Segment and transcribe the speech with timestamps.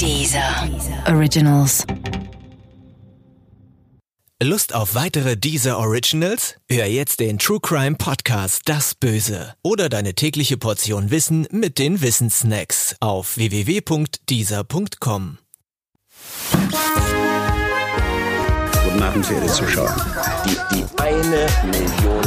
[0.00, 0.66] Dieser
[1.08, 1.84] Originals.
[4.42, 6.54] Lust auf weitere Deezer Originals?
[6.70, 12.00] Hör jetzt den True Crime Podcast Das Böse oder deine tägliche Portion Wissen mit den
[12.00, 15.38] Wissensnacks auf www.deezer.com.
[18.84, 19.94] Guten Abend, verehrte Zuschauer.
[20.46, 22.24] Die, die eine Million.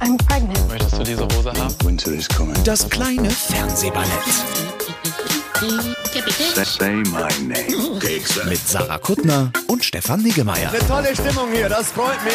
[0.00, 0.68] I'm pregnant.
[0.68, 1.74] Möchtest du diese Hose haben?
[1.84, 2.54] Winter is coming.
[2.62, 4.08] Das kleine Fernsehballett
[8.48, 10.70] mit Sarah Kuttner und Stefan Niggemeier.
[10.88, 12.34] Tolle Stimmung hier, das freut mich.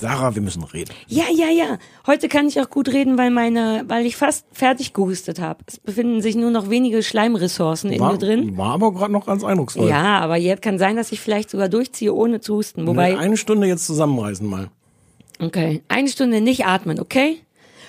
[0.00, 0.92] Sarah, wir müssen reden.
[1.08, 1.76] Ja, ja, ja.
[2.06, 5.58] Heute kann ich auch gut reden, weil meine, weil ich fast fertig gehustet habe.
[5.66, 8.56] Es befinden sich nur noch wenige Schleimressourcen in War, mir drin.
[8.56, 9.88] war aber gerade noch ganz eindrucksvoll.
[9.88, 12.86] Ja, aber jetzt kann sein, dass ich vielleicht sogar durchziehe, ohne zu husten.
[12.86, 14.68] Wobei, Ne, Eine Stunde jetzt zusammenreißen mal.
[15.40, 17.38] okay, eine Stunde nicht atmen, okay?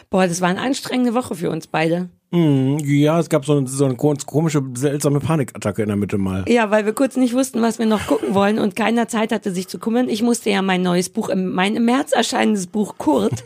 [0.09, 2.09] Boah, das war eine anstrengende Woche für uns beide.
[2.31, 6.45] Ja, es gab so eine, so eine komische, seltsame Panikattacke in der Mitte mal.
[6.47, 9.51] Ja, weil wir kurz nicht wussten, was wir noch gucken wollen und keiner Zeit hatte,
[9.51, 10.09] sich zu kümmern.
[10.09, 13.43] Ich musste ja mein neues Buch, mein im März erscheinendes Buch Kurt.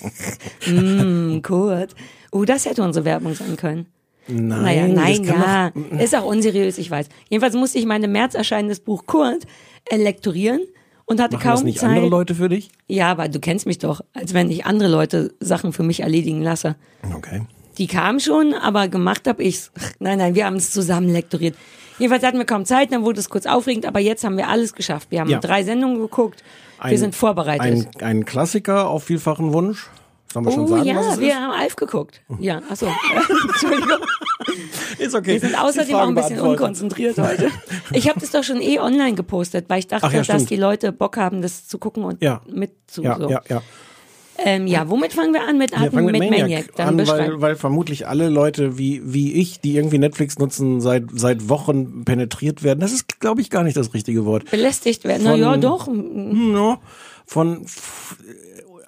[0.66, 1.94] mm, Kurt.
[2.32, 3.86] Oh, das hätte unsere Werbung sein können.
[4.26, 5.70] Nein, Naja, nein, ja.
[5.70, 7.08] Doch, Ist auch unseriös, ich weiß.
[7.28, 9.46] Jedenfalls musste ich mein im März erscheinendes Buch Kurt
[9.92, 10.62] lektorieren
[11.06, 11.88] und hatte machen das kaum nicht Zeit.
[11.90, 12.68] andere Leute für dich?
[12.88, 16.42] Ja, aber du kennst mich doch, als wenn ich andere Leute Sachen für mich erledigen
[16.42, 16.76] lasse.
[17.16, 17.42] Okay.
[17.78, 19.70] Die kamen schon, aber gemacht hab ich's.
[19.98, 21.54] Nein, nein, wir haben es zusammen lektoriert.
[21.98, 24.74] Jedenfalls hatten wir kaum Zeit, dann wurde es kurz aufregend, aber jetzt haben wir alles
[24.74, 25.10] geschafft.
[25.10, 25.38] Wir haben Ja.
[25.40, 26.42] drei Sendungen geguckt,
[26.78, 27.88] wir Ein- sind vorbereitet.
[27.98, 29.88] Ein, ein Klassiker auf vielfachen Wunsch.
[30.32, 31.36] Sollen wir schon oh sagen, ja, was es wir ist?
[31.36, 32.20] haben Alf geguckt.
[32.40, 32.86] Ja, achso.
[33.48, 33.98] Entschuldigung.
[34.98, 35.32] Ist okay.
[35.34, 37.50] Wir sind außerdem auch ein bisschen unkonzentriert heute.
[37.92, 40.56] Ich habe das doch schon eh online gepostet, weil ich dachte, Ach ja, dass die
[40.56, 42.40] Leute Bock haben, das zu gucken und Ja.
[42.52, 43.02] mit zu.
[43.02, 43.28] Ja, so.
[43.30, 43.62] ja, ja.
[44.38, 45.56] Ähm, ja, womit fangen wir an?
[45.56, 46.40] Mit, Wir mit, fangen mit mit Maniac.
[46.42, 50.82] Maniac, Dann an, weil, weil vermutlich alle Leute wie, wie ich, die irgendwie Netflix nutzen,
[50.82, 52.80] seit, seit Wochen penetriert werden.
[52.80, 54.50] Das ist, glaube ich, gar nicht das richtige Wort.
[54.50, 55.22] belästigt werden.
[55.24, 55.88] Na Von- ja, doch.
[55.88, 56.76] No,
[57.24, 57.64] von,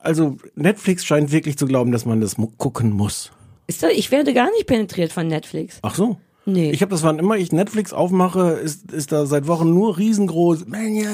[0.02, 3.32] also Netflix scheint wirklich zu glauben, dass man das gucken muss.
[3.68, 5.78] Ist da, ich werde gar nicht penetriert von Netflix.
[5.82, 6.16] Ach so.
[6.46, 6.70] Nee.
[6.70, 10.64] Ich habe das, wann immer ich Netflix aufmache, ist, ist da seit Wochen nur riesengroß.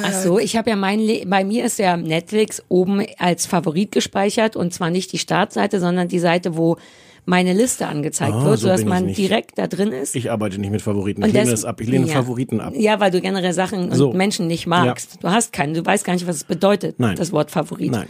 [0.05, 3.91] Ach so, ich habe ja mein, Le bei mir ist ja Netflix oben als Favorit
[3.91, 6.77] gespeichert und zwar nicht die Startseite, sondern die Seite, wo
[7.27, 10.15] meine Liste angezeigt Ah, wird, so ich man direkt da drin ist.
[10.15, 11.23] Ich arbeite nicht mit Favoriten.
[11.23, 11.81] Ich Und lehne des- das ab.
[11.81, 12.13] Ich lehne ja.
[12.13, 12.75] Favoriten ab.
[12.77, 14.13] Ja, weil du generell Sachen und So.
[14.13, 15.19] Menschen nicht magst.
[15.23, 17.17] Du hast keinen, du weißt gar nicht, was es bedeutet, Nein.
[17.17, 17.91] das Wort Favorit.
[17.91, 18.07] Nein.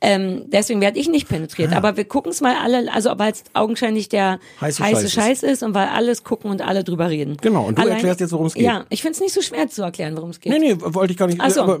[0.00, 1.72] Ähm, deswegen werde ich nicht penetriert.
[1.72, 5.42] Aber wir gucken es mal alle, also weil es augenscheinlich der Heiße heiße, Scheiß Scheiß
[5.42, 7.36] ist und weil alles gucken und alle drüber reden.
[7.40, 8.62] Genau, und du erklärst jetzt, worum es geht.
[8.64, 10.52] Ja, ich finde es nicht so schwer zu erklären, worum es geht.
[10.52, 11.40] Nee, nee, wollte ich gar nicht.
[11.40, 11.80] Achso, aber-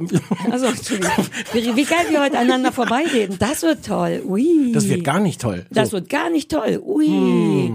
[0.50, 1.12] also, Entschuldigung.
[1.52, 3.36] Wie, wie geil wir heute aneinander vorbeireden.
[3.38, 4.22] Das wird toll.
[4.26, 4.72] Ui.
[4.72, 5.66] Das wird gar nicht toll.
[5.70, 5.96] Das So.
[5.98, 6.02] Hm.
[6.02, 6.82] wird gar nicht toll.
[6.84, 7.70] Ui.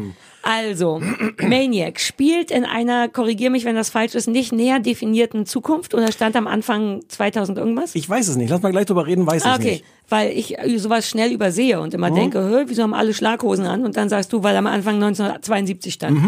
[0.45, 1.01] Also,
[1.41, 6.11] Maniac spielt in einer, korrigier mich, wenn das falsch ist, nicht näher definierten Zukunft oder
[6.11, 7.95] stand am Anfang 2000 irgendwas?
[7.95, 8.49] Ich weiß es nicht.
[8.49, 9.85] Lass mal gleich drüber reden, weiß Ah, ich okay, nicht.
[10.09, 13.85] Weil ich sowas schnell übersehe und immer denke, hä, wieso haben alle Schlaghosen an?
[13.85, 16.19] Und dann sagst du, weil am Anfang 1972 stand.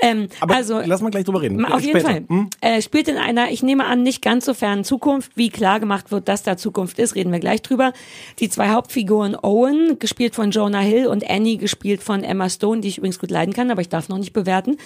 [0.00, 1.64] Ähm, Aber also, lass mal gleich drüber reden.
[1.64, 2.08] Auf jeden Später.
[2.08, 2.24] Fall.
[2.28, 2.50] Hm?
[2.60, 5.32] Äh, spielt in einer, ich nehme an, nicht ganz so fernen Zukunft.
[5.34, 7.92] Wie klar gemacht wird, dass da Zukunft ist, reden wir gleich drüber.
[8.38, 12.88] Die zwei Hauptfiguren Owen, gespielt von Jonah Hill, und Annie, gespielt von Emma Stone, die
[12.88, 14.76] ich übrigens gut leiden kann, aber ich darf noch nicht bewerten,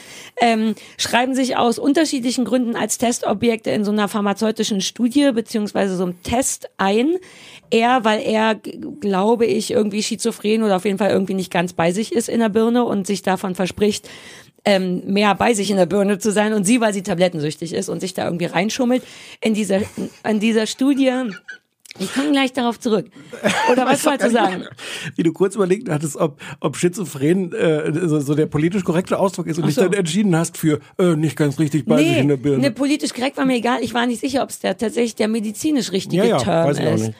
[0.41, 6.05] ähm, schreiben sich aus unterschiedlichen Gründen als Testobjekte in so einer pharmazeutischen Studie beziehungsweise so
[6.05, 7.17] einem Test ein.
[7.71, 11.73] Er, weil er, g- glaube ich, irgendwie schizophren oder auf jeden Fall irgendwie nicht ganz
[11.73, 14.09] bei sich ist in der Birne und sich davon verspricht,
[14.65, 17.89] ähm, mehr bei sich in der Birne zu sein und sie, weil sie tablettensüchtig ist
[17.89, 19.03] und sich da irgendwie reinschummelt
[19.41, 19.81] in dieser,
[20.29, 21.11] in dieser Studie.
[21.99, 23.07] Ich komme gleich darauf zurück.
[23.71, 24.65] Oder was wolltest du sagen?
[25.15, 29.47] Wie du kurz überlegt hattest, ob, ob Schizophren äh, so, so der politisch korrekte Ausdruck
[29.47, 29.83] ist und dich so.
[29.83, 32.59] dann entschieden hast für äh, nicht ganz richtig bei sich in der Birne.
[32.63, 33.81] ne, politisch korrekt war mir egal.
[33.83, 36.79] Ich war nicht sicher, ob es der tatsächlich der medizinisch richtige Ja, ja, Term weiß
[36.79, 37.01] ich auch ist.
[37.09, 37.15] nicht.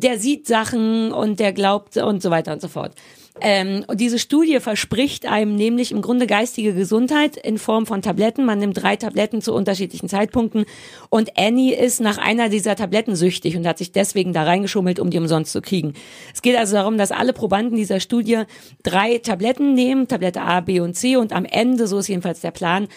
[0.00, 2.92] Der sieht Sachen und der glaubt und so weiter und so fort.
[3.40, 8.44] Ähm, und diese Studie verspricht einem nämlich im Grunde geistige Gesundheit in Form von Tabletten.
[8.44, 10.64] Man nimmt drei Tabletten zu unterschiedlichen Zeitpunkten
[11.08, 15.10] und Annie ist nach einer dieser Tabletten süchtig und hat sich deswegen da reingeschummelt, um
[15.10, 15.94] die umsonst zu kriegen.
[16.34, 18.42] Es geht also darum, dass alle Probanden dieser Studie
[18.82, 22.50] drei Tabletten nehmen, Tablette A, B und C und am Ende, so ist jedenfalls der
[22.50, 22.88] Plan,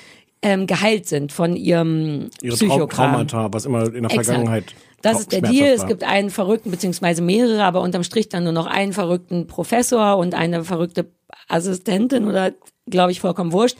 [0.41, 3.27] ähm, geheilt sind von ihrem Ihre Psychokram.
[3.27, 4.25] Traumata, was immer in der Exakt.
[4.25, 5.69] Vergangenheit Das ist der Deal.
[5.69, 10.17] Es gibt einen verrückten, beziehungsweise mehrere, aber unterm Strich dann nur noch einen verrückten Professor
[10.17, 11.11] und eine verrückte
[11.47, 12.53] Assistentin oder
[12.89, 13.77] glaube ich vollkommen wurscht.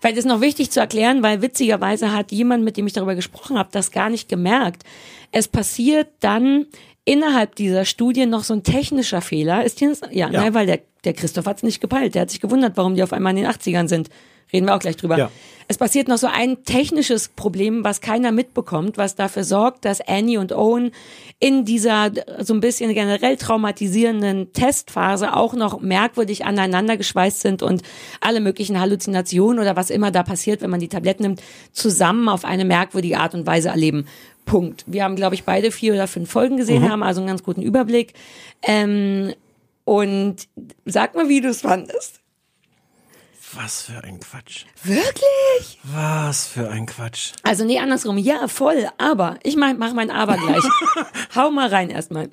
[0.00, 3.58] Vielleicht ist noch wichtig zu erklären, weil witzigerweise hat jemand, mit dem ich darüber gesprochen
[3.58, 4.84] habe, das gar nicht gemerkt.
[5.32, 6.66] Es passiert dann
[7.04, 9.64] innerhalb dieser Studie noch so ein technischer Fehler.
[9.64, 10.42] Ist hier, ja, Ja.
[10.42, 12.14] Nein, weil der, der Christoph hat es nicht gepeilt.
[12.14, 14.08] Der hat sich gewundert, warum die auf einmal in den 80ern sind.
[14.54, 15.18] Reden wir auch gleich drüber.
[15.18, 15.30] Ja.
[15.66, 20.38] Es passiert noch so ein technisches Problem, was keiner mitbekommt, was dafür sorgt, dass Annie
[20.38, 20.92] und Owen
[21.40, 27.82] in dieser so ein bisschen generell traumatisierenden Testphase auch noch merkwürdig aneinander geschweißt sind und
[28.20, 31.42] alle möglichen Halluzinationen oder was immer da passiert, wenn man die Tabletten nimmt,
[31.72, 34.06] zusammen auf eine merkwürdige Art und Weise erleben.
[34.44, 34.84] Punkt.
[34.86, 37.62] Wir haben, glaube ich, beide vier oder fünf Folgen gesehen, haben also einen ganz guten
[37.62, 38.12] Überblick.
[38.62, 39.32] Ähm,
[39.84, 40.36] und
[40.84, 42.20] sag mal, wie du es fandest.
[43.56, 44.64] Was für ein Quatsch.
[44.82, 45.78] Wirklich?
[45.84, 47.32] Was für ein Quatsch.
[47.42, 48.18] Also nee, andersrum.
[48.18, 48.88] Ja, voll.
[48.98, 50.64] Aber ich mach, mach mein Aber gleich.
[51.36, 52.30] Hau mal rein erstmal.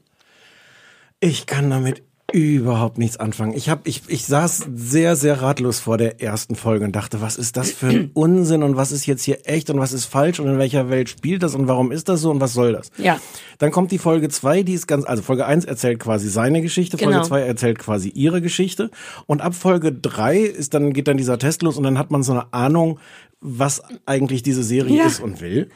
[1.19, 2.01] Ich kann damit
[2.33, 3.53] überhaupt nichts anfangen.
[3.53, 7.35] Ich hab, ich, ich saß sehr, sehr ratlos vor der ersten Folge und dachte, was
[7.37, 10.39] ist das für ein Unsinn und was ist jetzt hier echt und was ist falsch
[10.39, 12.91] und in welcher Welt spielt das und warum ist das so und was soll das?
[12.97, 13.19] Ja.
[13.59, 16.97] Dann kommt die Folge zwei, die ist ganz, also Folge eins erzählt quasi seine Geschichte,
[16.97, 17.25] Folge Genau.
[17.25, 18.91] zwei erzählt quasi ihre Geschichte
[19.25, 22.23] und ab Folge drei ist dann, geht dann dieser Test los und dann hat man
[22.23, 22.99] so eine Ahnung,
[23.39, 25.05] was eigentlich diese Serie Ja.
[25.05, 25.69] ist und will.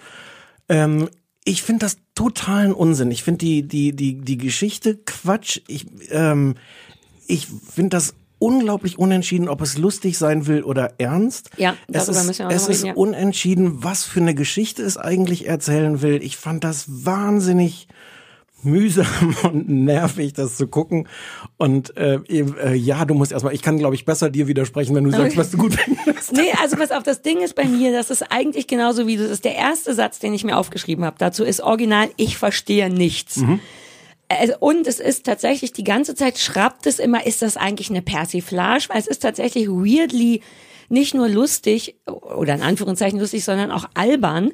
[0.70, 1.10] Ähm,
[1.46, 3.12] ich finde das totalen Unsinn.
[3.12, 5.62] Ich finde die, die, die, die Geschichte Quatsch.
[5.68, 6.56] Ich, ähm,
[7.28, 11.52] ich finde das unglaublich unentschieden, ob es lustig sein will oder ernst.
[11.58, 12.94] Ja, es ist, müssen wir auch es noch ist reden, ja.
[12.96, 16.22] unentschieden, was für eine Geschichte es eigentlich erzählen will.
[16.22, 17.88] Ich fand das wahnsinnig
[18.66, 21.08] mühsam und nervig, das zu gucken.
[21.58, 25.04] Und äh, äh, ja, du musst erstmal, ich kann, glaube ich, besser dir widersprechen, wenn
[25.04, 25.76] du sagst, was du gut
[26.06, 26.34] findest.
[26.34, 29.24] Nee, also pass auf, das Ding ist bei mir, das ist eigentlich genauso wie du,
[29.24, 31.16] das ist der erste Satz, den ich mir aufgeschrieben habe.
[31.20, 33.42] Dazu ist original, ich verstehe nichts.
[34.28, 38.02] Äh, Und es ist tatsächlich, die ganze Zeit schrappt es immer, ist das eigentlich eine
[38.02, 38.86] Persiflage?
[38.90, 40.42] Weil es ist tatsächlich weirdly
[40.90, 44.52] nicht nur lustig, oder in Anführungszeichen lustig, sondern auch albern,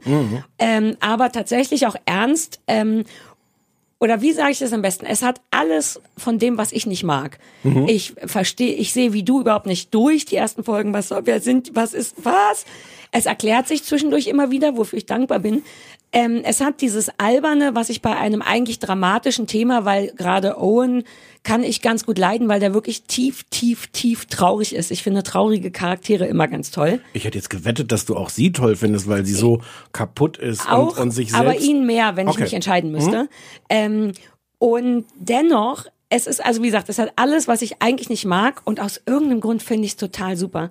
[0.60, 2.62] ähm, aber tatsächlich auch ernst.
[2.68, 3.04] Ähm,
[4.02, 5.06] oder wie sage ich das am besten?
[5.06, 7.38] Es hat alles von dem, was ich nicht mag.
[7.88, 11.40] Ich verstehe, ich sehe wie du überhaupt nicht durch die ersten Folgen, was soll, wer
[11.40, 12.66] sind, was ist, was?
[13.12, 15.62] Es erklärt sich zwischendurch immer wieder, wofür ich dankbar bin.
[16.14, 21.04] Ähm, es hat dieses Alberne, was ich bei einem eigentlich dramatischen Thema, weil gerade Owen
[21.44, 24.92] kann ich ganz gut leiden, weil der wirklich tief, tief, tief traurig ist.
[24.92, 27.00] Ich finde traurige Charaktere immer ganz toll.
[27.14, 29.62] Ich hätte jetzt gewettet, dass du auch sie toll findest, weil sie so
[29.92, 31.42] kaputt ist auch, und, und sich selbst.
[31.48, 32.44] aber ihn mehr, wenn ich Okay.
[32.44, 33.28] mich entscheiden müsste.
[33.70, 34.12] Ähm,
[34.60, 38.62] und dennoch, es ist, also wie gesagt, es hat alles, was ich eigentlich nicht mag
[38.66, 40.70] und aus irgendeinem Grund finde ich es total super.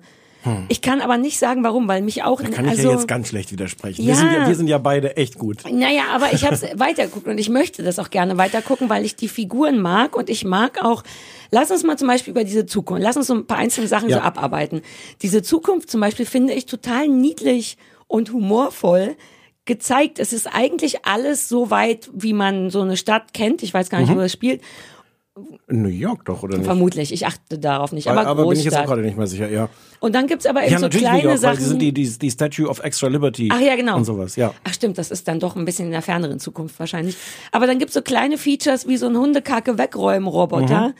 [0.69, 2.41] Ich kann aber nicht sagen, warum, weil mich auch...
[2.41, 4.03] Da kann ich also, ja jetzt ganz schlecht widersprechen.
[4.03, 4.15] Wir, Ja.
[4.15, 5.57] sind ja, wir sind ja beide echt gut.
[5.71, 9.15] Naja, aber ich habe es weitergeguckt und ich möchte das auch gerne weitergucken, weil ich
[9.15, 11.03] die Figuren mag und ich mag auch.
[11.51, 14.09] Lass uns mal zum Beispiel über diese Zukunft, lass uns so ein paar einzelne Sachen
[14.09, 14.17] Ja.
[14.17, 14.81] so abarbeiten.
[15.21, 17.77] Diese Zukunft zum Beispiel finde ich total niedlich
[18.07, 19.15] und humorvoll
[19.65, 20.17] gezeigt.
[20.17, 23.61] Es ist eigentlich alles so weit, wie man so eine Stadt kennt.
[23.61, 24.07] Ich weiß gar Mhm.
[24.07, 24.61] nicht, wo es spielt.
[25.69, 26.65] In New York doch, oder nicht?
[26.65, 27.13] Vermutlich.
[27.13, 28.09] Ich achte darauf nicht.
[28.09, 29.69] aber Aber, aber bin ich jetzt auch gerade nicht mehr sicher, ja.
[30.01, 31.57] Und dann gibt's aber eben Ja, so natürlich New kleine York, weil Sachen.
[31.57, 33.49] die sind die, die, die Statue of Extra Liberty.
[33.49, 33.95] Ach ja, genau.
[33.95, 34.53] Und sowas, ja.
[34.65, 37.15] Ach stimmt, das ist dann doch ein bisschen in der ferneren Zukunft wahrscheinlich.
[37.53, 40.93] Aber dann gibt's so kleine Features wie so ein Hundekacke-Wegräumen-Roboter.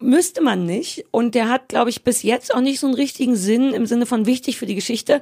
[0.00, 1.04] Müsste man nicht.
[1.10, 4.06] Und der hat, glaube ich, bis jetzt auch nicht so einen richtigen Sinn im Sinne
[4.06, 5.20] von wichtig für die Geschichte.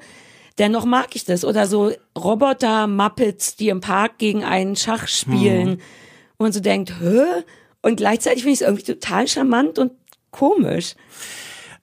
[0.58, 1.44] Dennoch mag ich das.
[1.44, 5.80] Oder so Roboter-Muppets, die im Park gegen einen Schach spielen.
[6.38, 7.42] Wo man so denkt, hä?
[7.82, 9.92] Und gleichzeitig finde ich es irgendwie total charmant und
[10.30, 10.94] komisch.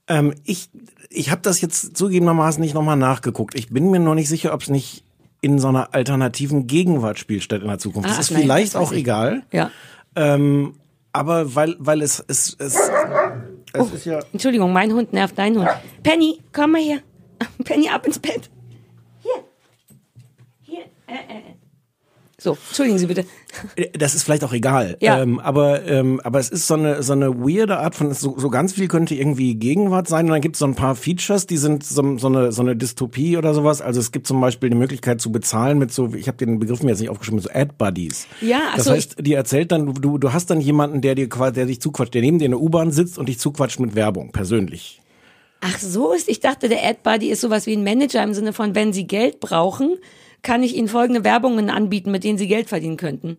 [0.07, 0.69] Ähm, ich
[1.11, 3.55] ich habe das jetzt zugegebenermaßen nicht nochmal nachgeguckt.
[3.55, 5.03] Ich bin mir nur nicht sicher, ob es nicht
[5.41, 8.09] in so einer alternativen Gegenwart spielt statt in der Zukunft.
[8.09, 8.99] Ah, das ist nein, vielleicht das auch ich.
[8.99, 9.43] egal.
[9.51, 9.71] Ja.
[10.15, 10.75] Ähm,
[11.13, 12.89] aber weil, weil es, es, es, es
[13.77, 13.89] Oh.
[13.93, 14.19] ist ja.
[14.33, 15.69] Entschuldigung, mein Hund nervt deinen Hund.
[16.03, 16.99] Penny, komm mal her.
[17.63, 18.49] Penny, ab ins Bett.
[19.21, 19.31] Hier.
[20.61, 20.81] Hier.
[21.07, 21.41] Äh, äh.
[22.39, 22.41] Äh.
[22.41, 23.25] So, entschuldigen Sie bitte.
[23.93, 24.97] Das ist vielleicht auch egal.
[25.01, 25.21] Ja.
[25.21, 28.49] Ähm, aber, ähm, aber es ist so eine, so eine weirde Art von, so, so
[28.49, 30.25] ganz viel könnte irgendwie Gegenwart sein.
[30.25, 32.75] Und dann gibt es so ein paar Features, die sind so, so, eine, so eine
[32.75, 33.81] Dystopie oder sowas.
[33.81, 36.81] Also es gibt zum Beispiel die Möglichkeit zu bezahlen mit so, ich habe den Begriff
[36.81, 38.27] mir jetzt nicht aufgeschrieben, mit so Ad-Buddies.
[38.41, 41.27] Ja, ach Das so, heißt, die erzählt dann, du, du hast dann jemanden, der dir
[41.27, 43.95] quasi, der dich zuquatscht, der neben dir in der U-Bahn sitzt und dich zuquatscht mit
[43.95, 45.01] Werbung, persönlich.
[45.61, 48.75] Ach so ist, ich dachte, der Ad-Buddy ist sowas wie ein Manager im Sinne von,
[48.75, 49.97] wenn Sie Geld brauchen,
[50.41, 53.37] kann ich Ihnen folgende Werbungen anbieten, mit denen Sie Geld verdienen könnten.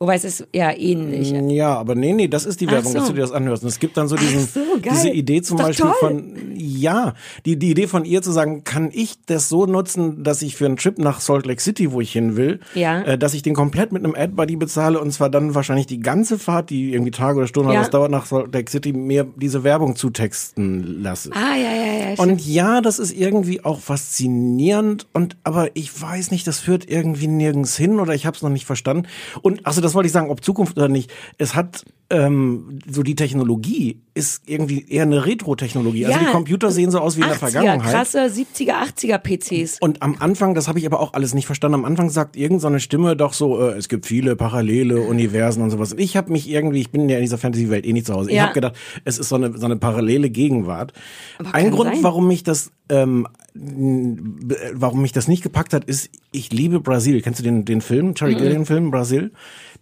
[0.00, 1.30] Wobei es ist ja ähnlich.
[1.54, 2.98] Ja, aber nee, nee, das ist die Ach Werbung, so.
[2.98, 3.62] dass du dir das anhörst.
[3.62, 5.94] Und es gibt dann so diesen, so, diese Idee zum Beispiel toll.
[6.00, 7.14] von, ja,
[7.46, 10.66] die, die Idee von ihr zu sagen, kann ich das so nutzen, dass ich für
[10.66, 13.02] einen Trip nach Salt Lake City, wo ich hin will, Ja.
[13.02, 16.40] äh, dass ich den komplett mit einem Ad-Buddy bezahle und zwar dann wahrscheinlich die ganze
[16.40, 17.74] Fahrt, die irgendwie Tage oder Stunden Ja.
[17.76, 21.30] oder was dauert nach Salt Lake City, mir diese Werbung zutexten lasse.
[21.32, 22.14] Ah, ja, ja, ja.
[22.22, 27.28] Und ja, das ist irgendwie auch faszinierend und aber ich weiß nicht, das führt irgendwie
[27.28, 29.06] nirgends hin oder ich habe es noch nicht verstanden.
[29.42, 31.12] Und also das wollte ich sagen, ob Zukunft oder nicht.
[31.38, 36.06] Es hat ähm, so die Technologie ist irgendwie eher eine Retro-Technologie.
[36.06, 37.92] Also Ja, die Computer sehen so aus wie in der 80er, Vergangenheit.
[37.92, 39.78] krasse 70er, 80er PCs.
[39.80, 42.60] Und am Anfang, das habe ich aber auch alles nicht verstanden, am Anfang sagt irgend
[42.60, 45.92] so Stimme doch so, äh, es gibt viele parallele Universen und sowas.
[45.92, 48.30] Und ich habe mich irgendwie, ich bin ja in dieser Fantasy-Welt eh nicht zu Hause.
[48.30, 48.44] Ich Ja.
[48.44, 50.92] habe gedacht, es ist so eine, so eine parallele Gegenwart.
[51.38, 52.02] Aber Ein Grund, sein.
[52.04, 57.20] warum mich das, ähm, warum mich das nicht gepackt hat, ist, ich liebe Brasil.
[57.22, 58.38] Kennst du den, den Film, Charlie Mhm.
[58.40, 59.32] Gillian-Film, Brasil?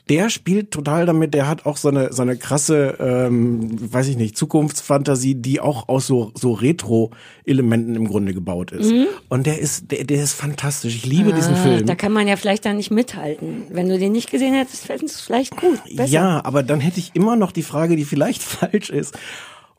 [0.08, 4.16] Der spielt total damit, der hat auch so eine, so eine krasse, ähm, weiß ich
[4.16, 8.92] nicht, Zukunftsfantasie, die auch aus so, so Retro-Elementen im Grunde gebaut ist.
[9.28, 10.96] Und der ist, der, der ist fantastisch.
[10.96, 11.58] Ich liebe diesen Mhm.
[11.58, 11.86] Ah, Film.
[11.86, 13.64] Da kann man ja vielleicht dann nicht mithalten.
[13.70, 15.78] Wenn du den nicht gesehen hättest, fällt es vielleicht gut.
[15.84, 16.10] Besser.
[16.12, 19.16] Ja, aber dann hätte ich immer noch die Frage, die vielleicht falsch ist.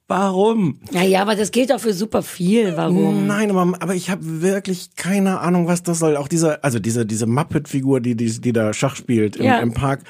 [0.07, 0.79] Warum?
[0.91, 2.75] Naja, aber das gilt auch für super viel.
[2.75, 3.25] Warum?
[3.25, 6.17] Nein, aber, aber ich habe wirklich keine Ahnung, was das soll.
[6.17, 9.59] Auch dieser, also diese, diese Muppet-Figur, die, die, die da Schach spielt im, Ja.
[9.59, 10.01] im Park.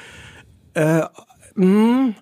[0.74, 1.02] Äh,
[1.54, 2.14] mh.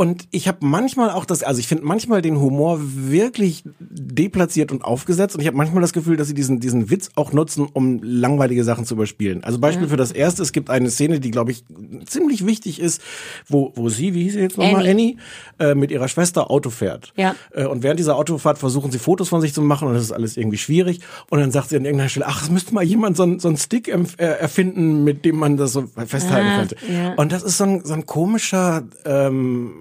[0.00, 4.82] Und ich habe manchmal auch das, also ich finde manchmal den Humor wirklich deplatziert und
[4.82, 8.00] aufgesetzt und ich habe manchmal das Gefühl, dass sie diesen diesen Witz auch nutzen, um
[8.02, 9.44] langweilige Sachen zu überspielen.
[9.44, 11.64] Also Beispiel für das erste, es gibt eine Szene, die glaube ich
[12.06, 13.02] ziemlich wichtig ist,
[13.46, 15.16] wo wo sie, wie hieß sie jetzt nochmal, Annie.
[15.58, 17.12] Annie, äh, mit ihrer Schwester Auto fährt.
[17.16, 17.34] Ja.
[17.52, 20.12] Äh, und während dieser Autofahrt versuchen sie Fotos von sich zu machen und das ist
[20.12, 21.00] alles irgendwie schwierig.
[21.28, 23.48] Und dann sagt sie an irgendeiner Stelle, ach, es müsste mal jemand so, ein- so
[23.48, 26.76] einen Stick äh, erfinden, mit dem man das so festhalten Ah, könnte.
[26.90, 27.14] ja.
[27.16, 29.72] Und das ist so ein, so ein komischer, ähm,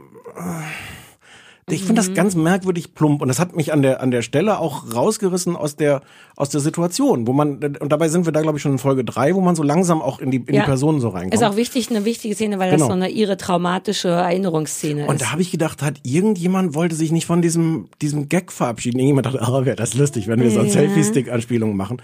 [1.71, 2.07] ich finde Mhm.
[2.07, 5.55] das ganz merkwürdig plump und das hat mich an der an der Stelle auch rausgerissen
[5.55, 6.01] aus der
[6.36, 9.03] aus der Situation, wo man und dabei sind wir da glaube ich schon in Folge
[9.03, 10.62] drei, wo man so langsam auch in die in Ja.
[10.62, 11.36] die Personen so reinkommt.
[11.36, 12.79] Ist auch wichtig, eine wichtige Szene, weil Genau.
[12.79, 15.21] das so eine ihre traumatische Erinnerungsszene Und ist.
[15.21, 18.98] da habe ich gedacht, hat irgendjemand wollte sich nicht von diesem diesem Gag verabschieden.
[18.98, 20.74] Irgendjemand dachte, ah, wäre das lustig, wenn wir so eine Ja.
[20.74, 22.01] Selfie-Stick-Anspielung machen.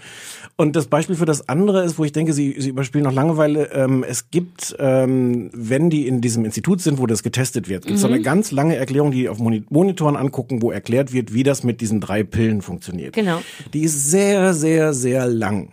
[0.58, 3.70] Und das Beispiel für das andere ist, wo ich denke, sie, sie überspielen noch Langeweile.
[3.72, 7.96] Ähm, es gibt, ähm, wenn die in diesem Institut sind, wo das getestet wird, gibt
[7.96, 8.14] es so Mhm.
[8.14, 11.82] eine ganz lange Erklärung, die auf Moni- Monitoren angucken, wo erklärt wird, wie das mit
[11.82, 13.12] diesen drei Pillen funktioniert.
[13.12, 13.42] Genau.
[13.74, 15.72] Die ist sehr, sehr, sehr lang.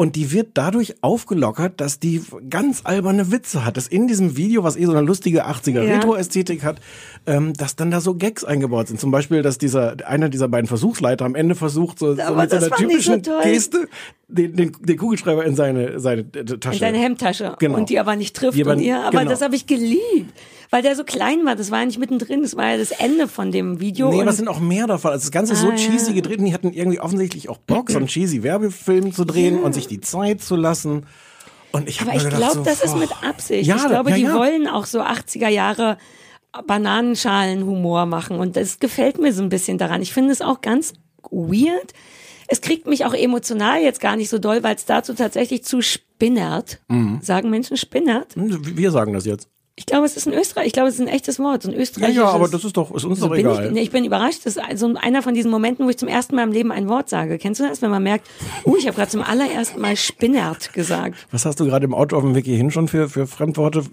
[0.00, 3.76] Und die wird dadurch aufgelockert, dass die ganz alberne Witze hat.
[3.76, 5.96] Dass in diesem Video, was eh so eine lustige 80er Ja.
[5.96, 6.80] Retro-Ästhetik hat,
[7.26, 8.98] ähm, dass dann da so Gags eingebaut sind.
[8.98, 12.56] Zum Beispiel, dass dieser, einer dieser beiden Versuchsleiter am Ende versucht, so, so mit so
[12.56, 13.42] einer so typischen toll.
[13.42, 13.88] Geste
[14.30, 16.74] den, den, den Kugelschreiber in seine, seine Tasche.
[16.74, 17.76] in seine Hemdtasche Genau.
[17.78, 19.30] und die aber nicht trifft Die aber- und ihr, aber genau.
[19.30, 20.32] das habe ich geliebt,
[20.70, 23.28] weil der so klein war, das war ja nicht mittendrin, das war ja das Ende
[23.28, 24.10] von dem Video.
[24.10, 25.10] Nee, es sind auch mehr davon.
[25.10, 26.14] Also das Ganze ist so Ah, cheesy ja.
[26.14, 29.72] gedreht und die hatten irgendwie offensichtlich auch Bock, so einen cheesy Werbefilm zu drehen und
[29.74, 31.06] sich die Zeit zu lassen.
[31.72, 33.66] Und ich habe aber ich glaube, so, das ist mit Absicht.
[33.66, 34.34] Ja, ich glaube, ja, die ja.
[34.34, 35.98] wollen auch so 80er Jahre
[36.66, 40.02] Bananenschalenhumor machen und das gefällt mir so ein bisschen daran.
[40.02, 40.94] Ich finde es auch ganz
[41.30, 41.92] weird.
[42.52, 45.82] Es kriegt mich auch emotional jetzt gar nicht so doll, weil es dazu tatsächlich zu
[45.82, 46.80] spinnert.
[46.88, 47.20] Mhm.
[47.22, 48.34] Sagen Menschen spinnert?
[48.34, 49.48] Hm, Wir sagen das jetzt.
[49.76, 50.66] Ich glaube, es ist ein Österreich.
[50.66, 52.16] Ich glaube, es ist ein echtes Wort, so ein Ja, österreichisches.
[52.16, 53.66] ja, aber das ist doch, ist uns so doch bin egal.
[53.66, 54.40] ich, nee, ich bin überrascht.
[54.44, 56.86] Das ist so einer von diesen Momenten, wo ich zum ersten Mal im Leben ein
[56.88, 57.38] Wort sage.
[57.38, 58.26] Kennst du das, wenn man merkt,
[58.66, 61.26] uh, ich habe gerade zum allerersten Mal Spinnert gesagt.
[61.30, 63.84] Was hast du gerade im Auto auf dem Weg hierhin schon für, für Fremdworte?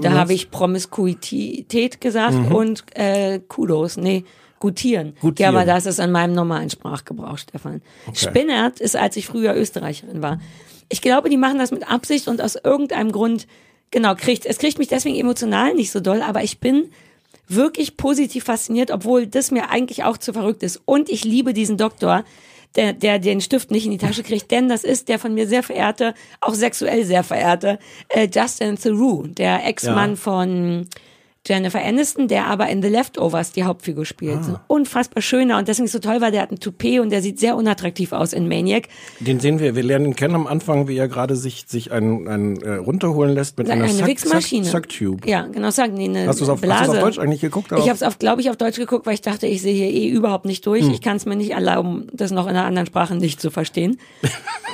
[0.00, 4.24] Da habe ich Promiskuität gesagt und äh, Kudos, nee,
[4.60, 5.16] gutieren.
[5.20, 5.52] Gutieren.
[5.54, 7.82] Ja, aber das ist an meinem normalen Sprachgebrauch, Stefan.
[8.14, 10.40] Spinnert ist, als ich früher Österreicherin war.
[10.88, 13.46] Ich glaube, die machen das mit Absicht und aus irgendeinem Grund,
[13.90, 16.90] genau, kriegt, es kriegt mich deswegen emotional nicht so doll, aber ich bin
[17.48, 20.80] wirklich positiv fasziniert, obwohl das mir eigentlich auch zu verrückt ist.
[20.84, 22.24] Und ich liebe diesen Doktor,
[22.74, 25.46] der, der den Stift nicht in die Tasche kriegt, denn das ist der von mir
[25.46, 30.16] sehr verehrte, auch sexuell sehr verehrte äh, Justin Theroux, der Ex-Mann Ja.
[30.16, 30.88] von
[31.46, 34.44] Jennifer Aniston, der aber in The Leftovers die Hauptfigur spielt.
[34.44, 37.38] So Unfassbar schöner und deswegen so toll, weil der hat ein Toupet und der sieht
[37.38, 38.88] sehr unattraktiv aus in Maniac.
[39.20, 42.28] Den sehen wir, wir lernen ihn kennen am Anfang, wie er gerade sich, sich einen,
[42.28, 44.64] einen äh, runterholen lässt mit einer eine Wichsmaschine.
[44.66, 45.28] Suck- Sucktube.
[45.28, 46.84] Ja, genau, sagen nee, eine Hast du's auf- hast Blase.
[46.86, 47.80] du's auf Deutsch eigentlich geguckt, oder?
[47.80, 49.88] Ich habe es auf, glaube ich, auf Deutsch geguckt, weil ich dachte, ich sehe hier
[49.88, 50.86] eh überhaupt nicht durch.
[50.88, 53.98] Ich kann es mir nicht erlauben, das noch in einer anderen Sprache nicht zu verstehen.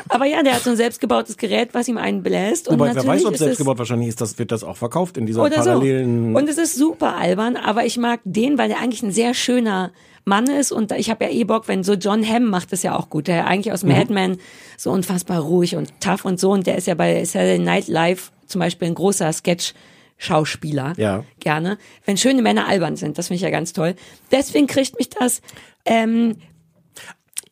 [0.09, 2.71] Aber ja, der hat so ein selbstgebautes Gerät, was ihm einen bläst.
[2.71, 5.17] Wobei, wer weiß, ob ist selbst es- gebaut, wahrscheinlich ist das, wird das auch verkauft
[5.17, 6.33] in dieser parallelen.
[6.33, 6.39] so.
[6.63, 9.91] Ist super albern, aber ich mag den, weil der eigentlich ein sehr schöner
[10.25, 12.97] Mann ist und ich habe ja eh Bock, wenn so John Hamm macht das ja
[12.97, 13.73] auch gut, der eigentlich Mhm.
[13.73, 14.37] aus Mad Men
[14.79, 18.31] so unfassbar ruhig und tough und so und der ist ja bei Saturday Night Live
[18.47, 19.75] zum Beispiel ein großer Sketch
[20.19, 21.25] Schauspieler Ja.
[21.41, 23.19] gerne, wenn schöne Männer albern sind.
[23.19, 23.97] Das finde ich ja ganz toll.
[24.31, 25.41] Deswegen kriegt mich das.
[25.85, 26.37] Ähm,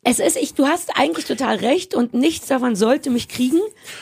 [0.03, 3.59] es ist, ich, du hast eigentlich total recht und nichts davon sollte mich kriegen.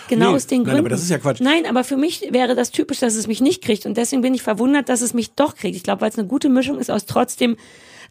[0.09, 0.81] Genau Nee, aus den nein, Gründen.
[0.81, 1.41] aber das ist ja Quatsch.
[1.41, 4.33] Nein, aber für mich wäre das typisch, dass es mich nicht kriegt und deswegen bin
[4.35, 5.77] ich verwundert, dass es mich doch kriegt.
[5.77, 7.57] Ich glaube, weil es eine gute Mischung ist aus trotzdem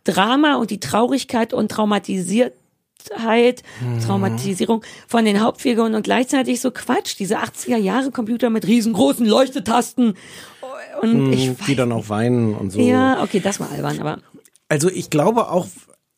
[0.03, 2.53] Drama und die Traurigkeit und Traumatisiertheit,
[3.81, 3.99] Mhm.
[4.05, 10.15] Traumatisierung von den Hauptfiguren und gleichzeitig so Quatsch, diese 80er Jahre Computer mit riesengroßen Leuchtetasten
[11.01, 12.79] und ich die dann auch weinen und so.
[12.81, 14.19] ja, okay, das war albern, aber
[14.67, 15.67] Also ich glaube auch,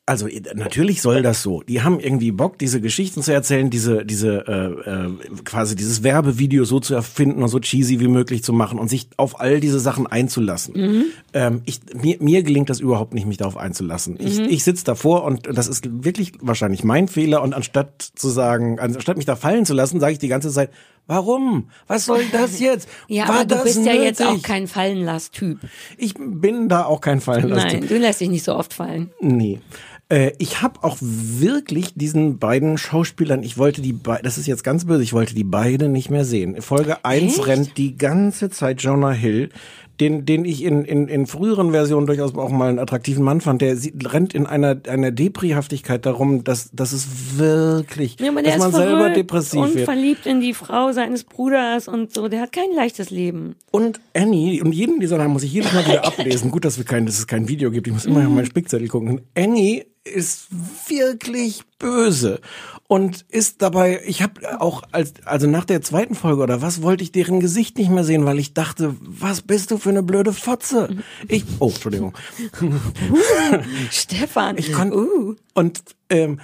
[0.09, 1.61] also natürlich soll das so.
[1.61, 5.09] Die haben irgendwie Bock, diese Geschichten zu erzählen, diese, diese äh, äh,
[5.45, 9.07] quasi dieses Werbevideo so zu erfinden und so cheesy wie möglich zu machen und sich
[9.17, 11.11] auf all diese Sachen einzulassen.
[11.33, 14.17] Ähm, ich, mir, mir gelingt das überhaupt nicht, mich darauf einzulassen.
[14.19, 18.79] Ich, ich sitze davor und das ist wirklich wahrscheinlich mein Fehler und anstatt zu sagen,
[18.79, 20.71] anstatt mich da fallen zu lassen, sage ich die ganze Zeit,
[21.05, 21.69] warum?
[21.85, 22.89] Was soll das jetzt?
[23.07, 24.43] ja, War aber du bist ja jetzt auch nötig?
[24.43, 25.59] kein Fallenlass-Typ.
[25.97, 27.65] Ich bin da auch kein Fallenlass.
[27.65, 29.11] Nein, du lässt dich nicht so oft fallen.
[29.19, 29.59] Nee.
[30.09, 34.63] Äh, ich habe auch wirklich diesen beiden Schauspielern, ich wollte die beiden, das ist jetzt
[34.63, 36.55] ganz böse, ich wollte die beide nicht mehr sehen.
[36.55, 37.47] In Folge 1 Echt?
[37.47, 39.49] rennt die ganze Zeit Jonah Hill,
[39.99, 43.61] den, den ich in, in, in früheren Versionen durchaus auch mal einen attraktiven Mann fand,
[43.61, 48.59] der sie- rennt in einer, einer Deprihaftigkeit darum, dass, dass es wirklich, Ja, dass ist
[48.59, 49.85] man selber depressiv und wird.
[49.85, 52.27] verliebt in die Frau seines Bruders und so.
[52.27, 53.55] Der hat kein leichtes Leben.
[53.71, 56.51] Und Annie, und jeden dieser Namen muss ich jedes Mal wieder ablesen.
[56.51, 57.87] Gut, dass, wir kein, dass es kein Video gibt.
[57.87, 59.21] Ich muss immer auf meinen Spickzettel gucken.
[59.35, 60.47] Annie ist
[60.87, 62.39] wirklich böse
[62.89, 67.03] und ist dabei, ich habe auch als also nach der zweiten Folge oder was wollte
[67.03, 70.33] ich deren Gesicht nicht mehr sehen, weil ich dachte, was bist du für eine blöde
[70.33, 70.89] Fotze?
[71.27, 72.17] Ich oh, Entschuldigung.
[73.91, 75.35] Stefan, Ich kon uh.
[75.53, 76.39] und ähm,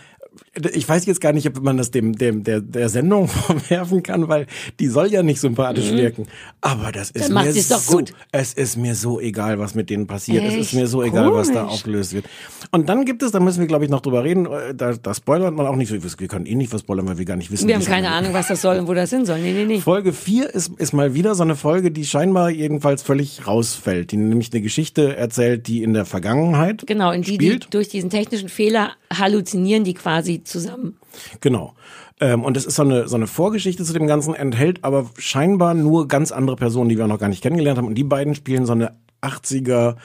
[0.73, 4.27] ich weiß jetzt gar nicht, ob man das dem, dem der, der Sendung vorwerfen kann,
[4.27, 4.47] weil
[4.79, 6.27] die soll ja nicht sympathisch wirken.
[6.61, 8.13] Aber das ist mir so, gut.
[8.31, 10.43] es ist mir so egal, was mit denen passiert.
[10.45, 10.73] Es ist Echt?
[10.75, 11.73] mir so egal, was da Komisch.
[11.73, 12.25] aufgelöst wird.
[12.71, 15.13] Und dann gibt es, da müssen wir glaube ich noch drüber reden, äh, da, da
[15.13, 15.91] spoilert man auch nicht.
[15.91, 17.67] Wir wir können eh nicht was spoilern, weil wir gar nicht wissen.
[17.67, 18.05] Wir haben keine.
[18.05, 19.39] Ahnung, was das soll und wo das hin soll.
[19.39, 19.79] Nee, nee, nee.
[19.79, 24.11] Folge 4 ist, ist mal wieder so eine Folge, die scheinbar jedenfalls völlig rausfällt.
[24.11, 27.73] Die nämlich eine Geschichte erzählt, die in der Vergangenheit Genau, in die, die spielt.
[27.73, 30.97] durch diesen technischen Fehler halluzinieren die quasi zusammen.
[31.41, 31.73] Genau.
[32.19, 35.73] Ähm, und es ist so eine, so eine Vorgeschichte zu dem Ganzen, enthält aber scheinbar
[35.73, 37.87] nur ganz andere Personen, die wir noch gar nicht kennengelernt haben.
[37.87, 39.95] Und die beiden spielen so eine 80er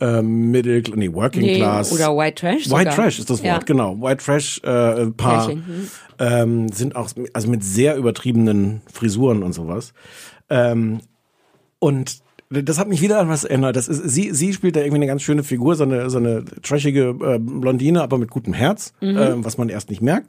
[0.00, 1.92] äh, Middle, nee, Working Nee, Class.
[1.92, 2.94] oder White Trash White sogar.
[2.94, 3.58] Trash ist das Wort, Ja.
[3.58, 4.00] genau.
[4.00, 5.88] White Trash äh, Paar Pärchen, hm.
[6.18, 9.94] ähm, sind auch also mit sehr übertriebenen Frisuren und sowas.
[10.50, 11.00] Ähm,
[11.78, 12.18] und
[12.50, 13.76] das hat mich wieder an was erinnert.
[13.76, 16.44] Das ist, sie, sie spielt da irgendwie eine ganz schöne Figur, so eine, so eine
[16.62, 19.16] trashige äh, Blondine, aber mit gutem Herz, Mhm.
[19.18, 20.28] ähm, was man erst nicht merkt.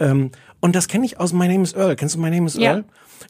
[0.00, 1.96] Ähm, und das kenne ich aus My Name is Earl.
[1.96, 2.72] Kennst du My Name is Ja.
[2.72, 2.84] Earl?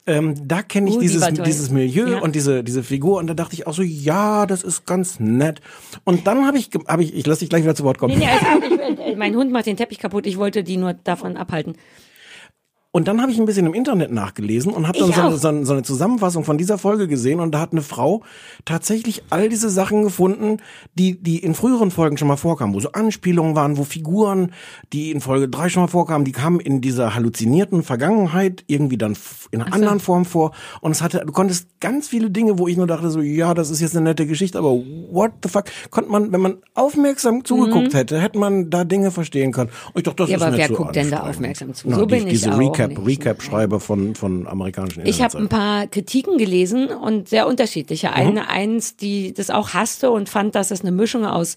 [0.06, 2.18] Ähm, da kenne ich Uh, die dieses, dieses Milieu Ja.
[2.20, 5.62] und diese, diese Figur und da dachte ich auch so, ja, das ist ganz nett.
[6.04, 8.18] Und dann habe ich, habe ich, ich lasse dich gleich wieder zu Wort kommen.
[8.18, 8.30] Nee, nee,
[8.70, 10.26] also ich, äh, mein Hund macht den Teppich kaputt.
[10.26, 11.76] Ich wollte die nur davon abhalten.
[12.98, 15.46] Und dann habe ich ein bisschen im Internet nachgelesen und habe dann so eine, so,
[15.48, 18.22] eine, so eine Zusammenfassung von dieser Folge gesehen und da hat eine Frau
[18.64, 20.56] tatsächlich all diese Sachen gefunden,
[20.94, 24.50] die, die in früheren Folgen schon mal vorkamen, wo so Anspielungen waren, wo Figuren,
[24.92, 29.16] die in Folge drei schon mal vorkamen, die kamen in dieser halluzinierten Vergangenheit irgendwie dann
[29.52, 32.76] in einer anderen Form vor und es hatte, du konntest ganz viele Dinge, wo ich
[32.76, 36.11] nur dachte so, ja, das ist jetzt eine nette Geschichte, aber what the fuck, konnte
[36.11, 39.70] man, wenn man aufmerksam zugeguckt hätte, hätte man da Dinge verstehen können.
[39.92, 40.32] Und ich dachte, das Mhm.
[40.32, 41.88] Ja, ist aber nicht wer so guckt denn da aufmerksam zu?
[41.88, 43.18] Na, So die, bin ich auch Recap, nicht.
[43.20, 48.12] Recap-Schreiber von, von amerikanischen Ich habe ein paar Kritiken gelesen und sehr unterschiedliche.
[48.12, 51.57] Eine, eins, die das auch hasste und fand, dass es eine Mischung aus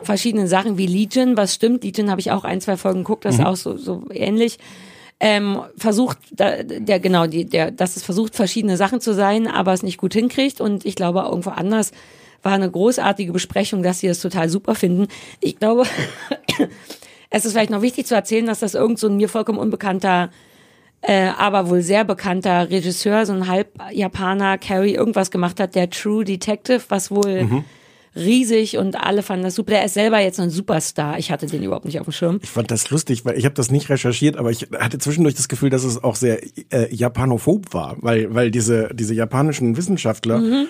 [0.00, 3.36] verschiedenen Sachen wie Legion, was stimmt, Legion habe ich auch ein, zwei Folgen geguckt, das
[3.36, 4.58] ist auch so, so ähnlich.
[5.20, 9.72] Ähm, versucht, da, der genau, die, der, dass es versucht, verschiedene Sachen zu sein, aber
[9.72, 10.60] es nicht gut hinkriegt.
[10.60, 11.92] Und ich glaube, irgendwo anders
[12.42, 15.08] war eine großartige Besprechung, dass sie es total super finden.
[15.40, 15.84] Ich glaube,
[17.30, 20.30] es ist vielleicht noch wichtig zu erzählen, dass das irgend so ein mir vollkommen unbekannter
[21.06, 26.24] äh, aber wohl sehr bekannter Regisseur, so ein Halb-Japaner, Carrie, irgendwas gemacht hat, der True
[26.24, 27.64] Detective, was wohl Mhm.
[28.16, 29.72] riesig und alle fanden das super.
[29.72, 31.18] Der ist selber jetzt ein Superstar.
[31.18, 32.38] Ich hatte den überhaupt nicht auf dem Schirm.
[32.42, 35.48] Ich fand das lustig, weil ich habe das nicht recherchiert, aber ich hatte zwischendurch das
[35.48, 36.38] Gefühl, dass es auch sehr
[36.70, 40.66] äh, japanophob war, weil weil diese diese japanischen Wissenschaftler Mhm.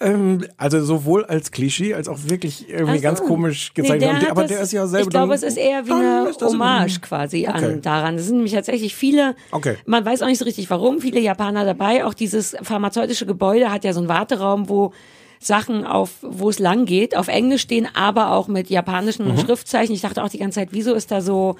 [0.00, 3.24] Ähm, also sowohl als Klischee als auch wirklich irgendwie Ach ganz so.
[3.26, 4.02] komisch Nee, gezeichnet.
[4.02, 5.04] der hat aber das- der ist ja selber.
[5.04, 7.64] Ich glaube, dann- es ist eher wie eine Hommage quasi Okay.
[7.64, 8.14] an daran.
[8.16, 9.76] Es sind nämlich tatsächlich viele, Okay.
[9.86, 12.04] man weiß auch nicht so richtig warum, viele Japaner dabei.
[12.04, 14.92] Auch dieses pharmazeutische Gebäude hat ja so einen Warteraum, wo
[15.38, 19.38] Sachen auf, wo es lang geht, auf Englisch stehen, aber auch mit japanischen Mhm.
[19.38, 19.94] Schriftzeichen.
[19.94, 21.56] Ich dachte auch die ganze Zeit, wieso ist da so,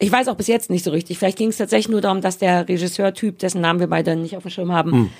[0.00, 1.18] ich weiß auch bis jetzt nicht so richtig.
[1.18, 4.42] Vielleicht ging es tatsächlich nur darum, dass der Regisseur-Typ, dessen Namen wir beide nicht auf
[4.42, 5.10] dem Schirm haben, Mhm.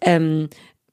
[0.00, 0.48] ähm,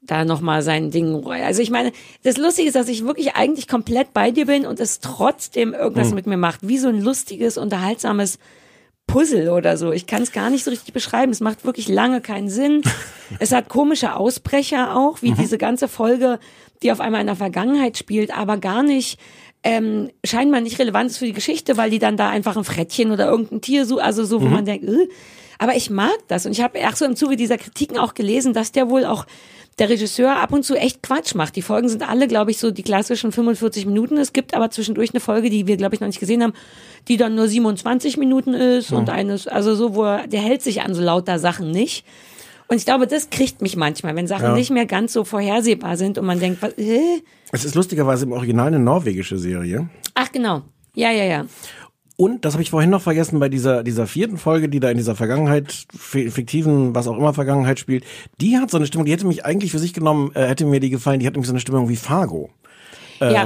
[0.08, 1.26] da nochmal sein Ding.
[1.28, 1.92] Also ich meine,
[2.24, 6.10] das Lustige ist, dass ich wirklich eigentlich komplett bei dir bin und es trotzdem irgendwas
[6.10, 6.16] Hm.
[6.16, 6.68] mit mir macht.
[6.68, 8.40] Wie so ein lustiges, unterhaltsames
[9.06, 9.92] Puzzle oder so.
[9.94, 11.32] Ich kann es gar nicht so richtig beschreiben.
[11.32, 12.82] Es macht wirklich lange keinen Sinn.
[13.40, 15.28] es hat komische Ausbrecher auch, Mhm.
[15.28, 16.40] wie diese ganze Folge,
[16.84, 19.18] die auf einmal in der Vergangenheit spielt, aber gar nicht
[19.64, 23.12] ähm, scheinbar nicht relevant ist für die Geschichte, weil die dann da einfach ein Frettchen
[23.12, 24.52] oder irgendein Tier so, also so, wo Mhm.
[24.52, 25.08] man denkt, äh,
[25.58, 28.54] aber ich mag das und ich habe ach so im Zuge dieser Kritiken auch gelesen,
[28.54, 29.26] dass der wohl auch
[29.80, 31.56] der Regisseur ab und zu echt Quatsch macht.
[31.56, 34.18] Die Folgen sind alle, glaube ich, so die klassischen 45 Minuten.
[34.18, 36.54] Es gibt aber zwischendurch eine Folge, die wir, glaube ich, noch nicht gesehen haben,
[37.08, 40.82] die dann nur 27 Minuten ist und eines, also so, wo er, der hält sich
[40.82, 42.06] an so lauter Sachen nicht.
[42.70, 44.54] Und ich glaube, das kriegt mich manchmal, wenn Sachen Ja.
[44.54, 47.22] nicht mehr ganz so vorhersehbar sind und man denkt, was, äh?
[47.54, 49.90] Es ist lustigerweise im Original eine norwegische Serie.
[50.16, 50.64] ach genau,
[50.96, 51.46] ja, ja, ja.
[52.18, 54.98] Und, das habe ich vorhin noch vergessen, bei dieser, dieser vierten Folge, die da in
[54.98, 58.04] dieser Vergangenheit, fi- fiktiven, was auch immer Vergangenheit spielt,
[58.42, 60.80] die hat so eine Stimmung, die hätte mich eigentlich für sich genommen, äh, hätte mir
[60.80, 62.50] die gefallen, die hat nämlich so eine Stimmung wie Fargo.
[63.34, 63.44] ja.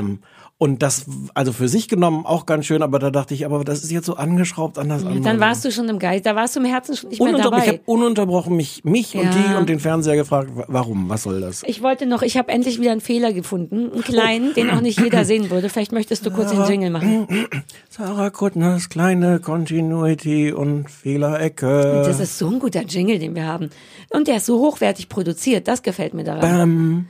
[0.61, 3.83] Und das, also für sich genommen auch ganz schön, aber da dachte ich, aber das
[3.83, 5.21] ist jetzt so angeschraubt an das andere.
[5.21, 7.57] Dann warst du schon im Geist, da warst du im Herzen schon nicht mehr Ununterbrochen,
[7.63, 7.77] ich dabei.
[7.79, 9.31] habe ununterbrochen mich, mich und Ja.
[9.31, 11.63] die und den Fernseher gefragt, wa- warum, was soll das?
[11.65, 14.99] Ich wollte noch, ich habe endlich wieder einen Fehler gefunden, einen kleinen, den auch nicht
[15.01, 15.67] jeder sehen würde.
[15.67, 17.27] Vielleicht möchtest du kurz den Jingle machen.
[17.89, 22.03] Sarah Kuttners kleine Continuity und Fehlerecke.
[22.05, 23.71] Das ist so ein guter Jingle, den wir haben.
[24.11, 26.41] Und der ist so hochwertig produziert, das gefällt mir daran.
[26.41, 27.07] Bam.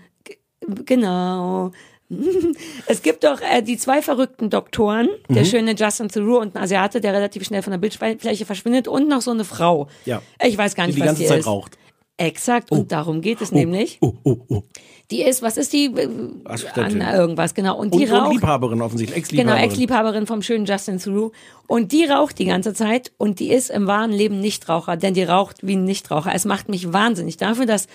[0.86, 1.72] Genau.
[2.88, 5.34] Es gibt doch äh, die zwei verrückten Doktoren, Mhm.
[5.34, 9.08] der schöne Justin Theroux und ein Asiate, der relativ schnell von der Bildfläche verschwindet und
[9.08, 9.88] noch so eine Frau.
[10.06, 10.22] Ja.
[10.46, 11.48] Ich weiß gar Die nicht, die was ganze die Zeit ist.
[11.48, 11.78] raucht.
[12.18, 13.98] Exakt, und darum geht es nämlich.
[14.02, 14.64] Oh, oh, oh.
[15.10, 15.86] Die ist, was ist die?
[15.86, 16.08] Äh,
[16.44, 17.02] Assistentin.
[17.02, 17.78] An irgendwas, genau.
[17.80, 18.34] Und die Und, und raucht.
[18.34, 19.64] Liebhaberin offensichtlich, Genau, Ex-Liebhaberin.
[19.70, 21.32] Ex-Liebhaberin vom schönen Justin Theroux.
[21.66, 25.24] Und die raucht die ganze Zeit und die ist im wahren Leben Nichtraucher, denn die
[25.24, 26.32] raucht wie ein Nichtraucher.
[26.36, 27.88] Es macht mich wahnsinnig dafür, dass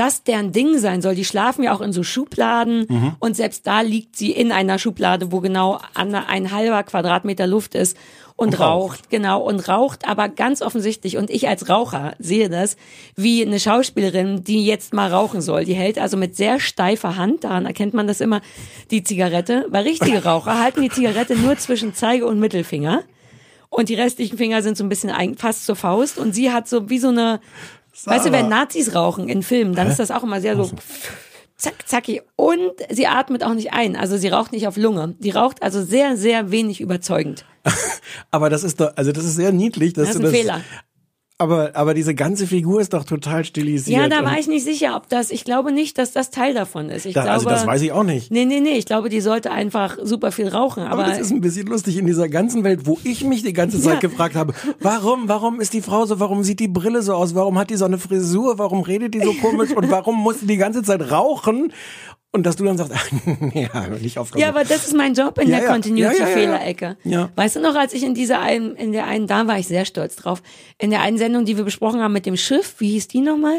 [0.00, 1.14] das deren Ding sein soll.
[1.14, 3.12] Die schlafen ja auch in so Schubladen Mhm.
[3.20, 7.96] und selbst da liegt sie in einer Schublade, wo genau ein halber Quadratmeter Luft ist
[8.36, 8.92] und, Und raucht.
[9.00, 9.10] raucht.
[9.10, 12.76] Genau, und raucht aber ganz offensichtlich, und ich als Raucher sehe das,
[13.14, 15.66] wie eine Schauspielerin, die jetzt mal rauchen soll.
[15.66, 18.40] Die hält also mit sehr steifer Hand, daran erkennt man das immer,
[18.90, 19.66] die Zigarette.
[19.68, 23.02] Weil richtige Raucher halten die Zigarette nur zwischen Zeige und Mittelfinger.
[23.68, 26.18] Und die restlichen Finger sind so ein bisschen ein- fast zur Faust.
[26.18, 27.40] Und sie hat so wie so eine,
[28.06, 30.70] weißt du, wenn Nazis rauchen in Filmen, dann ist das auch immer sehr so
[31.56, 32.22] zack, zacki.
[32.36, 33.96] Und sie atmet auch nicht ein.
[33.96, 35.14] Also sie raucht nicht auf Lunge.
[35.18, 37.44] Die raucht also sehr, sehr wenig überzeugend.
[38.30, 39.92] Aber das ist doch, also das ist sehr niedlich.
[39.92, 40.60] Dass Das ist du ein das, Fehler.
[41.40, 43.98] Aber, aber diese ganze Figur ist doch total stilisiert.
[43.98, 46.90] Ja, da war ich nicht sicher, ob das, ich glaube nicht, dass das Teil davon
[46.90, 47.06] ist.
[47.06, 48.30] Ich da, glaube, also das weiß ich auch nicht.
[48.30, 51.30] Nee, nee, nee, ich glaube, die sollte einfach super viel rauchen, Aber aber, das ist
[51.30, 54.00] ein bisschen lustig in dieser ganzen Welt, wo ich mich die ganze Zeit Ja.
[54.00, 57.58] gefragt habe, warum, warum ist die Frau so, warum sieht die Brille so aus, warum
[57.58, 60.56] hat die so eine Frisur, warum redet die so komisch und warum muss die die
[60.58, 61.72] ganze Zeit rauchen?
[62.32, 62.92] Und dass du dann sagst,
[63.54, 65.72] ja, nicht auf ja, aber das ist mein Job in Ja, der ja.
[65.72, 66.96] Continuity-Fehlerecke.
[67.02, 67.28] Ja, ja.
[67.34, 69.84] Weißt du noch, als ich in dieser einen, in der einen, da war ich sehr
[69.84, 70.42] stolz drauf,
[70.78, 73.58] in der einen Sendung, die wir besprochen haben mit dem Schiff, wie hieß die nochmal?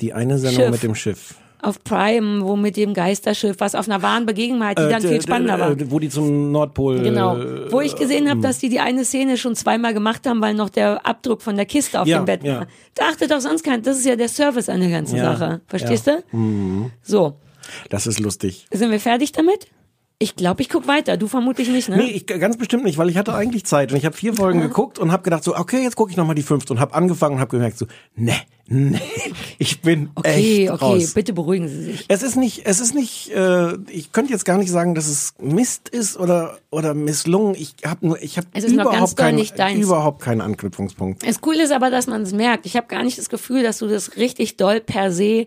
[0.00, 0.70] Die eine Sendung Schiff.
[0.70, 1.34] mit dem Schiff.
[1.62, 5.16] Auf Prime, wo mit dem Geisterschiff, was auf einer wahren Begebenheit, die dann Äh, viel
[5.18, 5.70] d- spannender war.
[5.72, 7.00] äh, Wo die zum Nordpol.
[7.02, 7.36] Genau.
[7.36, 10.54] äh, Wo ich gesehen habe, dass die die eine Szene schon zweimal gemacht haben, weil
[10.54, 12.60] noch der Abdruck von der Kiste auf Ja, dem Bett ja.
[12.60, 12.66] war.
[12.94, 13.82] Da achtet doch sonst kein.
[13.82, 15.60] Das ist ja der Service an der ganzen Ja, Sache.
[15.66, 16.22] Verstehst du?
[16.32, 16.90] Mhm.
[17.02, 17.34] So.
[17.90, 18.66] Das ist lustig.
[18.72, 19.68] Sind wir fertig damit?
[20.18, 21.18] Ich glaube, ich guck weiter.
[21.18, 21.98] Du vermutlich nicht, ne?
[21.98, 24.62] Nee, ich ganz bestimmt nicht, weil ich hatte eigentlich Zeit und ich habe vier Folgen
[24.62, 26.94] geguckt und habe gedacht so, okay, jetzt gucke ich noch mal die fünfte und habe
[26.94, 28.32] angefangen und habe gemerkt so, ne,
[28.66, 28.98] ne,
[29.58, 31.12] ich bin okay, echt okay, raus.
[31.12, 32.06] bitte beruhigen Sie sich.
[32.08, 35.34] Es ist nicht, es ist nicht, äh, ich könnte jetzt gar nicht sagen, dass es
[35.38, 37.54] Mist ist oder oder misslungen.
[37.54, 41.28] Ich habe nur, ich habe überhaupt keinen, überhaupt keinen Anknüpfungspunkt.
[41.28, 42.64] Das Coole ist aber, dass man es merkt.
[42.64, 45.46] Ich habe gar nicht das Gefühl, dass du das richtig doll per se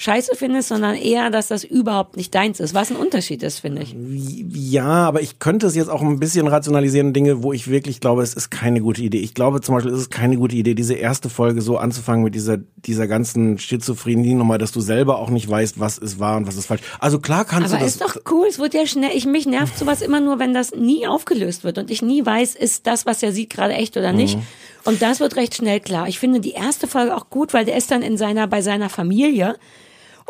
[0.00, 2.72] scheiße findest, sondern eher, dass das überhaupt nicht deins ist.
[2.72, 3.94] Was ein Unterschied ist, finde ich.
[3.94, 8.22] Ja, aber ich könnte es jetzt auch ein bisschen rationalisieren, Dinge, wo ich wirklich glaube,
[8.22, 9.18] es ist keine gute Idee.
[9.18, 12.34] Ich glaube zum Beispiel, es ist keine gute Idee, diese erste Folge so anzufangen mit
[12.34, 16.56] dieser, dieser ganzen Schizophrenie-Nummer, dass du selber auch nicht weißt, was ist wahr und was
[16.56, 16.80] ist falsch.
[16.98, 18.14] Also klar kannst Aber du ist das.
[18.14, 21.06] doch cool, es wird ja schnell, ich, mich nervt sowas immer nur, wenn das nie
[21.06, 24.38] aufgelöst wird und ich nie weiß, ist das, was er sieht, gerade echt oder nicht.
[24.38, 24.42] Mhm.
[24.86, 26.08] Und das wird recht schnell klar.
[26.08, 28.88] Ich finde die erste Folge auch gut, weil der ist dann in seiner, bei seiner
[28.88, 29.56] Familie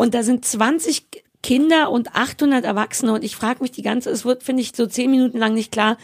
[0.01, 1.03] und da sind 20
[1.43, 3.13] Kinder und 800 Erwachsene.
[3.13, 5.73] Und ich frage mich die ganze, es wird, finde ich, so zehn Minuten lang nicht
[5.73, 5.99] klar,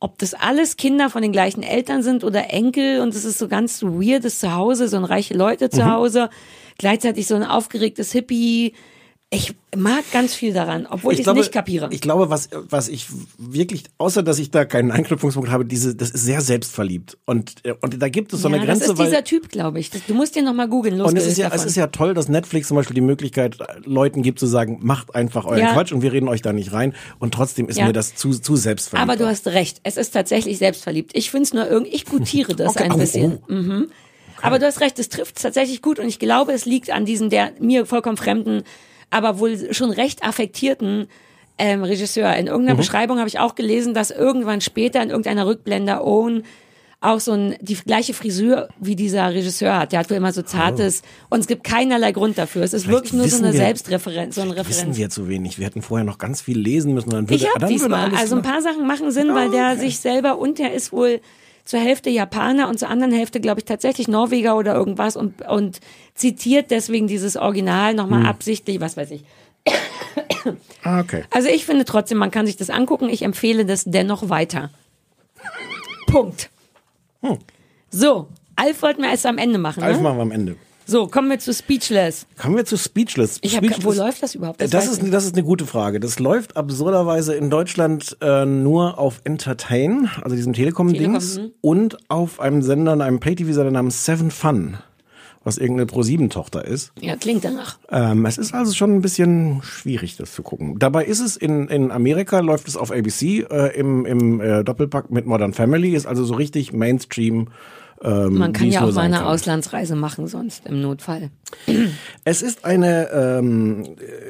[0.00, 3.00] ob das alles Kinder von den gleichen Eltern sind oder Enkel.
[3.00, 6.28] Und es ist so ganz weirdes Zuhause, so ein reiche Leute zu Hause,
[6.76, 8.74] gleichzeitig so ein aufgeregtes Hippie,
[9.30, 11.88] Ich mag ganz viel daran, obwohl ich es nicht kapiere.
[11.90, 13.08] Ich glaube, was, was ich
[13.38, 17.18] wirklich, außer dass ich da keinen Anknüpfungspunkt habe, diese, das ist sehr selbstverliebt.
[17.26, 18.82] Und, äh, und da gibt es so ja, eine Grenze.
[18.82, 19.90] das ist weil, dieser Typ, glaube ich.
[19.90, 21.00] Das, du musst dir noch mal googeln.
[21.00, 24.22] und es ist ja, es ist ja toll, dass Netflix zum Beispiel die Möglichkeit Leuten
[24.22, 25.72] gibt zu sagen, macht einfach euren Ja.
[25.72, 26.94] Quatsch und wir reden euch da nicht rein.
[27.18, 27.86] Und trotzdem ist Ja.
[27.86, 29.10] mir das zu, zu selbstverliebt.
[29.10, 31.10] Aber du hast recht, es ist tatsächlich selbstverliebt.
[31.14, 33.38] Ich finde es nur irgendwie, ich gutiere das Okay, ein oh, bisschen.
[33.48, 33.52] oh.
[33.52, 33.88] Mhm.
[34.40, 37.28] Aber du hast recht, es trifft tatsächlich gut und ich glaube, es liegt an diesem
[37.28, 38.62] der mir vollkommen fremden,
[39.10, 41.06] aber wohl schon recht affektierten
[41.58, 42.34] ähm, Regisseur.
[42.36, 42.78] In irgendeiner Mhm.
[42.80, 46.42] Beschreibung habe ich auch gelesen, dass irgendwann später in irgendeiner Rückblende Owen
[47.00, 49.92] auch so ein, die gleiche Frisur wie dieser Regisseur hat.
[49.92, 52.62] Der hat wohl immer so zartes und es gibt keinerlei Grund dafür.
[52.62, 54.96] Es ist Vielleicht wirklich nur so wissen eine wir- Selbstreferenz, so eine Wissen Referenz.
[54.96, 55.58] wir zu wenig.
[55.58, 57.10] Wir hätten vorher noch ganz viel lesen müssen.
[57.10, 58.14] Dann würde, Ich hab dann würde diesmal.
[58.16, 61.20] Also ein paar Sachen machen Sinn, weil der sich selber und der ist wohl
[61.66, 65.80] zur Hälfte Japaner und zur anderen Hälfte, glaube ich, tatsächlich Norweger oder irgendwas und, und
[66.14, 68.26] zitiert deswegen dieses Original nochmal Hm.
[68.26, 69.24] absichtlich, was weiß ich.
[70.84, 71.24] Ah, okay.
[71.30, 73.08] Also ich finde trotzdem, man kann sich das angucken.
[73.08, 74.70] Ich empfehle das dennoch weiter.
[76.06, 76.50] Punkt.
[77.90, 79.82] So, Alf wollten wir erst am Ende machen.
[79.82, 80.02] Alles Ne?
[80.04, 80.56] machen wir am Ende.
[80.88, 82.26] So, kommen wir zu Speechless.
[82.40, 83.38] Kommen wir zu Speechless.
[83.42, 84.60] Ich hab, Speechless wo läuft das überhaupt?
[84.60, 85.98] Das, weiß ist, das ist eine gute Frage.
[85.98, 91.54] Das läuft absurderweise in Deutschland äh, nur auf Entertain, also diesem Telekom-Dings, Telekom, mhm.
[91.60, 94.78] und auf einem Sender, einem Pay-TV-Sender namens Seven Fun,
[95.42, 96.92] was irgendeine Pro-7-Tochter ist.
[97.00, 97.78] ja, klingt danach.
[97.90, 100.78] Ähm, es ist also schon ein bisschen schwierig, das zu gucken.
[100.78, 105.10] Dabei ist es in, in Amerika, läuft es auf ABC äh, im, im äh, Doppelpack
[105.10, 107.48] mit Modern Family, ist also so richtig Mainstream.
[108.02, 109.26] Ähm, Man kann ja auch mal eine kann.
[109.26, 111.30] Auslandsreise machen sonst im Notfall.
[112.24, 113.84] Es ist eine ähm,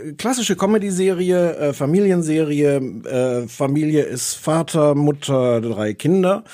[0.06, 2.76] äh, klassische Comedy-Serie, äh, Familienserie.
[2.76, 6.44] Äh, Familie ist Vater, Mutter, drei Kinder.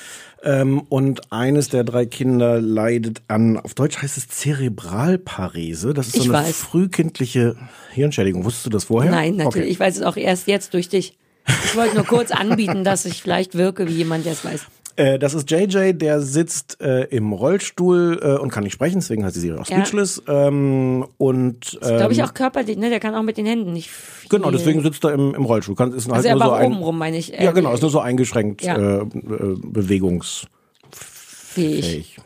[0.45, 5.93] Ähm, und eines der drei Kinder leidet an, auf Deutsch heißt es Zerebralparese.
[5.93, 6.57] Das ist so Ich eine weiß.
[6.57, 7.55] frühkindliche
[7.91, 8.43] Hirnschädigung.
[8.43, 9.11] Wusstest du das vorher?
[9.11, 9.63] Nein, natürlich.
[9.65, 9.71] Okay.
[9.71, 11.17] Ich weiß es auch erst jetzt durch dich.
[11.65, 14.61] Ich wollte nur kurz anbieten, dass ich vielleicht wirke wie jemand, der es weiß.
[14.95, 19.25] Äh, das ist JJ, der sitzt äh, im Rollstuhl äh, und kann nicht sprechen, deswegen
[19.25, 19.77] heißt die Serie auch Ja.
[19.85, 20.21] Speechless.
[20.27, 22.89] Ähm, und ähm, Glaube ich auch körperlich, ne?
[22.89, 24.29] Der kann auch mit den Händen nicht viel.
[24.29, 25.75] Genau, deswegen sitzt er im, im Rollstuhl.
[25.75, 27.33] Kann, ist Also halt er nur so ein, oben rum, meine ich.
[27.37, 28.77] äh, Ja, genau, ist nur so eingeschränkt Ja.
[28.77, 29.07] äh, äh,
[29.63, 30.49] bewegungsfähig.
[30.91, 32.17] Fähig.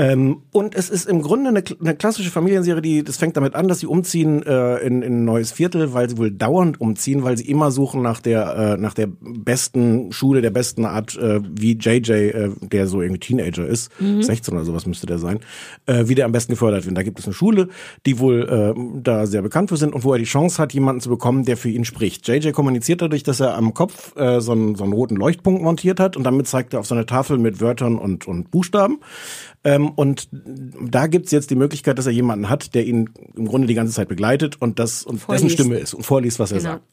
[0.00, 3.68] Ähm, und es ist im Grunde eine, eine klassische Familienserie, die das fängt damit an,
[3.68, 7.36] dass sie umziehen äh, in, in ein neues Viertel, weil sie wohl dauernd umziehen, weil
[7.36, 11.72] sie immer suchen nach der äh, nach der besten Schule, der besten Art, äh, wie
[11.72, 15.40] JJ, äh, der so irgendwie Teenager ist, 16 oder sowas müsste der sein,
[15.84, 16.96] äh, wie der am besten gefördert wird.
[16.96, 17.68] Da gibt es eine Schule,
[18.06, 21.02] die wohl äh, da sehr bekannt für sind und wo er die Chance hat, jemanden
[21.02, 22.26] zu bekommen, der für ihn spricht.
[22.26, 26.00] JJ kommuniziert dadurch, dass er am Kopf äh, so, einen, so einen roten Leuchtpunkt montiert
[26.00, 29.00] hat und damit zeigt er auf so eine Tafel mit Wörtern und, und Buchstaben.
[29.62, 33.66] Ähm, und da gibt's jetzt die Möglichkeit, dass er jemanden hat, der ihn im Grunde
[33.66, 35.44] die ganze Zeit begleitet und das und Vorliest.
[35.44, 36.70] dessen Stimme ist und vorliest, was er Genau.
[36.70, 36.84] sagt.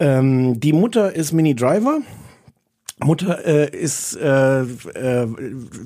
[0.00, 2.00] Ähm, die Mutter ist Mini Driver.
[3.00, 5.26] Mutter äh, ist äh, äh,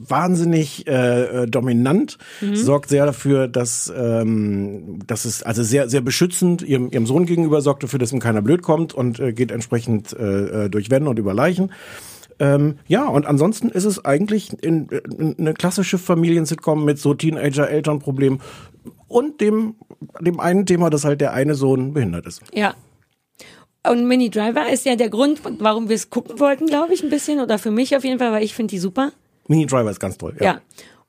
[0.09, 2.17] wahnsinnig äh, äh, dominant,
[2.55, 7.61] sorgt sehr dafür, dass, ähm, dass es also sehr sehr beschützend ihrem, ihrem Sohn gegenüber
[7.61, 11.11] sorgt dafür, dass ihm keiner blöd kommt und äh, geht entsprechend äh, äh, durch Wände
[11.11, 11.71] und über Leichen.
[12.43, 18.41] Ähm, ja, und ansonsten ist es eigentlich in, in, eine klassische Familien-Sitcom mit so Teenager-Elternproblemen
[19.07, 19.77] und dem,
[20.21, 22.43] dem einen Thema, dass halt der eine Sohn behindert ist.
[22.53, 22.75] Ja.
[23.89, 27.11] Und Mini Driver ist ja der Grund, warum wir es gucken wollten, glaube ich, ein
[27.11, 27.39] bisschen.
[27.39, 29.13] Oder für mich auf jeden Fall, weil ich finde die super.
[29.47, 30.37] Mini Driver ist ganz toll.
[30.41, 30.61] Ja.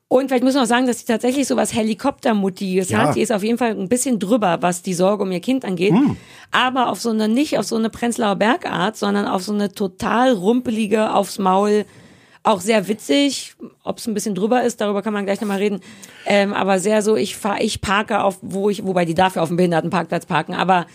[0.09, 2.99] Und vielleicht muss man auch sagen, dass sie tatsächlich so was Helikoptermutiges Ja.
[2.99, 3.15] hat.
[3.15, 5.91] Die ist auf jeden Fall ein bisschen drüber, was die Sorge um ihr Kind angeht.
[5.91, 6.17] Hm.
[6.51, 10.33] Aber auf so eine, nicht auf so eine Prenzlauer Bergart, sondern auf so eine total
[10.33, 11.85] rumpelige, aufs Maul,
[12.43, 13.55] auch sehr witzig.
[13.83, 15.79] Ob es ein bisschen drüber ist, darüber kann man gleich nochmal reden.
[16.27, 19.47] Ähm, aber sehr so, ich fahr, ich parke auf, wo ich, wobei die dafür auf
[19.47, 20.85] dem Behindertenparkplatz parken, aber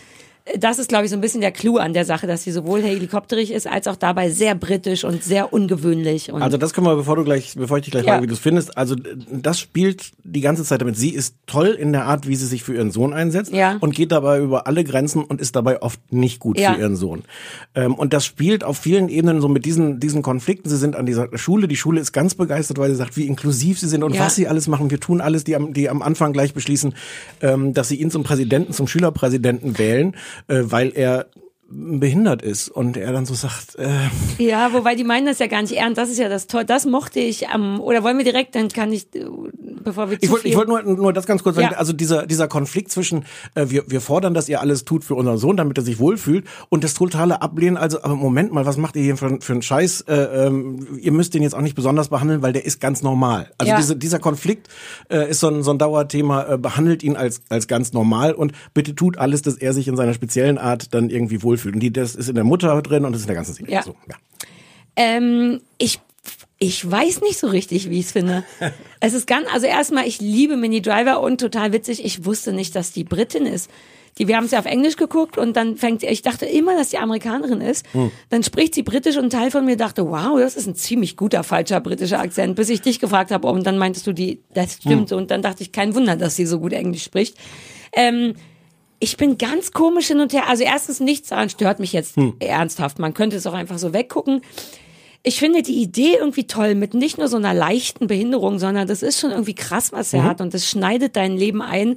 [0.57, 2.83] das ist, glaube ich, so ein bisschen der Clou an der Sache, dass sie sowohl
[2.83, 6.33] helikopterig ist, als auch dabei sehr britisch und sehr ungewöhnlich.
[6.33, 8.13] Und Also das können wir, bevor du gleich, bevor ich dich gleich Ja.
[8.13, 10.97] frage, wie du es findest, also d- das spielt die ganze Zeit damit.
[10.97, 13.77] Sie ist toll in der Art, wie sie sich für ihren Sohn einsetzt Ja.
[13.81, 16.73] und geht dabei über alle Grenzen und ist dabei oft nicht gut Ja.
[16.75, 17.25] für ihren Sohn.
[17.75, 20.69] Ähm, und das spielt auf vielen Ebenen so mit diesen, diesen Konflikten.
[20.69, 23.79] Sie sind an dieser Schule, die Schule ist ganz begeistert, weil sie sagt, wie inklusiv
[23.79, 24.91] sie sind und was sie alles machen.
[24.91, 26.95] Wir tun alles, die am, die am Anfang gleich beschließen,
[27.43, 31.27] ähm, dass sie ihn zum Präsidenten, zum Schülerpräsidenten wählen, äh, weil er
[31.71, 33.89] behindert ist und er dann so sagt, äh,
[34.43, 35.99] Ja, wobei die meinen das ja gar nicht ernst.
[35.99, 36.65] Das ist ja das Toll.
[36.65, 39.27] Das mochte ich am, oder wollen wir direkt, dann kann ich, äh,
[39.85, 41.79] bevor wir zu Ich wollte wollte nur, nur das ganz kurz sagen, Ja.
[41.79, 45.37] also dieser, dieser Konflikt zwischen, äh, wir, wir fordern, dass ihr alles tut für unseren
[45.37, 48.97] Sohn, damit er sich wohlfühlt und das totale Ablehnen, also, aber Moment mal, was macht
[48.97, 50.03] ihr hier für, für einen Scheiß?
[50.09, 50.15] Äh,
[50.47, 53.51] ähm, ihr müsst den jetzt auch nicht besonders behandeln, weil der ist ganz normal.
[53.59, 53.77] Also Ja.
[53.77, 54.69] diese, dieser Konflikt
[55.11, 58.53] äh, ist so ein, so ein Dauerthema, äh, behandelt ihn als, als ganz normal und
[58.73, 61.58] bitte tut alles, dass er sich in seiner speziellen Art dann irgendwie wohlfühlt.
[61.67, 63.75] Und die, das ist in der Mutter drin und das ist in der ganzen Serie.
[63.75, 63.83] Ja.
[63.83, 64.17] So, ja.
[64.97, 66.01] Ähm, ich,
[66.59, 68.45] ich weiß nicht so richtig, wie ich es finde.
[69.01, 72.75] es ist ganz, also erstmal, ich liebe Minnie Driver und total witzig, ich wusste nicht,
[72.75, 73.71] dass die Britin ist.
[74.19, 76.77] Die, wir haben es ja auf Englisch geguckt und dann fängt sie, ich dachte immer,
[76.77, 77.87] dass die Amerikanerin ist.
[78.31, 81.17] Dann spricht sie britisch und ein Teil von mir dachte, wow, das ist ein ziemlich
[81.17, 84.75] guter falscher britischer Akzent, bis ich dich gefragt habe und dann meintest du, die, das
[84.75, 85.13] stimmt.
[85.13, 87.37] Und dann dachte ich, kein Wunder, dass sie so gut Englisch spricht.
[87.93, 88.35] Ähm,
[89.01, 90.49] ich bin ganz komisch hin und her.
[90.49, 92.99] Also erstens nichts daran stört mich jetzt ernsthaft.
[92.99, 94.43] Man könnte es auch einfach so weggucken.
[95.23, 99.03] Ich finde die Idee irgendwie toll mit nicht nur so einer leichten Behinderung, sondern das
[99.03, 101.97] ist schon irgendwie krass, was er hat und das schneidet dein Leben ein.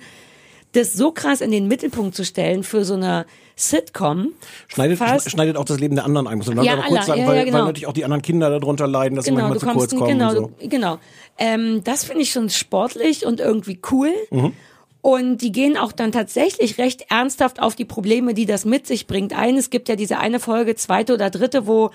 [0.73, 3.25] Das so krass in den Mittelpunkt zu stellen für so eine
[3.57, 4.29] Sitcom.
[4.69, 5.29] Schneidet, Fast.
[5.29, 6.37] schneidet auch das Leben der anderen ein.
[6.37, 7.57] Muss man Ja, noch kurz sagen, Ja, weil, ja, genau.
[7.57, 9.89] weil natürlich auch die anderen Kinder darunter leiden, dass sie Genau, manchmal du zu kurz
[9.91, 10.17] kommst kommen.
[10.17, 10.51] genau, so.
[10.61, 10.97] du, genau.
[11.37, 14.11] Ähm, das finde ich schon sportlich und irgendwie cool.
[14.29, 14.53] Mhm.
[15.01, 19.07] Und die gehen auch dann tatsächlich recht ernsthaft auf die Probleme, die das mit sich
[19.07, 19.57] bringt, ein.
[19.57, 21.89] Es gibt ja diese eine Folge, zweite oder dritte, wo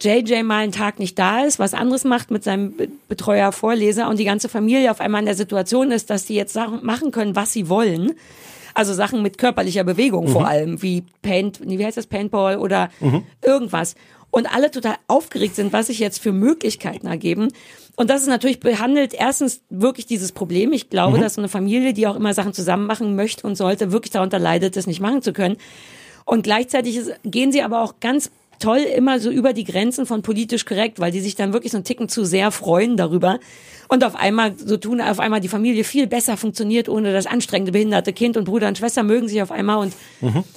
[0.00, 4.08] JJ mal einen Tag nicht da ist, was anderes macht mit seinem Be- Betreuer, Vorleser
[4.08, 7.10] und die ganze Familie auf einmal in der Situation ist, dass die jetzt Sachen machen
[7.10, 8.12] können, was sie wollen.
[8.74, 12.90] Also Sachen mit körperlicher Bewegung vor allem, wie Paint, wie heißt das, Paintball oder
[13.44, 13.96] irgendwas.
[14.30, 17.48] Und alle total aufgeregt sind, was sich jetzt für Möglichkeiten ergeben.
[17.98, 20.72] Und das ist natürlich behandelt erstens wirklich dieses Problem.
[20.72, 23.90] Ich glaube, dass so eine Familie, die auch immer Sachen zusammen machen möchte und sollte,
[23.90, 25.56] wirklich darunter leidet, das nicht machen zu können.
[26.24, 28.30] Und gleichzeitig ist, gehen sie aber auch ganz
[28.60, 31.78] toll immer so über die Grenzen von politisch korrekt, weil die sich dann wirklich so
[31.78, 33.40] einen Ticken zu sehr freuen darüber
[33.88, 37.72] und auf einmal so tun, auf einmal die Familie viel besser funktioniert ohne das anstrengende
[37.72, 39.92] behinderte Kind und Bruder und Schwester mögen sich auf einmal und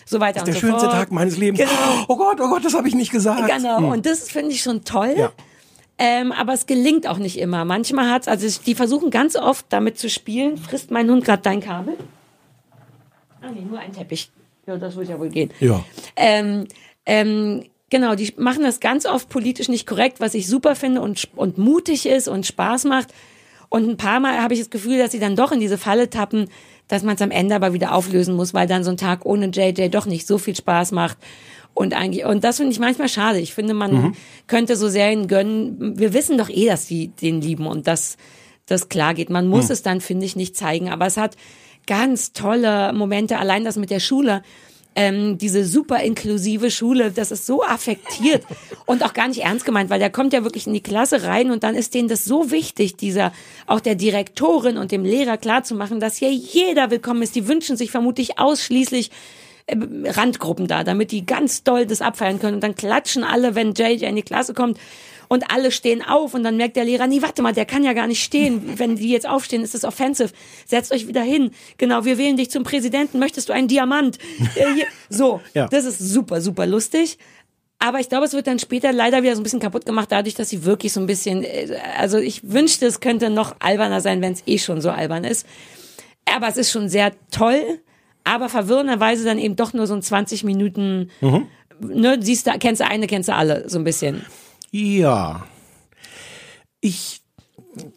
[0.05, 0.45] so weiter Mhm.
[0.45, 0.91] Der und so schönste fort.
[0.91, 1.59] Tag meines Lebens.
[1.59, 2.05] Genau.
[2.07, 3.51] Oh Gott, oh Gott, das habe ich nicht gesagt.
[3.51, 5.15] Genau, und das finde ich schon toll.
[5.17, 5.31] Ja.
[5.97, 7.63] Ähm, aber es gelingt auch nicht immer.
[7.65, 10.57] Manchmal hat's, also es- die versuchen ganz oft damit zu spielen.
[10.57, 11.95] Frisst mein Hund gerade dein Kabel?
[13.41, 14.31] Ah nee, nur ein Teppich.
[14.67, 15.51] Ja, das wird ja wohl gehen.
[15.59, 15.83] Ja.
[16.15, 16.67] Ähm,
[17.05, 21.27] ähm, genau, die machen das ganz oft politisch nicht korrekt, was ich super finde und,
[21.35, 23.09] und mutig ist und Spaß macht.
[23.69, 26.09] Und ein paar Mal habe ich das Gefühl, dass sie dann doch in diese Falle
[26.09, 26.49] tappen,
[26.87, 29.47] dass man es am Ende aber wieder auflösen muss, weil dann so ein Tag ohne
[29.47, 31.17] JJ doch nicht so viel Spaß macht.
[31.73, 33.39] Und eigentlich, und das finde ich manchmal schade.
[33.39, 34.15] Ich finde, man
[34.47, 35.97] könnte so Serien gönnen.
[35.97, 38.17] Wir wissen doch eh, dass sie den lieben und dass
[38.65, 39.29] das klar geht.
[39.29, 40.89] Man muss es dann, finde ich, nicht zeigen.
[40.89, 41.35] Aber es hat
[41.87, 43.37] ganz tolle Momente.
[43.39, 44.43] Allein das mit der Schule.
[44.93, 48.43] Ähm, diese super inklusive Schule, das ist so affektiert
[48.85, 51.49] und auch gar nicht ernst gemeint, weil der kommt ja wirklich in die Klasse rein
[51.49, 53.31] und dann ist denen das so wichtig, dieser
[53.67, 57.35] auch der Direktorin und dem Lehrer klarzumachen, dass hier jeder willkommen ist.
[57.35, 59.11] Die wünschen sich vermutlich ausschließlich
[59.69, 64.05] Randgruppen da, damit die ganz doll das abfeiern können und dann klatschen alle, wenn JJ
[64.05, 64.77] in die Klasse kommt
[65.27, 67.93] und alle stehen auf und dann merkt der Lehrer, nee, warte mal, der kann ja
[67.93, 68.73] gar nicht stehen.
[68.77, 70.31] Wenn die jetzt aufstehen, ist das offensive.
[70.67, 71.51] Setzt euch wieder hin.
[71.77, 73.17] Genau, wir wählen dich zum Präsidenten.
[73.17, 74.17] Möchtest du einen Diamant?
[74.55, 74.83] Äh.
[75.09, 75.67] So, Ja.
[75.69, 77.17] das ist super, super lustig.
[77.79, 80.35] Aber ich glaube, es wird dann später leider wieder so ein bisschen kaputt gemacht, dadurch,
[80.35, 84.21] dass sie wirklich so ein bisschen, äh, also ich wünschte, es könnte noch alberner sein,
[84.21, 85.47] wenn es eh schon so albern ist.
[86.25, 87.79] Aber es ist schon sehr toll,
[88.23, 91.09] aber verwirrenderweise dann eben doch nur so ein 20 Minuten,
[91.79, 94.25] ne, siehst du, kennst du eine, kennst du alle, so ein bisschen.
[94.71, 95.45] Ja.
[96.79, 97.21] Ich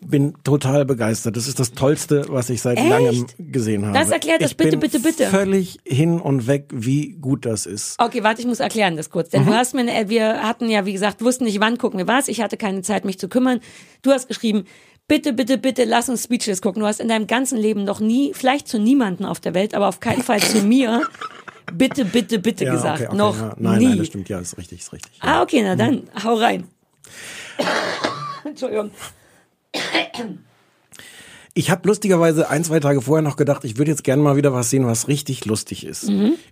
[0.00, 1.37] bin total begeistert.
[1.37, 2.88] Das ist das Tollste, was ich seit Echt?
[2.88, 3.98] langem gesehen habe.
[3.98, 5.26] Das erklärt das ich bitte, bin bitte, bitte.
[5.26, 7.96] Völlig hin und weg, wie gut das ist.
[7.98, 9.30] Okay, warte, ich muss erklären das kurz.
[9.30, 9.46] Denn Mhm.
[9.46, 12.28] du hast mir, wir hatten ja, wie gesagt, wussten nicht, wann gucken wir was.
[12.28, 13.60] Ich hatte keine Zeit, mich zu kümmern.
[14.02, 14.64] Du hast geschrieben,
[15.09, 16.81] bitte, bitte, bitte, lass uns Speechless gucken.
[16.81, 19.88] Du hast in deinem ganzen Leben noch nie, vielleicht zu niemanden auf der Welt, aber
[19.88, 21.03] auf keinen Fall zu mir,
[21.73, 23.01] bitte, bitte, bitte gesagt.
[23.01, 23.55] okay, okay, noch ja.
[23.59, 23.87] Nein, nie.
[23.87, 24.29] nein, das stimmt.
[24.29, 25.12] Ja, ist richtig, ist richtig.
[25.23, 25.40] Ja.
[25.40, 26.69] Ah, okay, na dann, hau rein.
[28.45, 28.90] Entschuldigung.
[31.57, 34.53] Ich habe lustigerweise ein, zwei Tage vorher noch gedacht, ich würde jetzt gerne mal wieder
[34.53, 36.09] was sehen, was richtig lustig ist.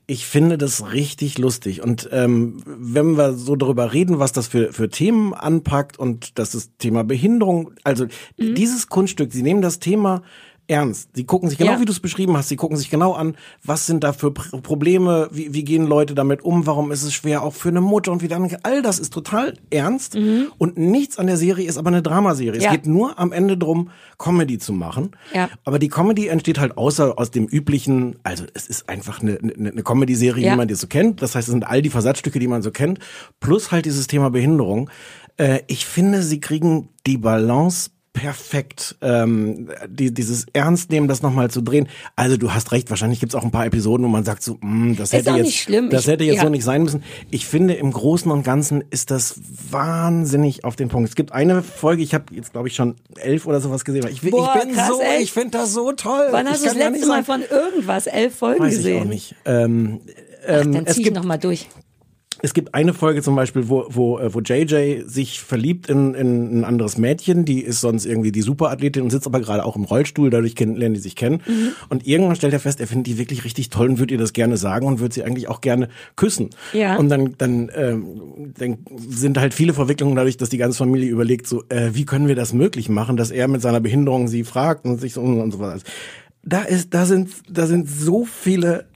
[0.06, 1.82] Ich finde das richtig lustig.
[1.82, 6.54] Und ähm, wenn wir so darüber reden, was das für, für Themen anpackt und das
[6.54, 8.06] ist Thema Behinderung, also
[8.38, 10.22] dieses Kunststück, sie nehmen das Thema
[10.68, 11.10] ernst.
[11.14, 11.80] Sie gucken sich genau, Ja.
[11.80, 14.60] wie du es beschrieben hast, sie gucken sich genau an, was sind da für Pr-
[14.62, 18.12] Probleme, wie, wie gehen Leute damit um, warum ist es schwer auch für eine Mutter
[18.12, 20.16] und wie dann, all das ist total ernst
[20.58, 22.56] und nichts an der Serie ist aber eine Dramaserie.
[22.58, 22.70] Es Ja.
[22.70, 25.10] geht nur am Ende drum, Comedy zu machen.
[25.34, 25.48] Ja.
[25.64, 29.70] Aber die Comedy entsteht halt außer aus dem üblichen, also es ist einfach eine, eine,
[29.70, 30.52] eine Comedy-Serie, Ja.
[30.52, 31.22] wie man die so kennt.
[31.22, 32.98] Das heißt, es sind all die Versatzstücke, die man so kennt,
[33.40, 34.90] plus halt dieses Thema Behinderung.
[35.38, 38.96] Äh, ich finde, sie kriegen die Balance perfekt.
[39.00, 41.88] Ähm, die, dieses Ernstnehmen, das nochmal zu drehen.
[42.16, 44.96] Also du hast recht, wahrscheinlich gibt's auch ein paar Episoden, wo man sagt so, mh,
[44.96, 46.42] das hätte jetzt, das Ich- hätte jetzt ja.
[46.42, 47.02] so nicht sein müssen.
[47.30, 51.08] Ich finde im Großen und Ganzen ist das wahnsinnig auf den Punkt.
[51.08, 54.06] Es gibt eine Folge, ich habe jetzt glaube ich schon elf oder sowas gesehen.
[54.10, 55.22] Ich, Boah, ich bin krass, so, echt?
[55.22, 56.28] ich finde das so toll.
[56.30, 58.96] Wann Ich hast du das letzte Mal von irgendwas elf Folgen Weiß gesehen?
[58.96, 59.34] ich auch nicht.
[59.44, 60.00] Ähm,
[60.44, 61.68] Ach, ähm, dann es zieh ich gibt noch mal durch.
[62.42, 66.60] Es gibt eine Folge zum Beispiel, wo, wo, äh, wo JJ sich verliebt in, in
[66.60, 69.84] ein anderes Mädchen, die ist sonst irgendwie die Superathletin und sitzt aber gerade auch im
[69.84, 71.40] Rollstuhl, dadurch kennen, lernen die sich kennen.
[71.46, 71.72] Mhm.
[71.88, 74.32] Und irgendwann stellt er fest, er findet die wirklich richtig toll und würde ihr das
[74.32, 76.50] gerne sagen und würde sie eigentlich auch gerne küssen.
[76.72, 76.96] Ja.
[76.96, 78.78] Und dann, dann, ähm, dann
[79.08, 82.34] sind halt viele Verwicklungen dadurch, dass die ganze Familie überlegt, so, äh, wie können wir
[82.34, 85.52] das möglich machen, dass er mit seiner Behinderung sie fragt und sich so und, und
[85.52, 85.82] so was.
[86.44, 88.86] Da ist, da sind, da sind so viele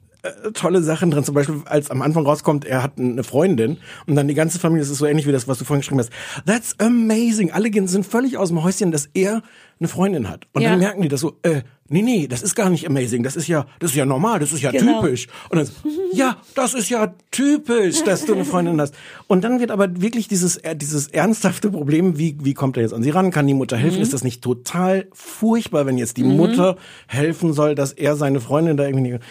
[0.54, 1.24] tolle Sachen drin.
[1.24, 4.82] Zum Beispiel, als am Anfang rauskommt, er hat eine Freundin und dann die ganze Familie,
[4.82, 6.10] das ist so ähnlich wie das, was du vorhin geschrieben hast.
[6.46, 7.50] That's amazing.
[7.52, 9.42] Alle sind völlig aus dem Häuschen, dass er
[9.78, 10.46] eine Freundin hat.
[10.54, 10.70] Und Ja.
[10.70, 13.22] dann merken die das so, äh, nee, nee, das ist gar nicht amazing.
[13.22, 15.02] Das ist ja, das ist ja normal, das ist ja Genau.
[15.02, 15.26] typisch.
[15.50, 15.72] Und dann, so,
[16.14, 18.94] ja, das ist ja typisch, dass du eine Freundin hast.
[19.26, 22.94] Und dann wird aber wirklich dieses, äh, dieses ernsthafte Problem, wie, wie kommt er jetzt
[22.94, 23.30] an sie ran?
[23.30, 24.00] Kann die Mutter helfen?
[24.00, 28.78] Ist das nicht total furchtbar, wenn jetzt die Mutter helfen soll, dass er seine Freundin
[28.78, 29.24] da irgendwie nicht,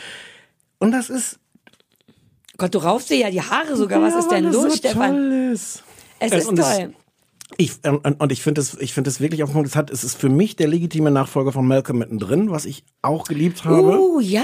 [0.80, 1.39] und das ist,
[2.57, 4.01] Gott, du raufst dir ja die Haare sogar.
[4.01, 5.11] Was Ja, ist denn los, so Stefan?
[5.11, 5.84] Toll ist.
[6.19, 6.93] Es Äh, ist und es- toll.
[7.57, 9.91] Ich, und und ich finde es, ich finde es wirklich auf den Punkt, es hat,
[9.91, 13.99] es ist für mich der legitime Nachfolger von Malcolm mittendrin, was ich auch geliebt habe.
[13.99, 14.43] Uh, ja.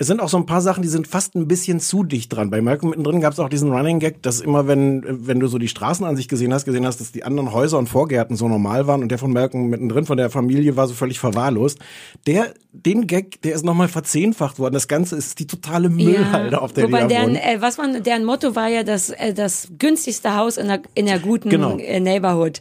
[0.00, 2.48] Es sind auch so ein paar Sachen, die sind fast ein bisschen zu dicht dran.
[2.48, 5.58] Bei Malcolm mittendrin gab es auch diesen Running Gag, dass immer, wenn, wenn du so
[5.58, 9.02] die Straßenansicht gesehen hast, gesehen hast, dass die anderen Häuser und Vorgärten so normal waren
[9.02, 11.80] und der von Malcolm mittendrin von der Familie war so völlig verwahrlost.
[12.26, 14.72] Der, den Gag, der ist nochmal verzehnfacht worden.
[14.72, 18.24] Das Ganze ist die totale Müllhalde, auf der Wobei die deren, äh, was man, deren
[18.24, 21.76] Motto war ja das, äh, das günstigste Haus in der, in der guten Genau.
[21.76, 22.60] äh, Neighborhood.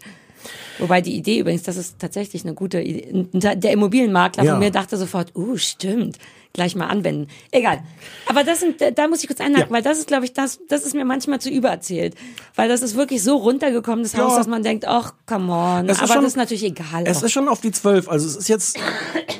[0.80, 3.28] Wobei die Idee übrigens, das ist tatsächlich eine gute Idee.
[3.34, 4.52] Der Immobilienmakler Ja.
[4.52, 6.18] von mir dachte sofort, uh, stimmt,
[6.54, 7.28] gleich mal anwenden.
[7.52, 7.80] Egal.
[8.28, 9.72] Aber das sind, da muss ich kurz einhaken, Ja.
[9.72, 12.16] weil das ist, glaube ich, das, das ist mir manchmal zu übererzählt.
[12.56, 14.38] Weil das ist wirklich so runtergekommenes Haus, Ja.
[14.40, 15.90] dass man denkt, ach, come on.
[15.90, 17.04] Aber schon- das ist natürlich egal.
[17.06, 17.24] Es auch.
[17.24, 18.78] ist schon auf die zwölf, also es ist jetzt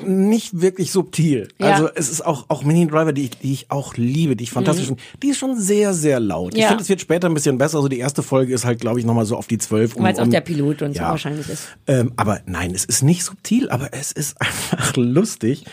[0.04, 1.48] nicht wirklich subtil.
[1.58, 1.72] Ja.
[1.72, 4.50] Also es ist auch, auch Mini Driver, die ich, die ich auch liebe, die ich
[4.52, 6.54] fantastisch finde, die ist schon sehr, sehr laut.
[6.54, 6.68] Ich Mhm.
[6.68, 7.76] Finde, es wird später ein bisschen besser.
[7.78, 9.96] Also die erste Folge ist halt, glaube ich, nochmal so auf die zwölf.
[9.96, 11.64] Um, Weil es auch um, der Pilot und so wahrscheinlich ist.
[11.86, 15.64] Ähm, aber nein, es ist nicht subtil, aber es ist einfach lustig.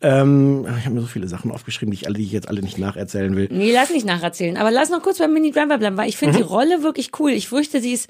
[0.00, 2.60] Ähm, ich habe mir so viele Sachen aufgeschrieben, die ich alle, die ich jetzt alle
[2.60, 3.48] nicht nacherzählen will.
[3.50, 4.56] Nee, lass nicht nacherzählen.
[4.56, 6.42] Aber lass noch kurz beim Mini Driver bleiben, weil ich finde Mhm.
[6.42, 7.30] die Rolle wirklich cool.
[7.30, 8.08] Ich fürchte, sie ist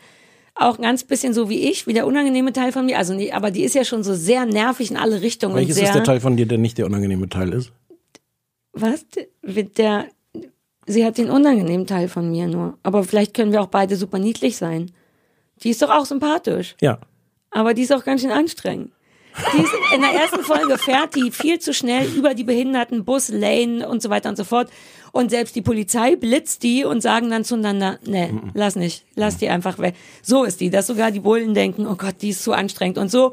[0.55, 2.99] auch ganz bisschen so wie ich, wie der unangenehme Teil von mir.
[2.99, 5.55] Also, nee, aber die ist ja schon so sehr nervig in alle Richtungen.
[5.55, 7.73] Welches sehr, ist der Teil von dir, der nicht der unangenehme Teil ist?
[8.73, 9.05] Was?
[9.43, 10.07] Mit der,
[10.87, 12.79] sie hat den unangenehmen Teil von mir nur.
[12.83, 14.91] Aber vielleicht können wir auch beide super niedlich sein.
[15.63, 16.75] Die ist doch auch sympathisch.
[16.81, 16.99] Ja.
[17.51, 18.93] Aber die ist auch ganz schön anstrengend.
[19.55, 23.29] Die ist in der ersten Folge fährt die viel zu schnell über die behinderten Bus,
[23.29, 24.71] Lane und so weiter und so fort.
[25.13, 29.49] Und selbst die Polizei blitzt die und sagen dann zueinander, nee, lass nicht, lass die
[29.49, 29.95] einfach weg.
[30.23, 32.99] So ist die, dass sogar die Bullen denken, oh Gott, die ist zu anstrengend.
[32.99, 33.33] Und so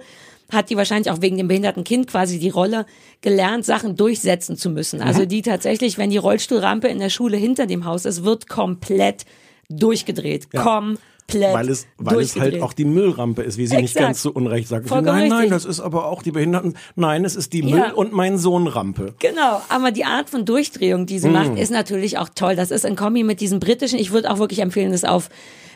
[0.51, 2.85] hat die wahrscheinlich auch wegen dem behinderten Kind quasi die Rolle
[3.21, 5.01] gelernt, Sachen durchsetzen zu müssen.
[5.01, 9.25] Also die tatsächlich, wenn die Rollstuhlrampe in der Schule hinter dem Haus ist, wird komplett
[9.69, 10.51] durchgedreht.
[10.51, 10.99] Komplett
[11.34, 14.05] Weil es, weil es halt auch die Müllrampe ist, wie sie nicht Exakt.
[14.05, 14.88] ganz so unrecht sagt.
[14.88, 15.51] Vollkommen nein, nein, richtig.
[15.51, 16.75] das ist aber auch die Behinderten.
[16.95, 17.75] Nein, es ist die Ja.
[17.75, 19.15] Müll- und mein Sohn-Rampe.
[19.19, 22.55] Genau, aber die Art von Durchdrehung, die sie macht, ist natürlich auch toll.
[22.55, 23.99] Das ist ein Kombi mit diesem britischen.
[23.99, 25.30] Ich würde auch wirklich empfehlen, das auf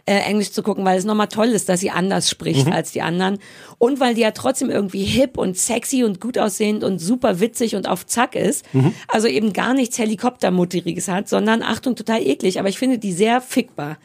[0.06, 3.01] äh, Englisch zu gucken, weil es nochmal toll ist, dass sie anders spricht als die
[3.01, 3.39] anderen.
[3.78, 7.76] Und weil die ja trotzdem irgendwie hip und sexy und gut aussehend und super witzig
[7.76, 8.66] und auf Zack ist.
[9.08, 12.60] Also eben gar nichts Helikoptermutteriges hat, sondern Achtung, total eklig.
[12.60, 13.97] Aber ich finde die sehr fickbar.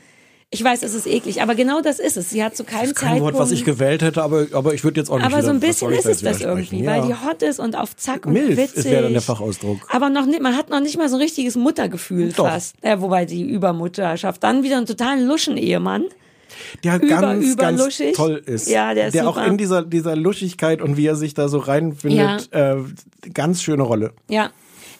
[0.50, 2.30] Ich weiß, es ist eklig, aber genau das ist es.
[2.30, 3.34] Sie hat zu keinem Kein Zeitpunkt...
[3.34, 5.60] Wort, was ich gewählt hätte, aber, aber ich würde jetzt auch nicht Aber so ein
[5.60, 6.90] bisschen ist es das irgendwie, ja.
[6.92, 8.76] weil die hot ist und auf Zack und Milf witzig.
[8.78, 9.80] ist wäre dann der Fachausdruck.
[9.90, 12.46] Aber noch nicht, man hat noch nicht mal so ein richtiges Muttergefühl Doch.
[12.48, 12.76] fast.
[12.82, 14.42] Ja, wobei die Übermutterschaft.
[14.42, 16.04] Dann wieder einen totalen Luschen-Ehemann.
[16.82, 18.16] der über- ganz, über ganz luschig.
[18.16, 18.70] toll ist.
[18.70, 19.48] Ja, der ist Der auch super.
[19.48, 22.76] in dieser, dieser Luschigkeit und wie er sich da so reinfindet, äh,
[23.34, 24.12] ganz schöne Rolle.
[24.30, 24.50] Ja.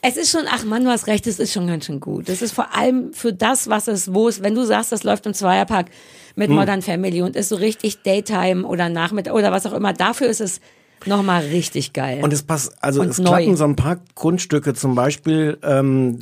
[0.03, 2.29] Es ist schon, ach Mann, du hast recht, es ist schon ganz schön gut.
[2.29, 5.27] Es ist vor allem für das, was es, wo es, wenn du sagst, das läuft
[5.27, 5.93] im Zweierpack Hm.
[6.37, 10.29] mit Modern Family und ist so richtig Daytime oder Nachmittag oder was auch immer, dafür
[10.29, 10.61] ist es
[11.07, 12.21] nochmal richtig geil.
[12.23, 13.25] Und es passt, also Und es neu.
[13.31, 16.19] klappen so ein paar Grundstücke, zum Beispiel ähm,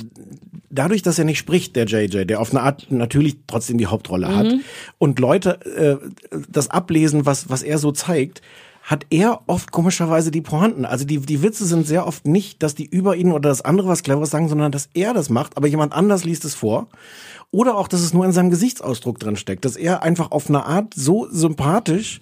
[0.71, 4.35] dadurch, dass er nicht spricht, der JJ, der auf eine Art natürlich trotzdem die Hauptrolle
[4.35, 4.61] hat Mhm.
[4.97, 5.59] und Leute
[6.31, 8.41] äh, das ablesen, was was er so zeigt,
[8.87, 10.85] hat er oft komischerweise die Pointen.
[10.85, 13.87] Also die die Witze sind sehr oft nicht, dass die über ihn oder das andere
[13.87, 16.87] was cleveres sagen, sondern dass er das macht, aber jemand anders liest es vor.
[17.51, 20.65] Oder auch, dass es nur in seinem Gesichtsausdruck drin steckt, dass er einfach auf eine
[20.65, 22.19] Art so sympathisch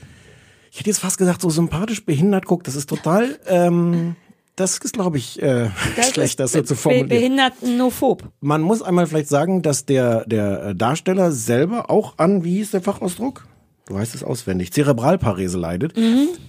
[0.76, 2.68] ich hätte jetzt fast gesagt, so sympathisch behindert guckt.
[2.68, 4.18] Das ist total, ähm,
[4.57, 5.70] das ist, glaube ich, äh,
[6.11, 7.07] schlecht, das so zu formulieren.
[7.07, 8.24] Behindertennophob.
[8.41, 12.82] Man muss einmal vielleicht sagen, dass der, der Darsteller selber auch an, wie hieß der
[12.82, 13.47] Fachausdruck?
[13.88, 15.94] Du weißt es auswendig, Zerebralparese leidet.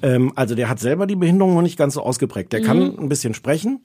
[0.03, 2.51] Ähm, also der hat selber die Behinderung noch nicht ganz so ausgeprägt.
[2.55, 3.83] Der kann ein bisschen sprechen.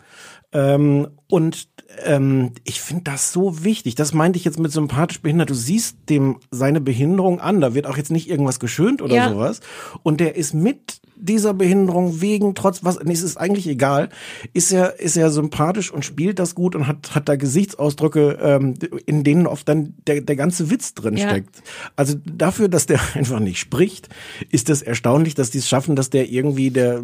[0.54, 1.68] Ähm, und
[2.06, 3.96] ähm, ich finde das so wichtig.
[3.96, 5.50] Das meinte ich jetzt mit sympathisch behindert.
[5.50, 7.60] Du siehst dem seine Behinderung an.
[7.60, 9.30] Da wird auch jetzt nicht irgendwas geschönt oder Ja.
[9.30, 9.60] sowas.
[10.02, 14.10] Und der ist mit dieser Behinderung wegen trotz was nee, es ist eigentlich egal
[14.54, 18.74] ist er ist er sympathisch und spielt das gut und hat hat da Gesichtsausdrücke ähm,
[19.06, 21.30] in denen oft dann der der ganze Witz drin Ja.
[21.30, 21.62] steckt
[21.96, 24.10] also dafür dass der einfach nicht spricht
[24.50, 27.04] ist es erstaunlich dass die es schaffen dass der irgendwie der der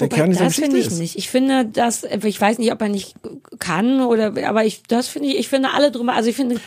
[0.00, 1.16] Wobei, Kern dieser das finde Geschichte ich ist nicht.
[1.18, 3.14] Ich finde, dass, ich weiß nicht, ob er nicht
[3.58, 6.60] kann oder, aber ich, das finde ich, ich finde alle drüber, also ich finde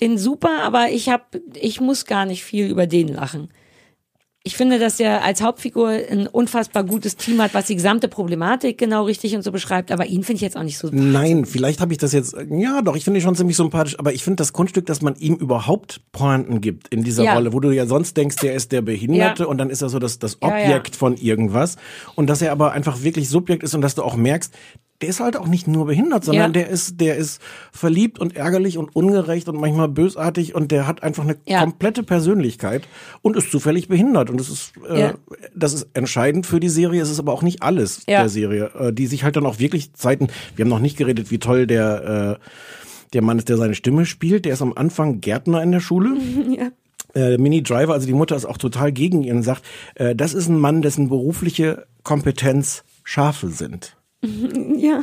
[0.00, 1.24] den super, aber ich habe,
[1.54, 3.48] ich muss gar nicht viel über den lachen.
[4.46, 8.76] Ich finde, dass er als Hauptfigur ein unfassbar gutes Team hat, was die gesamte Problematik
[8.76, 10.90] genau richtig und so beschreibt, aber ihn finde ich jetzt auch nicht so.
[10.92, 12.36] Nein, vielleicht habe ich das jetzt.
[12.50, 15.14] Ja, doch, ich finde ihn schon ziemlich sympathisch, aber ich finde das Kunststück, dass man
[15.16, 17.32] ihm überhaupt Pointen gibt in dieser Ja.
[17.36, 19.48] Rolle, wo du ja sonst denkst, der ist der Behinderte Ja.
[19.48, 20.64] und dann ist er so das, das Ja, ja.
[20.66, 21.76] Objekt von irgendwas.
[22.14, 24.52] Und dass er aber einfach wirklich Subjekt ist und dass du auch merkst,
[25.04, 26.62] der ist halt auch nicht nur behindert, sondern Ja.
[26.62, 27.38] der ist, der ist
[27.72, 31.60] verliebt und ärgerlich und ungerecht und manchmal bösartig und der hat einfach eine Ja.
[31.60, 32.88] komplette Persönlichkeit
[33.20, 34.30] und ist zufällig behindert.
[34.30, 35.14] Und das ist, äh, Ja.
[35.54, 38.92] das ist entscheidend für die Serie, es ist aber auch nicht alles der Serie, äh,
[38.94, 42.38] die sich halt dann auch wirklich Zeiten, wir haben noch nicht geredet, wie toll der,
[42.40, 42.46] äh,
[43.12, 46.16] der Mann ist, der seine Stimme spielt, der ist am Anfang Gärtner in der Schule.
[46.56, 46.70] Ja.
[47.14, 49.62] Äh, Mini Driver, also die Mutter ist auch total gegen ihn und sagt,
[49.96, 53.96] äh, das ist ein Mann, dessen berufliche Kompetenz Schafe sind.
[54.78, 55.02] Ja.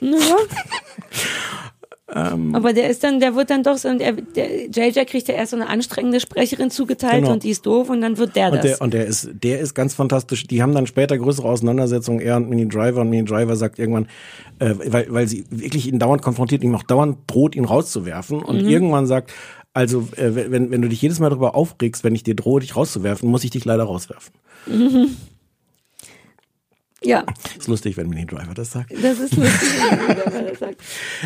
[0.00, 0.36] ja.
[2.10, 2.54] Ähm.
[2.54, 5.34] Aber der ist dann, der wird dann doch so, und er, der JJ kriegt ja
[5.34, 7.32] erst so eine anstrengende Sprecherin zugeteilt Genau.
[7.34, 8.62] und die ist doof und dann wird der Und das.
[8.62, 10.46] der, und der ist, der ist ganz fantastisch.
[10.46, 13.02] Die haben dann später größere Auseinandersetzungen, er und Mini Driver.
[13.02, 14.08] Und Mini Driver sagt irgendwann,
[14.58, 18.42] äh, weil, weil sie wirklich ihn dauernd konfrontiert, ihm auch dauernd droht, ihn rauszuwerfen.
[18.42, 18.68] Und Mhm.
[18.68, 19.30] irgendwann sagt,
[19.74, 22.74] also äh, wenn, wenn du dich jedes Mal darüber aufregst, wenn ich dir drohe, dich
[22.74, 24.32] rauszuwerfen, muss ich dich leider rauswerfen.
[27.04, 27.24] Ja,
[27.56, 28.92] Ist lustig, wenn Mini Driver das sagt.
[28.92, 29.68] das ist lustig,
[30.26, 30.80] wenn er das sagt.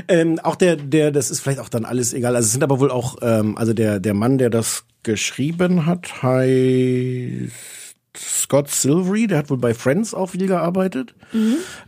[0.09, 2.37] Ähm, auch der, der, das ist vielleicht auch dann alles egal.
[2.37, 6.23] Also es sind aber wohl auch, ähm, also der, der Mann, der das geschrieben hat,
[6.23, 7.53] heißt
[8.15, 11.15] Scott Silvery, der hat wohl bei Friends auch viel gearbeitet.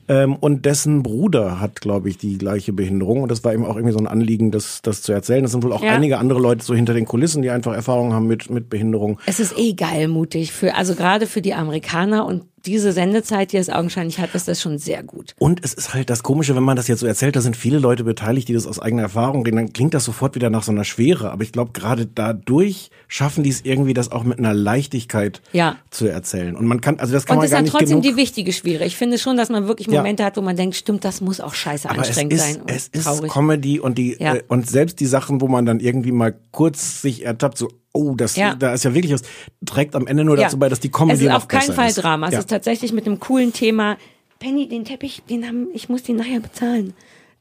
[0.08, 3.22] Ähm, und dessen Bruder hat, glaube ich, die gleiche Behinderung.
[3.22, 5.42] Und das war ihm auch irgendwie so ein Anliegen, das, das zu erzählen.
[5.42, 5.92] Das sind wohl auch Ja.
[5.92, 9.18] einige andere Leute so hinter den Kulissen, die einfach Erfahrungen haben mit, mit Behinderung.
[9.26, 13.58] Es ist eh geil mutig für, also gerade für die Amerikaner und diese Sendezeit, die
[13.58, 15.34] es augenscheinlich hat, ist das schon sehr gut.
[15.38, 17.78] Und es ist halt das Komische, wenn man das jetzt so erzählt, da sind viele
[17.78, 20.72] Leute beteiligt, die das aus eigener Erfahrung reden, dann klingt das sofort wieder nach so
[20.72, 21.30] einer Schwere.
[21.30, 25.76] Aber ich glaube, gerade dadurch schaffen die es irgendwie, das auch mit einer Leichtigkeit Ja.
[25.90, 26.56] zu erzählen.
[26.56, 28.02] Und man kann, also das kann Und man es gar nicht trotzdem genug.
[28.02, 28.86] die wichtige Schwere.
[28.86, 29.88] Ich finde schon, dass man wirklich.
[29.98, 32.60] Momente hat, wo man denkt, stimmt, das muss auch scheiße aber es anstrengend ist, sein
[32.62, 33.30] und es ist traurig.
[33.32, 34.34] Comedy und die Ja.
[34.36, 38.14] äh, und selbst die Sachen, wo man dann irgendwie mal kurz sich ertappt, so oh,
[38.16, 38.54] das Ja.
[38.56, 39.22] da ist ja wirklich was,
[39.64, 41.96] trägt am Ende nur dazu bei, dass die Comedy Es ist auf keinen Fall ist.
[42.02, 42.26] Drama.
[42.26, 42.38] Es Ja.
[42.40, 43.96] ist tatsächlich mit einem coolen Thema.
[44.40, 46.92] Penny, den Teppich, den haben, ich muss den nachher bezahlen.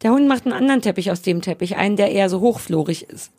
[0.03, 3.31] Der Hund macht einen anderen Teppich aus dem Teppich, einen, der eher so hochflorig ist.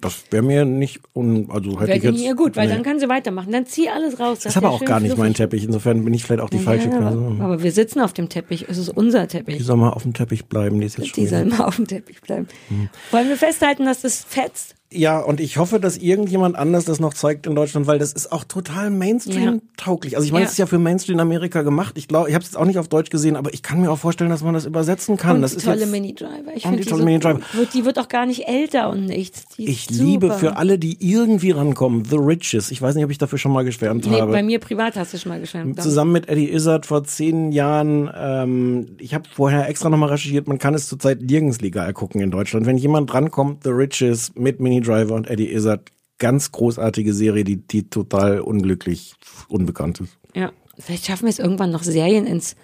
[0.00, 2.74] Das wäre mir nicht un, also hätte ich jetzt ihr gut, weil nee.
[2.74, 3.52] dann kann sie weitermachen.
[3.52, 4.40] Dann zieh alles raus.
[4.40, 5.64] das ist aber auch gar nicht mein Teppich.
[5.64, 7.40] Insofern bin ich vielleicht auch die falsche ja, Person.
[7.40, 8.66] aber, aber wir sitzen auf dem Teppich.
[8.68, 9.56] Es ist unser Teppich.
[9.58, 10.80] Die soll mal auf dem Teppich bleiben.
[10.80, 12.48] Die ist jetzt Die soll mal auf dem Teppich bleiben.
[12.70, 12.88] Mhm.
[13.10, 14.74] Wollen wir festhalten, dass das fetzt?
[14.94, 18.30] Ja, und ich hoffe, dass irgendjemand anders das noch zeigt in Deutschland, weil das ist
[18.32, 20.16] auch total Mainstream-tauglich.
[20.16, 20.46] Also ich meine, Ja.
[20.46, 21.96] es ist ja für Mainstream Amerika gemacht.
[21.96, 23.90] Ich glaube, ich habe es jetzt auch nicht auf Deutsch gesehen, aber ich kann mir
[23.90, 25.36] auch vorstellen, dass man das übersetzen kann.
[25.36, 26.30] Und das die ist tolle Mini-Driver.
[26.54, 27.40] Ich finde die die, tolle so Mini-Driver.
[27.54, 29.44] Wird, die wird auch gar nicht älter und nichts.
[29.56, 30.38] Ich ist liebe super.
[30.38, 32.70] für alle, die irgendwie rankommen, The Riches.
[32.70, 34.32] Ich weiß nicht, ob ich dafür schon mal geschwärmt Nee, habe.
[34.32, 35.80] bei mir privat hast du schon mal geschwärmt.
[35.82, 38.10] Zusammen mit Eddie Izzard vor zehn Jahren.
[38.14, 40.48] Ähm, ich habe vorher extra nochmal recherchiert.
[40.48, 42.66] Man kann es zurzeit nirgends legal gucken in Deutschland.
[42.66, 47.56] Wenn jemand drankommt, The Riches mit Mini Driver und Eddie Izzard, ganz großartige Serie, die,
[47.56, 49.14] die total unglücklich
[49.48, 50.18] unbekannt ist.
[50.34, 52.56] Ja, vielleicht schaffen wir es irgendwann noch Serien ins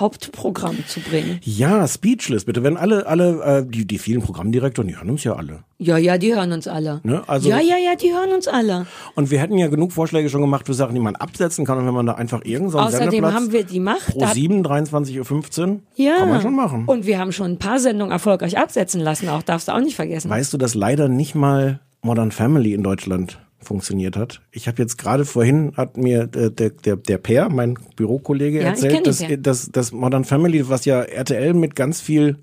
[0.00, 1.40] Hauptprogramm zu bringen.
[1.42, 2.62] Ja, Speechless, bitte.
[2.62, 5.64] Wenn alle, alle, äh, die, die vielen Programmdirektoren, die hören uns ja alle.
[5.78, 7.00] Ja, ja, die hören uns alle.
[7.04, 8.86] Ne, also- ja, ja, ja, die hören uns alle.
[9.14, 11.78] Und wir hätten ja genug Vorschläge schon gemacht für Sachen, die man absetzen kann.
[11.78, 14.06] Und wenn man da einfach irgendeinen Außerdem Sendeplatz haben wir die Macht.
[14.06, 16.16] pro da- 7, 23.15 Uhr, ja.
[16.16, 16.84] kann man schon machen.
[16.86, 19.96] Und wir haben schon ein paar Sendungen erfolgreich absetzen lassen, auch darfst du auch nicht
[19.96, 20.30] vergessen.
[20.30, 24.40] Weißt du, dass leider nicht mal Modern Family in Deutschland funktioniert hat?
[24.50, 28.68] Ich habe jetzt gerade vorhin hat mir äh, der der der Per, mein Bürokollege, Ja,
[28.68, 29.36] erzählt, dass, Per.
[29.36, 32.38] dass dass Modern Family, was ja RTL mit ganz viel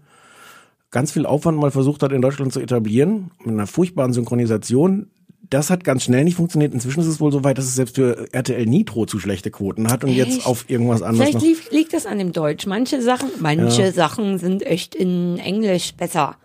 [0.92, 5.08] ganz viel Aufwand mal versucht hat in Deutschland zu etablieren, mit einer furchtbaren Synchronisation,
[5.50, 6.74] das hat ganz schnell nicht funktioniert.
[6.74, 9.92] Inzwischen ist es wohl so weit, dass es selbst für RTL Nitro zu schlechte Quoten
[9.92, 10.48] hat und jetzt Echt?
[10.48, 12.66] auf irgendwas anderes Vielleicht liegt das an dem Deutsch.
[12.66, 16.38] Manche Sachen, manche Sachen sind echt in Englisch besser.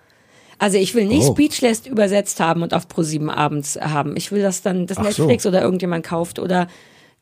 [0.59, 1.33] Also ich will nicht Oh.
[1.33, 4.17] Speechless übersetzt haben und auf Pro7 abends haben.
[4.17, 5.23] Ich will, dass dann das Ach so.
[5.23, 6.67] Netflix oder irgendjemand kauft oder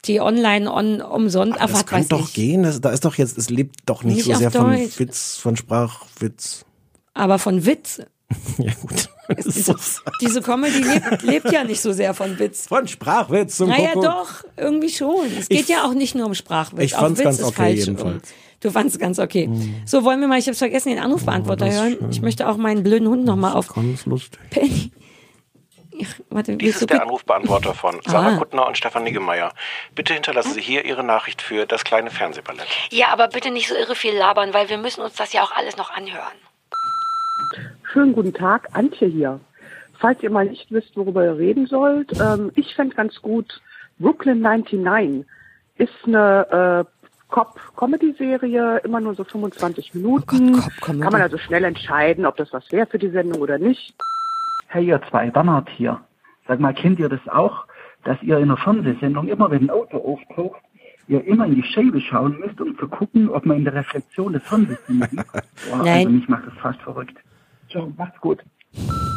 [0.06, 1.58] die online on, umsonst.
[1.60, 2.34] Ach, Das weiß doch ich.
[2.34, 2.62] gehen.
[2.62, 4.98] Das, da ist doch jetzt, es lebt doch nicht, Nicht so sehr von Deutsch.
[4.98, 6.64] Witz, von Sprachwitz.
[7.14, 8.00] Aber von Witz.
[8.58, 9.08] Ja gut.
[9.44, 9.74] So
[10.20, 12.66] Diese Comedy lebt, lebt ja nicht so sehr von Witz.
[12.68, 14.04] von Sprachwitz zum Naja, Kuckuck.
[14.04, 15.26] doch, irgendwie schon.
[15.38, 16.80] Es geht Ich- ja auch nicht nur um Sprachwitz.
[16.84, 18.14] Ich auch fand's Witz ganz okay jedenfalls.
[18.14, 18.22] Hm.
[18.60, 19.48] Du fandst ganz okay.
[19.84, 21.96] So, wollen wir mal, ich habe vergessen, den Anrufbeantworter ist hören.
[21.98, 22.10] schön.
[22.10, 24.38] Ich möchte auch meinen blöden Hund nochmal auf Ganz lustig.
[24.50, 24.92] Penny.
[25.98, 28.36] Ich, warte, Dies ist der Anrufbeantworter von Sarah Ah.
[28.36, 29.52] Kuttner und Stefan Niggemeier.
[29.94, 32.66] Bitte hinterlassen Sie hier Ihre Nachricht für das kleine Fernsehballett.
[32.90, 35.52] Ja, aber bitte nicht so irre viel labern, weil wir müssen uns das ja auch
[35.56, 36.34] alles noch anhören.
[37.92, 39.40] Schönen guten Tag, Antje hier.
[39.98, 43.60] Falls ihr mal nicht wisst, worüber ihr reden sollt, ähm, ich fände ganz gut,
[43.98, 45.24] Brooklyn 99
[45.78, 46.95] ist eine äh,
[47.28, 50.54] Cop-Comedy-Serie, immer nur so 25 Minuten.
[50.54, 51.02] Oh Cop-Comedy.
[51.02, 53.94] Kann man also schnell entscheiden, ob das was wäre für die Sendung oder nicht.
[54.68, 56.00] Hey ihr zwei, Bernhard hier.
[56.46, 57.66] Sag mal, kennt ihr das auch,
[58.04, 60.60] dass ihr in einer Fernsehsendung immer, wenn ein Auto auftaucht,
[61.08, 64.32] ihr immer in die Scheibe schauen müsst, um zu gucken, ob man in der Reflexion
[64.32, 64.78] des sieht?
[64.88, 65.88] Boah, Nein.
[65.88, 67.16] Also mich macht das fast verrückt.
[67.72, 68.42] So, macht's gut.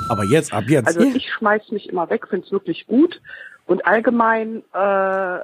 [0.10, 0.88] Aber jetzt, ab jetzt.
[0.88, 3.22] Also ich schmeiß mich immer weg, finde es wirklich gut.
[3.66, 5.40] Und allgemein, äh,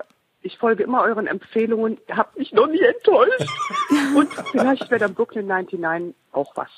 [0.46, 1.98] ich folge immer euren Empfehlungen.
[2.08, 3.50] Ihr habt mich noch nie enttäuscht.
[4.16, 6.70] Und vielleicht wäre dann Brooklyn 99 auch was.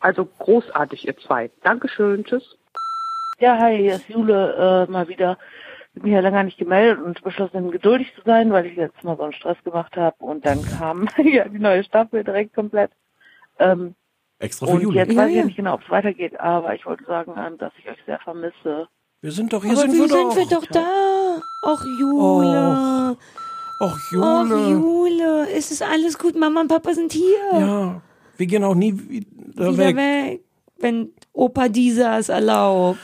[0.00, 1.50] Also großartig, ihr zwei.
[1.62, 2.58] Dankeschön, tschüss.
[3.38, 5.38] Ja, hi, hier ist Jule äh, mal wieder.
[5.92, 9.02] Ich habe mich ja länger nicht gemeldet und beschlossen, geduldig zu sein, weil ich jetzt
[9.04, 12.90] mal so einen Stress gemacht habe und dann kam ja die neue Staffel direkt komplett.
[13.58, 13.94] Ähm,
[14.40, 14.98] Extra für und Juli.
[14.98, 15.40] jetzt Ja, weiß ich ja.
[15.40, 18.18] ja nicht genau, ob es weitergeht, aber ich wollte sagen, ähm, dass ich euch sehr
[18.18, 18.88] vermisse.
[19.24, 20.36] Wir sind doch, hier Aber sind wie wir sind doch.
[20.36, 21.40] wir doch da?
[21.64, 23.16] Ach, Jule.
[23.16, 23.16] Ach,
[23.80, 24.68] Ach, Jule.
[24.68, 25.48] Jule.
[25.50, 26.36] Es ist alles gut.
[26.38, 27.24] Mama und Papa sind hier.
[27.58, 28.02] Ja,
[28.36, 29.26] wir gehen auch nie wieder,
[29.72, 29.96] Wieder weg.
[29.96, 30.40] weg.
[30.78, 32.98] Wenn Opa dieser es erlaubt.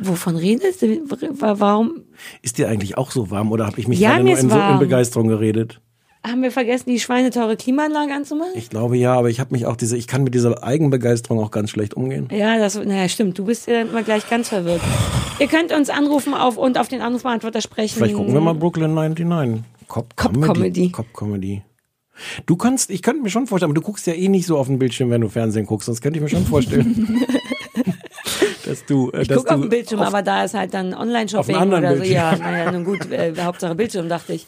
[0.00, 1.02] Wovon redest du?
[1.10, 2.04] Wa- Warum
[2.40, 4.56] Ist dir eigentlich auch so warm oder habe ich mich Ja, gerade nur in, so,
[4.58, 4.78] in.
[4.78, 5.82] Begeisterung geredet?
[6.26, 8.52] Haben wir vergessen, die schweineteure Klimaanlage anzumachen?
[8.54, 11.50] Ich glaube ja, aber ich habe mich auch diese, ich kann mit dieser Eigenbegeisterung auch
[11.50, 12.28] ganz schlecht umgehen.
[12.30, 13.38] Ja, das, naja, stimmt.
[13.38, 14.80] Du bist ja dann immer gleich ganz verwirrt.
[15.38, 17.96] Ihr könnt uns anrufen auf und auf den Anrufbeantworter sprechen.
[17.96, 19.62] Vielleicht gucken wir mal Brooklyn 99.
[19.86, 20.52] Cop, Cop Comedy.
[20.52, 20.90] Comedy.
[20.92, 21.62] Cop Comedy.
[22.46, 24.66] Du kannst, ich könnte mir schon vorstellen, aber du guckst ja eh nicht so auf
[24.66, 27.24] den Bildschirm, wenn du Fernsehen guckst, sonst könnte ich mir schon vorstellen,
[28.64, 31.62] dass du, äh, Ich gucke auf dem Bildschirm, aber da ist halt dann Online-Shopping oder
[31.62, 32.04] anderen so.
[32.04, 32.52] Ja, Bildschirm.
[32.52, 34.46] naja, nun gut, äh, Hauptsache Bildschirm, dachte ich.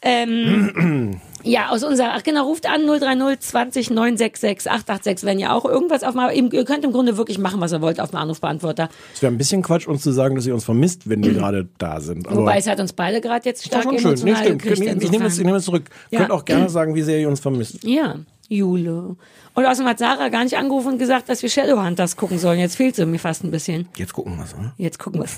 [0.00, 5.64] Ähm, ja, aus unserer, ach genau, ruft an 030 20 966 886, wenn ihr auch
[5.64, 8.88] irgendwas auf mal, ihr könnt im Grunde wirklich machen, was ihr wollt auf dem Anrufbeantworter.
[9.14, 11.68] Es wäre ein bisschen Quatsch, uns zu sagen, dass ihr uns vermisst, wenn wir gerade
[11.78, 12.28] da sind.
[12.28, 14.14] Aber Wobei es hat uns beide gerade jetzt stark schon schön.
[14.14, 14.62] Nee, emotional stimmt.
[14.62, 14.96] gekriegt.
[14.96, 15.90] Ich, ich nehme es, ich nehme es zurück.
[16.10, 16.20] Ja.
[16.20, 17.82] Könnt auch gerne sagen, wie sehr ihr uns vermisst.
[17.82, 18.16] Ja,
[18.48, 19.16] Jule.
[19.54, 22.58] Und außerdem hat Sarah gar nicht angerufen und gesagt, dass wir Shadowhunters gucken sollen.
[22.58, 23.88] Jetzt fehlt sie mir fast ein bisschen.
[23.96, 24.72] Jetzt gucken wir es, oder?
[24.78, 25.36] Jetzt gucken wir es.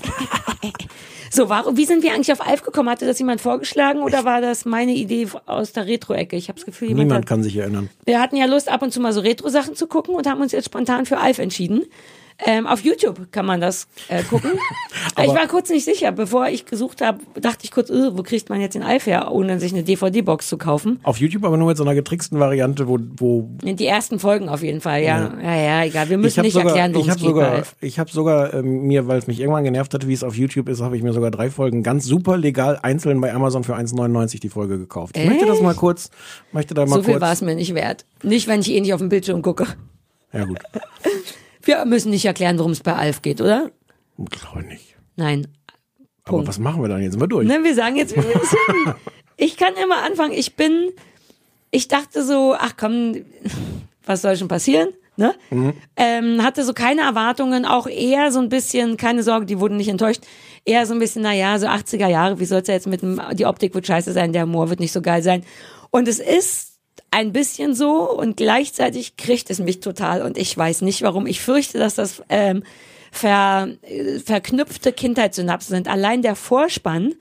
[1.29, 2.89] so, warum, wie sind wir eigentlich auf Alf gekommen?
[2.89, 6.37] Hatte das jemand vorgeschlagen oder war das meine Idee aus der Retro-Ecke?
[6.37, 7.89] Ich habe das Gefühl, jemand Niemand hat, kann sich erinnern.
[8.05, 10.53] Wir hatten ja Lust, ab und zu mal so Retro-Sachen zu gucken und haben uns
[10.53, 11.83] jetzt spontan für Alf entschieden.
[12.45, 14.51] Ähm, auf YouTube kann man das äh, gucken.
[15.21, 16.11] ich war kurz nicht sicher.
[16.11, 19.59] Bevor ich gesucht habe, dachte ich kurz, äh, wo kriegt man jetzt den her, ohne
[19.59, 20.99] sich eine DVD-Box zu kaufen?
[21.03, 24.63] Auf YouTube aber nur mit so einer getricksten Variante, wo, wo Die ersten Folgen auf
[24.63, 25.33] jeden Fall, ja.
[25.41, 26.09] Ja, ja, egal.
[26.09, 28.53] Wir müssen hab nicht sogar, erklären, worum ich es geht bei sogar, ich habe sogar
[28.53, 31.03] ähm, mir, weil es mich irgendwann genervt hat, wie es auf YouTube ist, habe ich
[31.03, 35.17] mir sogar drei Folgen ganz super legal einzeln bei Amazon für 1,99 die Folge gekauft.
[35.17, 36.09] Ich möchte das mal kurz,
[36.51, 38.05] möchte da mal So viel war es mir nicht wert.
[38.23, 39.67] Nicht, wenn ich eh nicht auf dem Bildschirm gucke.
[40.33, 40.59] Ja gut,
[41.63, 43.71] Wir müssen nicht erklären, worum es bei Alf geht, oder?
[44.29, 44.95] glaube nicht.
[45.15, 45.47] Nein.
[46.23, 46.47] Aber Punkt.
[46.47, 47.13] was machen wir dann jetzt?
[47.13, 47.47] Sind wir durch?
[47.47, 48.95] Ne, wir sagen jetzt, wie wir sind.
[49.37, 50.33] Ich kann immer anfangen.
[50.33, 50.91] Ich bin,
[51.71, 53.25] ich dachte so, ach komm,
[54.05, 54.89] was soll schon passieren?
[55.17, 55.33] Ne?
[55.95, 59.87] Ähm, hatte so keine Erwartungen, auch eher so ein bisschen, keine Sorge, die wurden nicht
[59.87, 60.21] enttäuscht.
[60.63, 63.47] Eher so ein bisschen, naja, so 80er Jahre, wie soll's ja jetzt mit dem, die
[63.47, 65.43] Optik wird scheiße sein, der Humor wird nicht so geil sein.
[65.89, 66.70] Und es ist
[67.11, 71.27] ein bisschen so und gleichzeitig kriegt es mich total und ich weiß nicht warum.
[71.27, 72.63] Ich fürchte, dass das ähm,
[73.11, 75.87] ver, äh, verknüpfte Kindheitssynapsen sind.
[75.89, 77.13] Allein der Vorspann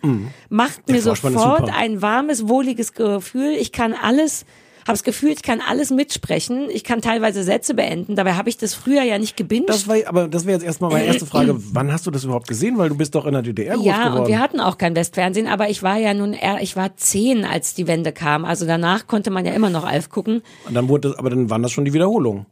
[0.49, 3.51] macht mir Vorspann sofort ein warmes, wohliges Gefühl.
[3.51, 4.47] Ich kann alles,
[4.91, 6.69] habe das Gefühl, ich kann alles mitsprechen.
[6.71, 8.17] Ich kann teilweise Sätze beenden.
[8.17, 9.69] Dabei habe ich das früher ja nicht gebinged.
[9.69, 11.55] Das war, aber das wäre jetzt erstmal meine erste Frage.
[11.73, 12.77] Wann hast du das überhaupt gesehen?
[12.77, 14.23] Weil du bist doch in der DDR groß ja, geworden.
[14.23, 17.45] und wir hatten auch kein Westfernsehen, aber ich war ja nun, eher, ich war zehn,
[17.45, 18.45] als die Wende kam.
[18.45, 20.43] Also danach konnte man ja immer noch Alf gucken.
[20.67, 22.47] und dann wurde das, aber dann waren das schon die Wiederholungen.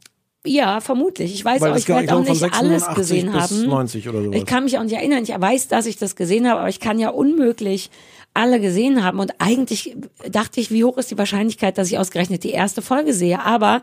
[0.46, 1.34] Ja, vermutlich.
[1.34, 3.66] Ich weiß Weil auch, ich werde auch nicht alles 86 gesehen haben.
[3.66, 4.36] 90 oder sowas.
[4.36, 5.24] Ich kann mich auch nicht erinnern.
[5.24, 7.90] Ich weiß, dass ich das gesehen habe, aber ich kann ja unmöglich
[8.34, 9.18] alle gesehen haben.
[9.20, 9.96] Und eigentlich
[10.30, 13.40] dachte ich, wie hoch ist die Wahrscheinlichkeit, dass ich ausgerechnet die erste Folge sehe.
[13.44, 13.82] Aber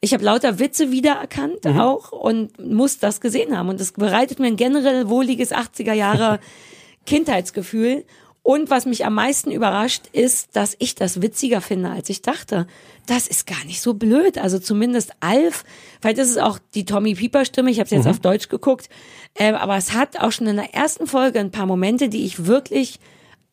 [0.00, 1.80] ich habe lauter Witze wiedererkannt Mhm.
[1.80, 3.68] auch und muss das gesehen haben.
[3.68, 6.38] Und das bereitet mir ein generell wohliges 80er Jahre
[7.06, 8.04] Kindheitsgefühl.
[8.42, 12.68] Und was mich am meisten überrascht, ist, dass ich das witziger finde, als ich dachte.
[13.06, 14.38] Das ist gar nicht so blöd.
[14.38, 15.64] Also zumindest Alf,
[16.00, 18.10] vielleicht ist es auch die Tommy Pieper Stimme, ich habe es jetzt Mhm.
[18.12, 18.88] auf Deutsch geguckt,
[19.34, 22.46] ähm, aber es hat auch schon in der ersten Folge ein paar Momente, die ich
[22.46, 23.00] wirklich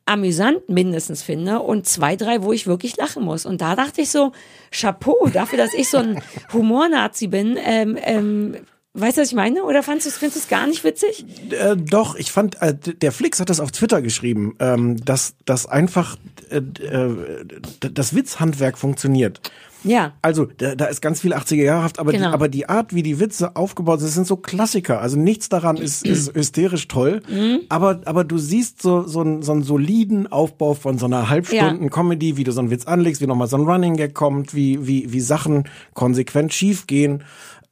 [0.05, 3.45] amüsant mindestens finde und zwei, drei, wo ich wirklich lachen muss.
[3.45, 4.31] Und da dachte ich so,
[4.71, 8.55] Chapeau, dafür, dass ich so ein Humornazi bin, ähm, ähm,
[8.93, 9.63] weißt du, was ich meine?
[9.63, 11.25] Oder fandst du es, findest du es gar nicht witzig?
[11.51, 15.65] Äh, doch, ich fand, äh, der Flix hat das auf Twitter geschrieben, ähm, dass, dass
[15.65, 16.17] einfach
[16.49, 17.45] äh, äh,
[17.79, 19.41] das Witzhandwerk funktioniert.
[19.83, 20.13] Ja.
[20.21, 22.27] Also, da, da ist ganz viel 80er Jahrehaft, aber, Genau.
[22.29, 25.01] die, aber die Art, wie die Witze aufgebaut sind, sind so Klassiker.
[25.01, 27.61] Also nichts daran ist, ist hysterisch toll, Mhm.
[27.69, 32.37] aber, aber du siehst so, so, einen, so einen soliden Aufbau von so einer Halbstunden-Comedy,
[32.37, 35.11] wie du so einen Witz anlegst, wie nochmal so ein Running Gag kommt, wie, wie,
[35.11, 37.23] wie Sachen konsequent schief gehen.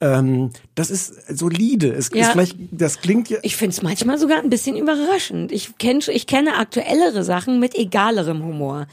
[0.02, 1.94] Ähm, das ist solide.
[1.94, 2.22] Es Ja.
[2.24, 3.38] ist vielleicht, das klingt ja.
[3.44, 5.52] Ich finde es manchmal sogar ein bisschen überraschend.
[5.52, 8.88] Ich, kenn, ich kenne aktuellere Sachen mit egalerem Humor.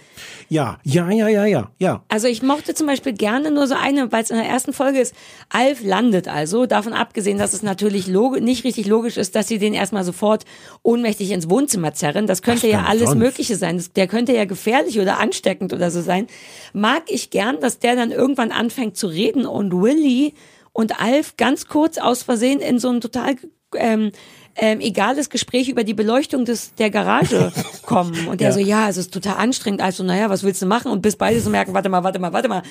[0.50, 2.04] Ja, ja, ja, ja, ja, ja.
[2.08, 5.00] Also ich mochte zum Beispiel gerne nur so eine, weil es in der ersten Folge
[5.00, 5.14] ist,
[5.48, 9.72] Alf landet also, davon abgesehen, dass es natürlich nicht richtig logisch ist, dass sie den
[9.72, 10.44] erstmal sofort
[10.82, 12.26] ohnmächtig ins Wohnzimmer zerren.
[12.26, 13.18] Das könnte Was ja alles sonst?
[13.18, 13.78] Mögliche sein.
[13.78, 16.26] Das, der könnte ja gefährlich oder ansteckend oder so sein.
[16.74, 20.34] Mag ich gern, dass der dann irgendwann anfängt zu reden und Willy
[20.78, 23.34] und Alf ganz kurz aus Versehen in so ein total
[23.74, 24.12] ähm,
[24.54, 27.52] ähm, egales Gespräch über die Beleuchtung des, der Garage
[27.84, 28.28] kommen.
[28.28, 28.52] Und der Ja.
[28.54, 29.80] so, ja, es ist total anstrengend.
[29.80, 30.92] Also, naja, was willst du machen?
[30.92, 32.62] Und bis beide so merken, warte mal, warte mal, warte mal,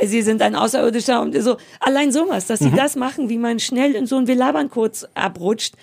[0.00, 1.56] sie sind ein Außerirdischer und so.
[1.80, 2.76] Allein sowas, dass sie Mhm.
[2.76, 5.74] das machen, wie man schnell in so ein Willabern kurz abrutscht,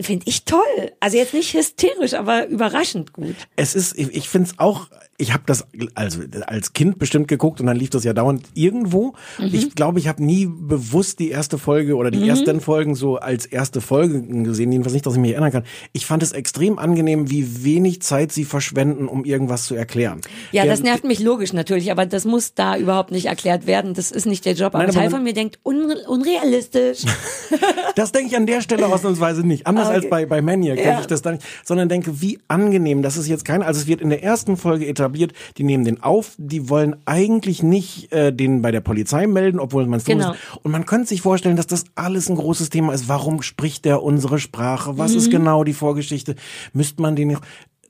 [0.00, 0.60] finde ich toll.
[1.00, 3.36] Also jetzt nicht hysterisch, aber überraschend gut.
[3.56, 7.60] Es ist, ich, ich finde es auch, ich habe das also als Kind bestimmt geguckt
[7.60, 9.14] und dann lief das ja dauernd irgendwo.
[9.38, 9.50] Mhm.
[9.52, 12.28] Ich glaube, ich habe nie bewusst die erste Folge oder die Mhm.
[12.28, 15.64] ersten Folgen so als erste Folge gesehen, jedenfalls nicht, dass ich mich erinnern kann.
[15.92, 20.20] Ich fand es extrem angenehm, wie wenig Zeit sie verschwenden, um irgendwas zu erklären.
[20.52, 23.94] Ja, Der- das nervt mich logisch natürlich, aber das muss da überhaupt nicht erklärt werden.
[23.94, 24.74] Das ist nicht der Job.
[24.74, 27.04] Aber ein Teil von mir denkt, unre unrealistisch.
[27.96, 29.66] Das denke ich an der Stelle ausnahmsweise nicht.
[29.68, 29.94] Anders Okay.
[29.96, 30.84] als bei, bei Maniac Ja.
[30.84, 31.46] denke ich das dann nicht.
[31.64, 33.02] Sondern denke, wie angenehm.
[33.02, 36.02] Das ist jetzt kein, also es wird in der ersten Folge etabliert, die nehmen den
[36.02, 40.18] auf, die wollen eigentlich nicht äh, den bei der Polizei melden, obwohl man es tun
[40.18, 40.28] Genau.
[40.28, 40.38] muss.
[40.62, 43.08] Und man könnte sich vorstellen, dass das alles ein großes Thema ist.
[43.08, 44.98] Warum spricht der unsere Sprache?
[44.98, 45.32] Was ist Mhm.
[45.32, 46.34] genau die Vorgeschichte?
[46.72, 47.40] Müsste man den nicht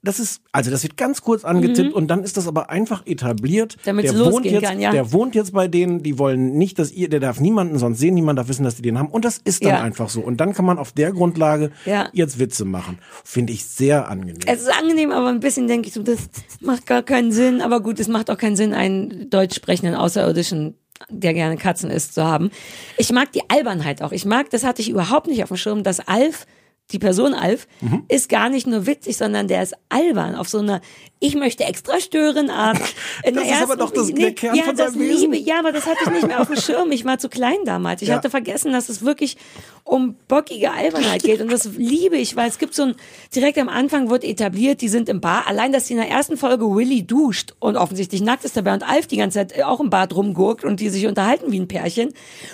[0.04, 1.94] das ist, also das wird ganz kurz angetippt Mhm.
[1.94, 3.76] und dann ist das aber einfach etabliert.
[3.84, 4.90] Damit's der wohnt jetzt, kann, ja.
[4.92, 8.14] Der wohnt jetzt bei denen, die wollen nicht, dass ihr, der darf niemanden sonst sehen,
[8.14, 9.08] niemand darf wissen, dass die den haben.
[9.08, 9.82] Und das ist dann Ja.
[9.82, 10.20] einfach so.
[10.20, 12.08] Und dann kann man auf der Grundlage Ja.
[12.12, 12.98] jetzt Witze machen.
[13.24, 14.38] Finde ich sehr angenehm.
[14.46, 16.18] Es ist angenehm, aber ein bisschen denke ich so, das
[16.60, 17.60] macht gar keinen Sinn.
[17.62, 20.74] Aber gut, es macht auch keinen Sinn, einen deutsch sprechenden Außerirdischen,
[21.10, 22.50] der gerne Katzen isst, zu haben.
[22.98, 24.12] Ich mag die Albernheit auch.
[24.12, 26.46] Ich mag, das hatte ich überhaupt nicht auf dem Schirm, dass Alf,
[26.90, 28.04] die Person Alf, Mhm.
[28.08, 30.80] ist gar nicht nur witzig, sondern der ist albern auf so einer
[31.26, 32.78] Ich möchte extra stören Art.
[33.24, 35.32] In Das der ist aber doch das- der Kern ja, von das Wesen.
[35.32, 36.92] liebe, ja, aber das hatte ich nicht mehr auf dem Schirm.
[36.92, 38.02] Ich war zu klein damals.
[38.02, 38.16] Ich Ja.
[38.16, 39.36] hatte vergessen, dass es wirklich
[39.84, 41.40] um bockige Albernheit geht.
[41.40, 42.94] Und das liebe ich, weil es gibt so ein,
[43.34, 45.46] direkt am Anfang wird etabliert, die sind im Bar.
[45.46, 48.82] Allein, dass die in der ersten Folge Willy duscht und offensichtlich nackt ist dabei und
[48.82, 52.12] Alf die ganze Zeit auch im Bad rumgurkt und die sich unterhalten wie ein Pärchen.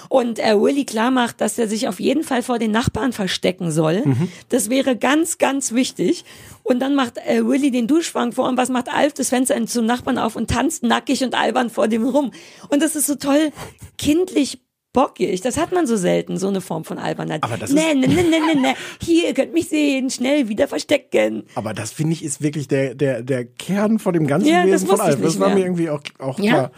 [0.09, 3.71] Und äh, Willy klar macht, dass er sich auf jeden Fall vor den Nachbarn verstecken
[3.73, 4.03] soll.
[4.05, 4.29] Mhm.
[4.49, 6.25] Das wäre ganz, ganz wichtig.
[6.71, 9.13] Und dann macht äh, Willy den Duschschwank vor und was macht Alf?
[9.15, 12.31] Das Fenster zum Nachbarn auf und tanzt nackig und albern vor dem rum.
[12.69, 13.51] Und das ist so toll
[13.99, 14.61] kindlich
[14.93, 15.41] bockig.
[15.41, 17.43] Das hat man so selten, so eine Form von Albernheit.
[17.43, 18.75] Aber das nee, ist- nee, nee, nee, nee, nee.
[19.03, 21.45] Hier, ihr könnt mich sehen, schnell wieder verstecken.
[21.57, 24.83] Aber das finde ich ist wirklich der, der, der Kern von dem ganzen Ja, das
[24.83, 25.21] Wesen von Alf.
[25.21, 25.57] Das war mehr.
[25.59, 26.53] mir irgendwie auch, auch Ja.
[26.53, 26.71] klar.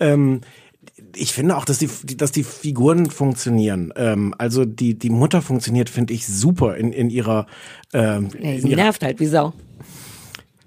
[0.00, 0.40] Ähm,
[1.20, 3.92] ich finde auch, dass die, dass die Figuren funktionieren.
[3.96, 7.46] Ähm, also die, die Mutter funktioniert, finde ich super in, in ihrer,
[7.92, 9.52] ähm, sie ihrer nervt halt wie Sau.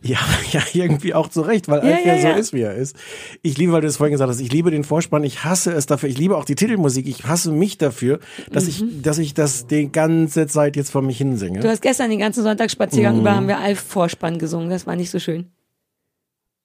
[0.04, 0.18] Ja,
[0.52, 2.96] ja, irgendwie auch zu Recht, weil Ja, Alf ja, ja, so ist, wie er ist.
[3.44, 5.86] Ich liebe, weil du es vorhin gesagt hast, ich liebe den Vorspann, ich hasse es
[5.86, 8.20] dafür, ich liebe auch die Titelmusik, ich hasse mich dafür,
[8.52, 11.60] dass ich, dass ich das die ganze Zeit jetzt vor mich hinsinge.
[11.60, 11.62] Mhm.
[11.62, 13.22] Du hast gestern den ganzen Sonntagsspaziergang Mhm.
[13.22, 14.70] über haben wir Alf Vorspann gesungen.
[14.70, 15.52] Das war nicht so schön.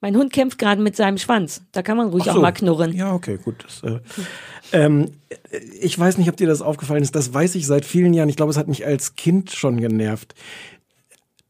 [0.00, 1.62] Mein Hund kämpft gerade mit seinem Schwanz.
[1.72, 2.40] Da kann man ruhig Ach auch so.
[2.42, 2.92] mal knurren.
[2.92, 3.64] Ja, okay, gut.
[3.64, 4.00] Das, äh,
[4.72, 5.12] ähm,
[5.80, 7.14] ich weiß nicht, ob dir das aufgefallen ist.
[7.14, 8.28] Das weiß ich seit vielen Jahren.
[8.28, 10.34] Ich glaube, es hat mich als Kind schon genervt.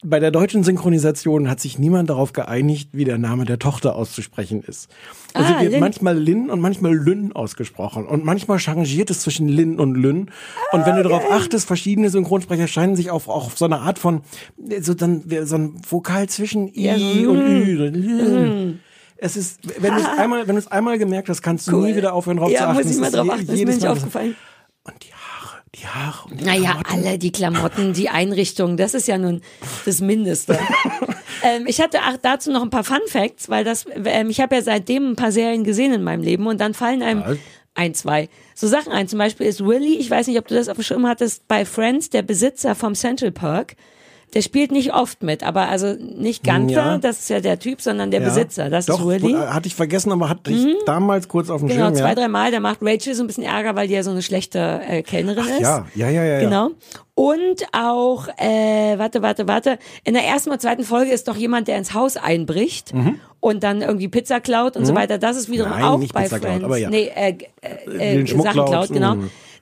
[0.08, 4.62] Bei der deutschen Synchronisation hat sich niemand darauf geeinigt, wie der Name der Tochter auszusprechen
[4.62, 4.88] ist.
[5.34, 5.80] Also Ah, wird Lynn.
[5.80, 8.06] manchmal Lin und manchmal Lynn ausgesprochen.
[8.06, 10.30] Und manchmal changiert es zwischen Lin und Lynn.
[10.72, 13.98] Und wenn du darauf achtest, verschiedene Synchronsprecher scheinen sich auf, auch auf so eine Art
[13.98, 14.22] von,
[14.80, 17.38] so dann, so ein Vokal zwischen I Ja, so, und.
[17.40, 17.76] Ü.
[17.76, 18.80] So, Lin.
[19.18, 21.88] Es ist, wenn du es einmal, wenn du es einmal gemerkt hast, kannst du Cool.
[21.88, 22.82] nie wieder aufhören, drauf zu Ja, achten.
[22.82, 24.34] muss ich mal drauf je- achten, ist mir nicht aufgefallen.
[25.74, 27.06] Die Haare und die Naja, Klamotten.
[27.06, 29.42] alle die Klamotten, die Einrichtung, das ist ja nun
[29.84, 30.58] das Mindeste.
[31.42, 34.54] ähm, ich hatte auch dazu noch ein paar Fun Facts, weil das, ähm, ich habe
[34.54, 37.38] ja seitdem ein paar Serien gesehen in meinem Leben und dann fallen einem Was?
[37.74, 39.06] ein, zwei so Sachen ein.
[39.08, 41.64] Zum Beispiel ist Willy, ich weiß nicht, ob du das auf dem Schirm hattest, bei
[41.66, 43.76] Friends, der Besitzer vom Central Park.
[44.34, 46.98] Der spielt nicht oft mit, aber also nicht Gunther, Ja.
[46.98, 48.28] das ist ja der Typ, sondern der Ja.
[48.28, 49.32] Besitzer, das Doch, ist Willy.
[49.34, 51.94] äh, Hatte ich vergessen, aber hatte ich damals kurz auf dem Genau, Schirm.
[51.94, 52.14] zwei, ja.
[52.16, 52.50] drei Mal.
[52.50, 55.44] Der macht Rachel so ein bisschen Ärger, weil die ja so eine schlechte äh, Kellnerin
[55.46, 55.60] ist.
[55.60, 56.40] Ja, ja, ja, ja.
[56.40, 56.70] Genau.
[57.14, 59.78] Und auch, äh, warte, warte, warte.
[60.04, 62.92] In der ersten oder zweiten Folge ist doch jemand, der ins Haus einbricht
[63.40, 65.16] und dann irgendwie Pizza klaut und so weiter.
[65.18, 65.78] Das ist wiederum Mhm.
[65.78, 66.64] Nein, auch bei Pizza klaut, Friends.
[66.64, 66.90] aber ja.
[66.90, 69.16] Nee, äh, äh, äh, Sachen klaut, klaut, genau.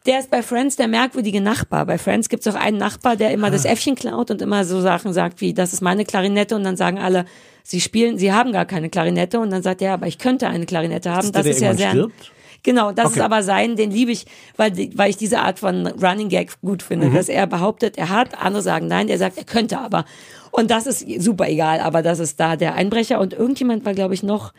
[0.07, 1.87] Der ist bei Friends der merkwürdige Nachbar.
[1.87, 3.51] Bei Friends gibt es auch einen Nachbar, der immer Ah.
[3.51, 6.77] das Äffchen klaut und immer so Sachen sagt wie, das ist meine Klarinette und dann
[6.77, 7.25] sagen alle,
[7.63, 10.67] sie spielen, sie haben gar keine Klarinette und dann sagt er, aber ich könnte eine
[10.67, 11.25] Klarinette haben.
[11.25, 12.33] Ist der, das ist der ja sehr stirbt?
[12.63, 13.17] Genau, das Okay.
[13.19, 14.27] ist aber sein, den liebe ich,
[14.57, 17.15] weil, die- weil ich diese Art von Running Gag gut finde, Mhm.
[17.15, 20.05] dass er behauptet, er hat, andere sagen nein, er sagt, er könnte aber.
[20.51, 24.15] Und das ist super egal, aber das ist da der Einbrecher und irgendjemand war, glaube
[24.15, 24.53] ich, noch,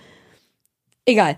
[1.05, 1.35] egal.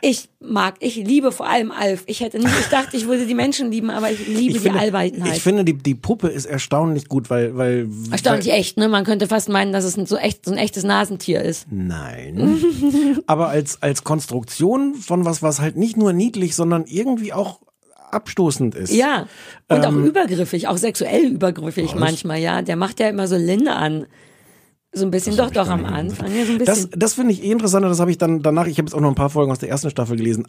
[0.00, 2.04] Ich mag, ich liebe vor allem Alf.
[2.06, 4.58] Ich hätte nicht, ich dachte, ich würde die Menschen lieben, aber ich liebe Ich die
[4.60, 5.36] finde, Albernheit.
[5.36, 8.88] ich finde die, die Puppe ist erstaunlich gut, weil, weil, Erstaunlich weil echt, ne?
[8.88, 11.66] Man könnte fast meinen, dass es ein so echt, so ein echtes Nasentier ist.
[11.70, 12.58] Nein.
[13.26, 17.60] Aber als, als Konstruktion von was, was halt nicht nur niedlich, sondern irgendwie auch
[18.10, 18.92] abstoßend ist.
[18.92, 19.26] Ja.
[19.68, 22.62] Und auch Ähm, übergriffig, auch sexuell übergriffig manchmal, ja.
[22.62, 24.06] Der macht ja immer so Linde an.
[24.94, 26.34] So ein bisschen, doch, doch am Anfang.
[26.34, 26.98] Ja, so ein Das, bisschen.
[26.98, 29.10] das finde ich eh interessanter, das habe ich dann danach, ich habe jetzt auch noch
[29.10, 30.48] ein paar Folgen aus der ersten Staffel gelesen.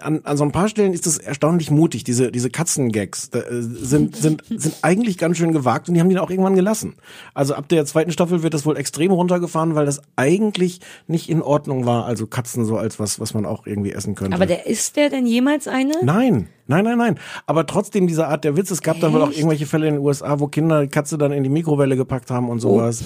[0.00, 3.46] An, an so ein paar Stellen ist es erstaunlich mutig, diese, diese Katzengags da, äh,
[3.60, 6.94] sind, sind, sind eigentlich ganz schön gewagt und die haben die dann auch irgendwann gelassen.
[7.34, 10.78] Also ab der zweiten Staffel wird das wohl extrem runtergefahren, weil das eigentlich
[11.08, 14.36] nicht in Ordnung war, also Katzen so als was, was man auch irgendwie essen könnte.
[14.36, 15.94] Aber der ist der denn jemals eine?
[16.04, 17.18] Nein, nein, nein, nein.
[17.46, 18.70] Aber trotzdem diese Art der Witz.
[18.70, 19.38] Es gab dann wohl auch Echt?
[19.38, 22.60] irgendwelche Fälle in den USA, wo Kinder Katze dann in die Mikrowelle gepackt haben und
[22.60, 23.02] sowas.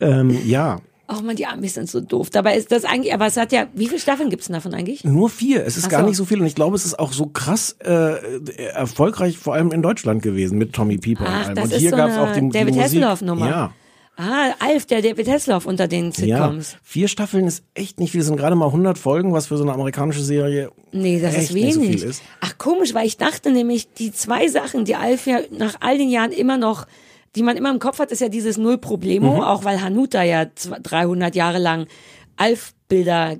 [0.00, 0.78] Ähm, ja,
[1.08, 2.30] Oh man, die Amis sind so doof.
[2.30, 5.04] Dabei ist das eigentlich, aber es hat ja, wie viele Staffeln gibt's denn davon eigentlich?
[5.04, 5.64] nur vier.
[5.64, 6.08] Es ist Ach gar so.
[6.08, 8.16] nicht so viel und ich glaube, es ist auch so krass äh,
[8.72, 11.54] erfolgreich, vor allem in Deutschland gewesen mit Tommy Pieper und Ach, allem.
[11.54, 12.76] das und hier so gab's eine auch die David.
[12.76, 13.48] Hasselhoff-Nummer.
[13.48, 13.72] Ja.
[14.16, 16.76] Ah, Alf, der David Hasselhoff unter den Ja, Sitcoms.
[16.82, 18.22] vier Staffeln ist echt nicht viel.
[18.22, 21.54] Es sind gerade mal 100 Folgen, was für so eine amerikanische Serie Nee, das ist
[21.54, 22.00] wenig.
[22.00, 22.22] so ist.
[22.40, 26.08] Ach komisch, weil ich dachte nämlich, die zwei Sachen, die Alf ja nach all den
[26.08, 26.86] Jahren immer noch,
[27.34, 29.40] die man immer im Kopf hat, ist ja dieses Null Problemo, Mhm.
[29.42, 31.86] auch weil Hanuta ja zwei- 300 Jahre lang
[32.36, 33.36] Alf-Bilder,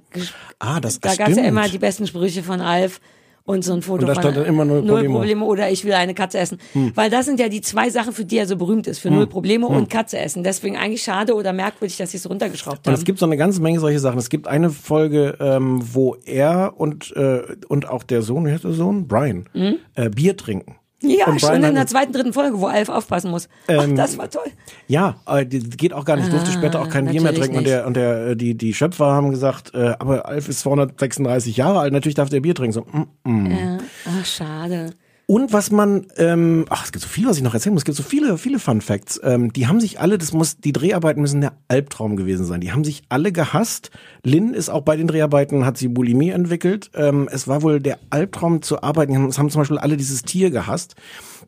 [0.59, 3.01] Ah, das da das gab's ja immer die besten Sprüche von Alf
[3.45, 5.19] und so ein Foto Und da von stand dann immer Null Problemo.
[5.19, 6.59] Problemo oder ich will eine Katze essen.
[6.95, 9.27] Weil das sind ja die zwei Sachen, für die er so berühmt ist, für Null
[9.29, 10.43] Problemo und Katze essen.
[10.43, 12.95] Deswegen eigentlich schade oder merkwürdig, dass sie es runtergeschraubt Und haben.
[12.95, 14.19] es gibt so eine ganze Menge solche Sachen.
[14.19, 18.65] Es gibt eine Folge, ähm, wo er und, äh, und auch der Sohn, wie heißt
[18.65, 19.07] der Sohn?
[19.07, 19.49] Brian,
[19.95, 20.77] äh, Bier trinken.
[21.09, 23.49] Ja, schon in der zweiten, dritten Folge, wo Alf aufpassen muss.
[23.69, 24.47] Ach, Ähm, das war toll.
[24.89, 26.33] Ja, äh, geht auch gar nicht.
[26.33, 27.59] Durfte Ah, später auch kein Bier mehr trinken.
[27.59, 31.57] Und der, und der, äh, die, die Schöpfer haben gesagt, äh, aber Alf ist 236
[31.57, 32.73] Jahre alt, natürlich darf der Bier trinken.
[32.73, 33.51] So, mm, mm.
[33.51, 33.79] Ja.
[34.21, 34.91] Ach, schade.
[35.29, 37.81] Und was man, ähm, ach, es gibt so viel, was ich noch erzählen muss.
[37.81, 39.21] Es gibt so viele, viele Fun Facts.
[39.25, 42.61] Ähm, die haben sich alle, das muss, die Dreharbeiten müssen der Albtraum gewesen sein.
[42.61, 43.91] Die haben sich alle gehasst.
[44.23, 46.93] Lynn ist auch bei den Dreharbeiten, hat sie Bulimie entwickelt.
[46.95, 49.27] Ähm, es war wohl der Albtraum zu arbeiten.
[49.27, 50.95] Es haben zum Beispiel alle dieses Tier gehasst.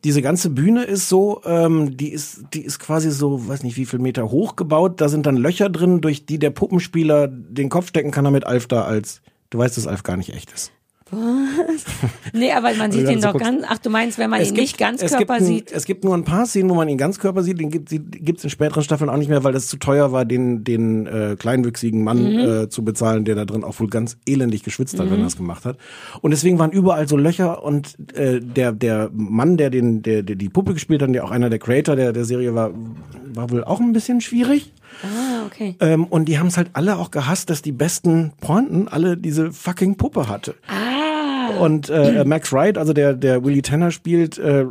[0.03, 3.85] Diese ganze Bühne ist so, ähm, die ist, die ist quasi so, weiß nicht wie
[3.85, 4.99] viel Meter hoch gebaut.
[4.99, 8.67] Da sind dann Löcher drin, durch die der Puppenspieler den Kopf stecken kann, damit Alf
[8.67, 9.21] da als,
[9.51, 10.73] du weißt, dass Alf gar nicht echt ist.
[12.33, 13.47] Nee, aber man sieht du ihn so doch guckst.
[13.47, 15.71] ganz, ach, du meinst, wenn man ihn nicht ganz es gibt Körper ein, sieht?
[15.71, 17.59] Es gibt nur ein paar Szenen, wo man ihn ganz Körper sieht.
[17.59, 20.63] Den gibt es in späteren Staffeln auch nicht mehr, weil das zu teuer war, den,
[20.63, 22.39] den äh, kleinwüchsigen Mann Mhm.
[22.39, 25.37] äh, zu bezahlen, der da drin auch wohl ganz elendig geschwitzt hat, wenn er das
[25.37, 25.77] gemacht hat.
[26.21, 30.35] Und deswegen waren überall so Löcher und äh, der, der Mann, der, den, der, der
[30.35, 32.71] die Puppe gespielt hat, der auch einer der Creator der, der Serie war,
[33.33, 34.73] war wohl auch ein bisschen schwierig.
[35.03, 35.75] Ah, okay.
[35.79, 39.51] Ähm, und die haben es halt alle auch gehasst, dass die besten Pointen alle diese
[39.51, 40.55] fucking Puppe hatte.
[40.67, 40.98] Ah.
[41.49, 44.65] Und äh, Max Wright, also der, der Willie Tanner spielt, äh,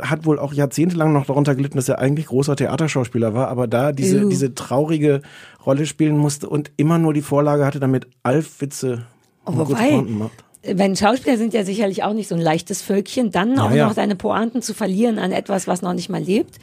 [0.00, 3.92] hat wohl auch jahrzehntelang noch darunter gelitten, dass er eigentlich großer Theaterschauspieler war, aber da
[3.92, 4.28] diese, Ew.
[4.28, 5.22] diese traurige
[5.64, 9.06] Rolle spielen musste und immer nur die Vorlage hatte, damit Alf Witze
[9.46, 10.32] Oh, wobei, macht.
[10.62, 13.86] wenn Schauspieler sind ja sicherlich auch nicht so ein leichtes Völkchen, dann auch ja.
[13.86, 16.56] noch deine Pointen zu verlieren an etwas, was noch nicht mal lebt.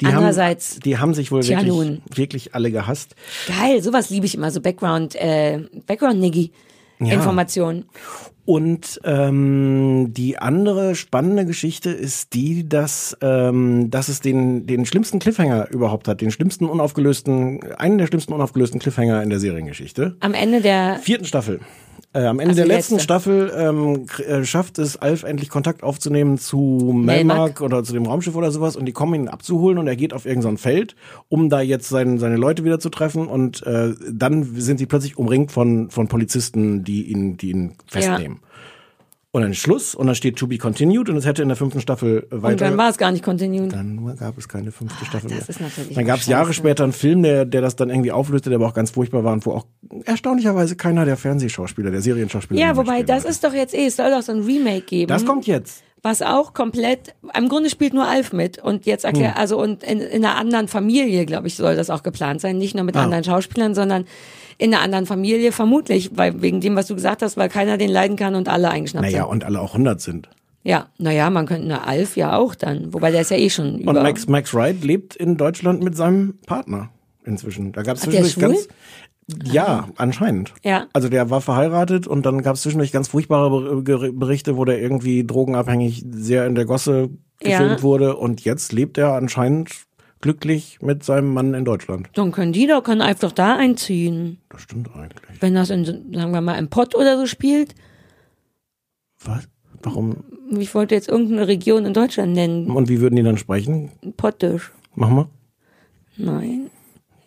[0.00, 3.14] Die Andererseits, haben, die haben sich wohl wirklich, wirklich alle gehasst.
[3.46, 6.52] geil, sowas liebe ich immer, so Background, äh, Background-Niggy.
[7.04, 7.14] Ja.
[7.14, 7.84] Informationen.
[8.44, 15.20] Und ähm, die andere spannende Geschichte ist die, dass, ähm, dass es den, den schlimmsten
[15.20, 20.16] Cliffhanger überhaupt hat, den schlimmsten unaufgelösten, einen der schlimmsten unaufgelösten Cliffhanger in der Seriengeschichte.
[20.18, 21.60] Am Ende der, Vierten Staffel.
[22.14, 23.04] Äh, am Ende Also der letzten letzte.
[23.04, 26.92] Staffel ähm, äh, schafft es Alf endlich Kontakt aufzunehmen zu.
[26.94, 30.12] Melmark oder zu dem Raumschiff oder sowas und die kommen ihn abzuholen und er geht
[30.12, 30.94] auf irgendein Feld,
[31.28, 35.16] um da jetzt sein, seine Leute wieder zu treffen und äh, dann sind sie plötzlich
[35.16, 38.40] umringt von, von Polizisten, die ihn, die ihn festnehmen.
[39.34, 41.80] Und dann Schluss und dann steht to be continued und es hätte in der fünften
[41.80, 42.48] Staffel äh, weiter.
[42.52, 43.72] und dann war es gar nicht continued.
[43.72, 45.48] Dann gab es keine fünfte Staffel das mehr.
[45.48, 46.26] ist natürlich dann gab es.
[46.26, 49.24] Jahre später einen Film, der, der das dann irgendwie auflöste, der aber auch ganz furchtbar
[49.24, 49.66] war und wo auch
[50.04, 54.10] erstaunlicherweise keiner der Fernsehschauspieler, der Serienschauspieler Ja, wobei, das ist doch jetzt eh, es soll
[54.10, 55.08] doch so ein Remake geben.
[55.08, 55.82] Das kommt jetzt.
[56.02, 59.40] was auch komplett, im Grunde spielt nur Alf mit und jetzt erklär, Hm.
[59.40, 62.74] also und in, in einer anderen Familie, glaube ich, soll das auch geplant sein, nicht
[62.74, 63.04] nur mit Ah.
[63.04, 64.04] anderen Schauspielern, sondern
[64.58, 67.90] in einer anderen Familie, vermutlich, weil wegen dem, was du gesagt hast, weil keiner den
[67.90, 69.30] leiden kann und alle eingeschnappt Naja, sind.
[69.30, 70.28] und alle auch 100 sind.
[70.64, 73.78] Ja, naja, man könnte eine Alf ja auch dann, wobei der ist ja eh schon
[73.80, 73.90] über.
[73.90, 76.90] Und Max, Max Wright lebt in Deutschland mit seinem Partner
[77.24, 77.72] inzwischen.
[77.72, 78.68] Da gab es zwischendurch ganz.
[79.44, 80.52] Ja, anscheinend.
[80.62, 80.86] Ja.
[80.92, 85.24] Also der war verheiratet und dann gab es zwischendurch ganz furchtbare Berichte, wo der irgendwie
[85.24, 87.08] drogenabhängig sehr in der Gosse
[87.42, 87.58] Ja.
[87.58, 89.70] gefilmt wurde und jetzt lebt er anscheinend
[90.22, 92.08] glücklich mit seinem Mann in Deutschland.
[92.14, 94.38] Dann können die doch, Alf doch da einziehen.
[94.48, 95.40] Das stimmt eigentlich.
[95.40, 97.74] Wenn das in, sagen wir mal, im Pott oder so spielt.
[99.22, 99.48] Was?
[99.82, 100.24] Warum?
[100.58, 102.70] Ich wollte jetzt irgendeine Region in Deutschland nennen.
[102.70, 103.90] Und wie würden die dann sprechen?
[104.16, 104.72] Pottisch.
[104.94, 105.28] Machen wir.
[106.16, 106.70] Nein.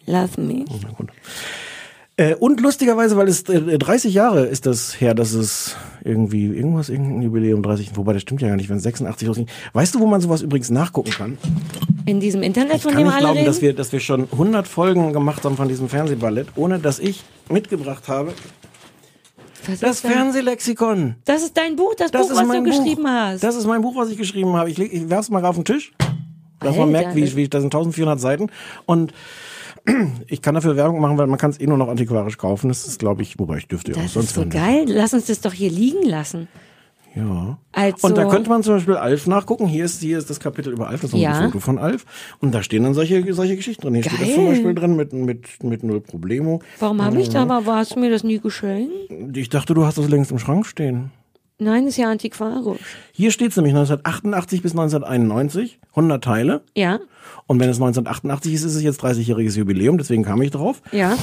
[0.06, 0.66] Lass mich.
[0.82, 1.10] Na gut.
[2.18, 6.88] Äh, und lustigerweise, weil es äh, 30 Jahre ist das her, dass es irgendwie irgendwas,
[6.88, 9.48] irgendein Jubiläum 30, wobei das stimmt ja gar nicht, wenn es 86 losging.
[9.74, 11.38] Weißt du, wo man sowas übrigens nachgucken kann?
[12.06, 13.48] In diesem Internet, Ich von kann dem nicht alle glauben, reden?
[13.48, 17.24] dass wir, dass wir schon 100 Folgen gemacht haben von diesem Fernsehballett, ohne dass ich
[17.50, 18.32] mitgebracht habe.
[19.68, 20.00] Was Das?
[20.02, 21.16] Fernsehlexikon.
[21.26, 22.64] Das ist dein Buch, das, Das Buch, was du Buch.
[22.64, 23.44] geschrieben hast.
[23.44, 24.70] Das ist mein Buch, was ich geschrieben habe.
[24.70, 25.92] Ich, leg- ich werf's mal auf den Tisch.
[26.62, 28.50] Dass man Alter, merkt, wie, wie, das sind 1400 Seiten.
[28.86, 29.12] Und
[30.28, 32.68] ich kann dafür Werbung machen, weil man kann es eh nur noch antiquarisch kaufen.
[32.70, 34.86] Das ist, glaube ich, wobei ich dürfte ja auch das sonst ist so geil.
[34.88, 36.48] Lass uns das doch hier liegen lassen.
[37.16, 37.58] Ja.
[37.72, 39.68] Also, Und da könnte man zum Beispiel Alf nachgucken.
[39.68, 41.38] Hier ist, hier ist das Kapitel über Alf, das ist Ja.
[41.40, 42.06] ein Foto von Alf.
[42.42, 43.94] Und da stehen dann solche, solche Geschichten drin.
[43.94, 44.36] Hier steht das Geil.
[44.36, 46.62] zum Beispiel drin mit, mit, mit Null Problemo.
[46.80, 47.52] warum habe ich da Mhm.
[47.52, 48.92] aber, hast du mir das nie geschenkt?
[49.34, 51.12] Ich dachte, du hast das längst im Schrank stehen.
[51.58, 52.80] Nein, ist ja antiquarisch.
[53.14, 56.62] Hier steht es nämlich 1988 bis 1991, 100 Teile.
[56.76, 57.00] Ja,
[57.48, 60.82] Und wenn es 1988 ist, ist es jetzt 30-jähriges Jubiläum, deswegen kam ich drauf.
[60.92, 61.18] ja.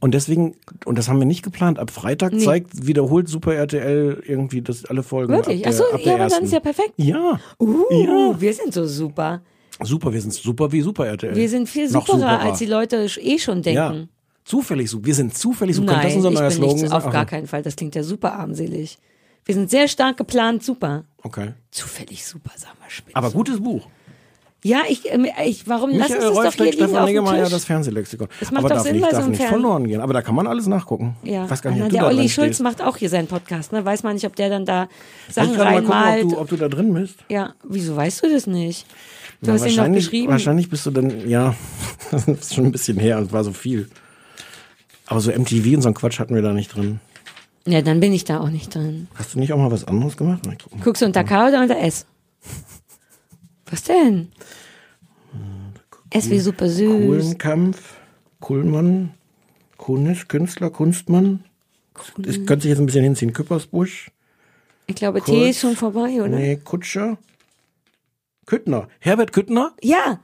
[0.00, 0.54] Und deswegen,
[0.84, 2.44] und das haben wir nicht geplant, ab Freitag Nee.
[2.44, 5.32] zeigt, wiederholt Super RTL irgendwie das alle Folgen.
[5.32, 5.66] Wirklich?
[5.66, 6.92] Achso, ja, aber dann ist ja perfekt.
[6.98, 8.40] Ja, Uh, Ja.
[8.40, 9.42] wir sind so super.
[9.82, 11.34] super, wir sind super wie Super RTL.
[11.34, 12.40] Wir sind viel superer, superer.
[12.42, 14.08] als die Leute eh schon Ja, denken.
[14.44, 15.04] zufällig super.
[15.06, 15.88] Wir sind zufällig super.
[15.94, 16.92] Könnte Nein, das unser neuer Slogan sein?
[16.92, 17.62] auf gar keinen Fall.
[17.62, 18.98] Das klingt ja super armselig.
[19.48, 21.04] Wir sind sehr stark geplant, super.
[21.22, 21.54] Okay.
[21.70, 23.16] Zufällig super, sag mal spitze.
[23.16, 23.86] Aber gutes Buch.
[24.62, 27.42] Ja, ich, ähm, ich warum lass uns Michael das doch hier liegen Stefan auf dem
[27.44, 27.50] Tisch?
[27.50, 28.28] das Fernsehlexikon.
[28.40, 30.02] Das macht aber doch darf Sinn nicht, so darf nicht verloren gehen.
[30.02, 31.16] Aber da kann man alles nachgucken.
[31.22, 32.60] Ja, weiß gar nicht, du der Olli Schulz stehst.
[32.60, 33.86] macht auch hier seinen Podcast, ne?
[33.86, 34.88] Weiß man nicht, ob der dann da
[35.30, 36.24] Sachen ich gerade mal gucken, reinmalt.
[36.24, 37.14] ob du, ob du da drin bist?
[37.30, 38.84] ja, wieso weißt du das nicht?
[39.40, 40.32] Du Na, hast ihn wahrscheinlich, geschrieben.
[40.32, 41.54] wahrscheinlich bist du dann, ja,
[42.10, 43.88] das ist schon ein bisschen her, es war so viel.
[45.06, 47.00] Aber so MTV und so ein Quatsch hatten wir da nicht drin.
[47.68, 49.08] Ja, dann bin ich da auch nicht drin.
[49.14, 50.42] Hast du nicht auch mal was anderes gemacht?
[50.46, 50.82] Na, guck mal.
[50.84, 52.06] Guckst du unter K oder unter S?
[53.70, 54.32] Was denn?
[56.10, 56.88] S wie super süß.
[56.88, 57.96] Kohlenkampf,
[58.40, 59.12] Kuhlmann,
[59.76, 61.44] Kunis, Künstler, Kunstmann.
[62.16, 63.34] Das könnte sich jetzt ein bisschen hinziehen.
[63.34, 64.10] Küppersbusch,
[64.86, 65.30] Ich glaube, Kurz.
[65.36, 66.28] T ist schon vorbei, oder?
[66.28, 67.18] nee, Kutscher,
[68.46, 68.88] Küttner.
[69.00, 69.74] Herbert Küttner?
[69.82, 70.20] Ja!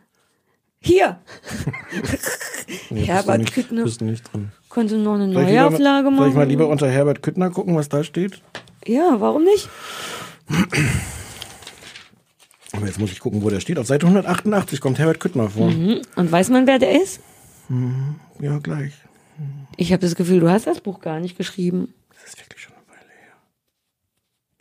[0.80, 1.20] Hier!
[2.90, 3.84] Nee, Herbert nicht, Küttner.
[3.84, 4.50] Bist nicht drin.
[4.68, 6.18] Konnte noch eine lieber- Neuauflage machen?
[6.18, 8.40] Soll ich mal lieber unter Herbert Küttner gucken, was da steht?
[8.86, 9.68] Ja, warum nicht?
[12.72, 13.78] Aber jetzt muss ich gucken, wo der steht.
[13.78, 15.70] Auf Seite 188 kommt Herbert Küttner vor.
[15.70, 16.00] Mhm.
[16.16, 17.20] Und weiß man, wer der ist?
[18.40, 18.92] Ja, gleich.
[19.76, 21.94] Ich habe das Gefühl, du hast das Buch gar nicht geschrieben.
[22.10, 22.73] Das ist wirklich schon.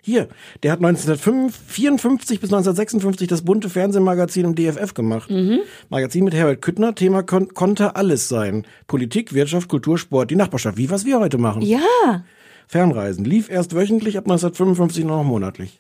[0.06, 0.28] Hier,
[0.64, 5.32] der hat 1954 bis 1956 das bunte Fernsehmagazin im DFF gemacht.
[5.32, 5.62] Mhm.
[5.90, 8.68] Magazin mit Herbert Küttner, Thema kon konnte alles sein.
[8.88, 11.62] Politik, Wirtschaft, Kultur, Sport, die Nachbarschaft, wie was wir heute machen.
[11.62, 12.26] Ja!
[12.68, 15.80] Fernreisen, lief erst wöchentlich, ab 1955 nur noch monatlich.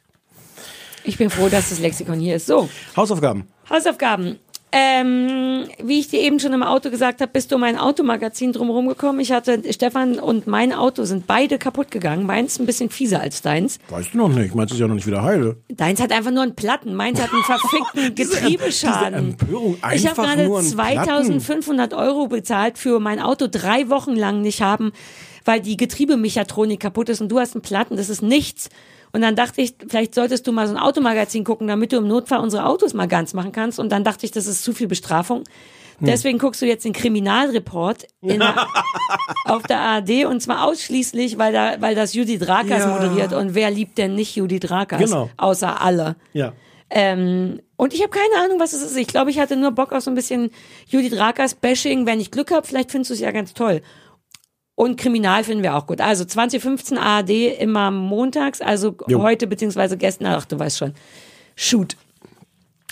[1.03, 2.45] Ich bin froh, dass das Lexikon hier ist.
[2.45, 3.49] So, Hausaufgaben.
[3.69, 4.39] Hausaufgaben.
[4.76, 8.53] Ähm, wie ich dir eben schon im Auto gesagt habe, bist du um mein Automagazin
[8.53, 9.19] drumherum gekommen.
[9.19, 12.26] Ich hatte, Stefan und mein Auto sind beide kaputt gegangen.
[12.26, 13.78] Meins ein bisschen fieser als deins.
[13.89, 15.57] Weißt du noch nicht, meins ist ja noch nicht wieder heile.
[15.69, 16.95] Deins hat einfach nur einen Platten.
[16.95, 19.36] Meins hat einen verfickten Getriebeschaden.
[19.38, 21.05] Diese Empörung, ich habe einfach gerade nur einen Platten.
[21.05, 24.91] 2500 Euro bezahlt für mein Auto drei Wochen lang nicht haben,
[25.45, 27.95] weil die Getriebemechatronik kaputt ist und du hast einen Platten.
[27.95, 28.69] Das ist nichts.
[29.14, 32.07] Und dann dachte ich, vielleicht solltest du mal so ein Automagazin gucken, damit du im
[32.07, 33.80] Notfall unsere Autos mal ganz machen kannst.
[33.80, 35.43] Und dann dachte ich, das ist zu viel Bestrafung.
[35.99, 38.68] Deswegen guckst du jetzt den Kriminalreport in der,
[39.45, 42.88] auf der ARD und zwar ausschließlich, weil da, weil das Judith Rakers Ja.
[42.88, 43.32] moderiert.
[43.32, 44.99] Und wer liebt denn nicht Judith Rakers?
[44.99, 45.30] Genau.
[45.38, 46.16] Außer alle.
[46.34, 46.51] Ja.
[46.89, 48.97] Ähm, und ich habe keine Ahnung, was es ist.
[48.97, 50.49] Ich glaube, ich hatte nur Bock auf so ein bisschen
[50.88, 52.05] Judith Rakers Bashing.
[52.05, 53.82] Wenn ich Glück habe, vielleicht findest du es ja ganz toll.
[54.76, 56.01] Und Kriminal finden wir auch gut.
[56.01, 59.21] Also 2015 ARD immer montags, also Jo.
[59.21, 60.93] heute beziehungsweise gestern, ach du weißt schon.
[61.55, 61.95] Shoot.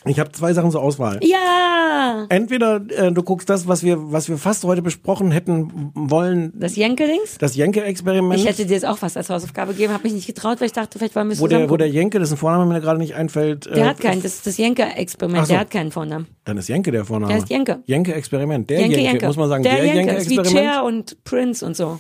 [0.06, 1.20] Ich habe zwei Sachen zur Auswahl.
[1.22, 2.26] Ja!
[2.30, 6.76] Entweder äh, du guckst das, was wir, was wir fast heute besprochen hätten wollen, Das
[6.76, 7.38] Jenke-Dings?
[7.38, 8.40] das Jenke-Experiment.
[8.40, 10.72] Ich hätte dir das auch fast als Hausaufgabe gegeben, habe mich nicht getraut, weil ich
[10.74, 11.88] dachte, vielleicht wollen wir es wo der, wo der.
[11.88, 13.68] Jenke, dessen Vorname mir gerade nicht einfällt.
[13.68, 15.54] Der äh, hat keinen, das ist das Jenke-Experiment, so.
[15.54, 16.26] der hat keinen Vornamen.
[16.46, 17.34] Dann ist Jenke der Vorname.
[17.34, 17.84] Der ist Jenke.
[17.86, 18.70] Jenke-Experiment.
[18.70, 19.28] Der Jenke, Jenke, Jenke.
[19.28, 19.64] muss man sagen.
[19.64, 20.74] Der, Der, Jenke, ist wie Jenke-Experiment.
[20.76, 22.00] Cher und Prince und so.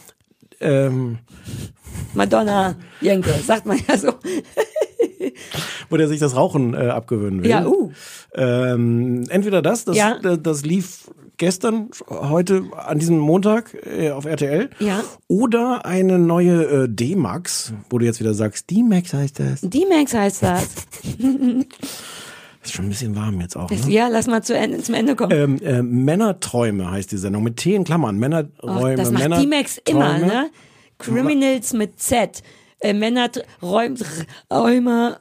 [0.59, 1.19] Ähm,
[2.15, 4.13] Madonna, Jenke, sagt man ja so.
[5.89, 7.49] wo der sich das Rauchen äh, abgewöhnen will.
[7.49, 7.91] Ja, uh.
[8.33, 10.17] Ähm, entweder das, das, Ja.
[10.21, 14.69] das, das lief gestern, heute, an diesem Montag äh, auf RTL.
[14.79, 15.03] Ja.
[15.27, 19.61] Oder eine neue äh, D-Max, wo du jetzt wieder sagst, D-Max heißt das.
[19.61, 20.67] D-Max heißt das.
[22.63, 23.69] Ist schon ein bisschen warm jetzt auch.
[23.71, 23.77] Ne?
[23.87, 25.31] Ja, lass mal zu Ende, zum Ende kommen.
[25.31, 27.43] Ähm, äh, Männerträume heißt die Sendung.
[27.43, 28.17] Mit T in Klammern.
[28.17, 28.95] Männerräume.
[28.95, 30.51] das macht Männer D-Max immer, ne?
[30.99, 32.43] Criminals mit Z.
[32.83, 33.29] Äh, Männer,
[33.61, 33.93] Räum,
[34.51, 35.17] Räume.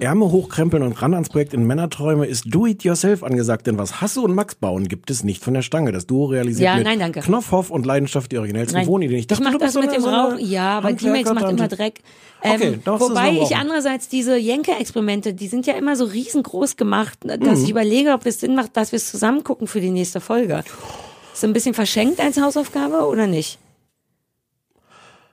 [0.00, 4.34] Ärmel hochkrempeln und ran ans Projekt in Männerträume ist Do-it-yourself angesagt, denn was Hasse und
[4.34, 5.90] Max bauen, gibt es nicht von der Stange.
[5.92, 7.20] Das Duo realisiert Ja, mit nein, danke.
[7.20, 8.86] Knopfhoff und Leidenschaft die originellsten Nein.
[8.86, 9.18] Wohnideen.
[9.20, 10.38] Ich, dachte, mach du das so mit eine- dem so eine Rauch.
[10.38, 11.68] Ja, aber D-Max macht immer.
[11.68, 12.00] Dreck.
[12.42, 13.56] Okay, Ähm, du wobei ich rauchen.
[13.56, 17.64] andererseits diese Jenke-Experimente, die sind ja immer so riesengroß gemacht, dass Mhm.
[17.64, 20.62] ich überlege, ob es Sinn macht, dass wir es zusammen gucken für die nächste Folge.
[21.32, 23.58] Ist so ein bisschen verschenkt als Hausaufgabe oder nicht?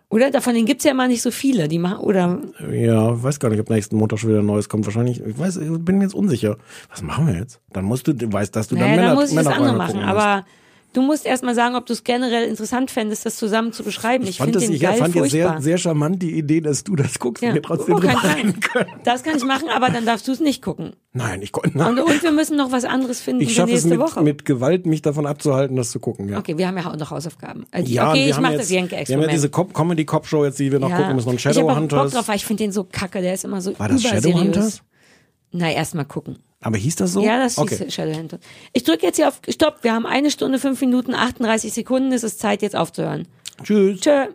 [0.10, 0.32] Oder?
[0.32, 1.68] Davon gibt's ja immer nicht so viele.
[1.68, 2.40] Die machen, oder
[2.72, 4.86] Ja, weiß gar nicht, ob nächsten Montag schon wieder ein neues kommt.
[4.86, 6.58] Wahrscheinlich, ich weiß, ich bin jetzt unsicher.
[6.90, 7.60] Was machen wir jetzt?
[7.74, 9.74] Dann musst du, du weißt, dass du naja, dann dann Männer, muss ich das andere
[9.74, 9.96] machen.
[9.98, 10.44] musst.
[10.92, 14.24] Du musst erst mal sagen, ob du es generell interessant fändest, das zusammen zu beschreiben.
[14.24, 15.30] Ich, ich fand, finde den ich geil fand furchtbar.
[15.54, 17.50] sehr, sehr charmant die Idee, dass du das guckst Ja.
[17.50, 18.90] und wir trotzdem Oh, kann können.
[19.04, 20.94] Das kann ich machen, aber dann darfst du es nicht gucken.
[21.14, 21.78] Nein, ich konnte.
[21.78, 24.24] Und, und wir müssen noch was anderes finden Ich für schaffe es nächste mit, Woche.
[24.24, 26.28] mit Gewalt, mich davon abzuhalten, das zu gucken.
[26.28, 26.40] Ja.
[26.40, 27.68] Okay, wir haben ja auch noch Hausaufgaben.
[27.86, 29.32] Die- Ja, okay, ich mache das Wir haben ja Jenke-Experiment.
[29.32, 31.30] diese Cop- Comedy-Cop-Show jetzt, die wir noch gucken müssen.
[31.30, 32.14] Und ich habe Bock Shadowhunters.
[32.14, 34.02] drauf, weil ich finde den so kacke, der ist immer so War das.
[34.02, 34.82] Shadowhunters?
[35.52, 36.40] Na, erst mal gucken.
[36.62, 37.24] Aber hieß das so?
[37.24, 37.78] Ja, das okay.
[37.78, 38.40] hieß Shadowhunter.
[38.74, 39.84] Ich drücke jetzt hier auf Stopp.
[39.84, 42.12] Wir haben eine Stunde, fünf Minuten, 38 Sekunden.
[42.12, 43.28] Es ist Zeit, jetzt aufzuhören.
[43.64, 44.02] Tschüss.
[44.02, 44.28] Tschö.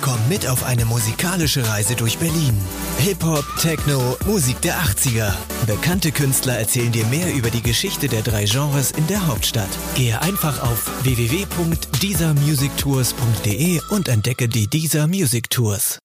[0.00, 2.58] Komm mit auf eine musikalische Reise durch Berlin.
[2.98, 5.32] Hip-Hop, Techno, Musik der 80er.
[5.66, 9.70] Bekannte Künstler erzählen dir mehr über die Geschichte der drei Genres in der Hauptstadt.
[9.94, 16.00] Gehe einfach auf www.diesermusictours.de und entdecke die Dieser Music Tours.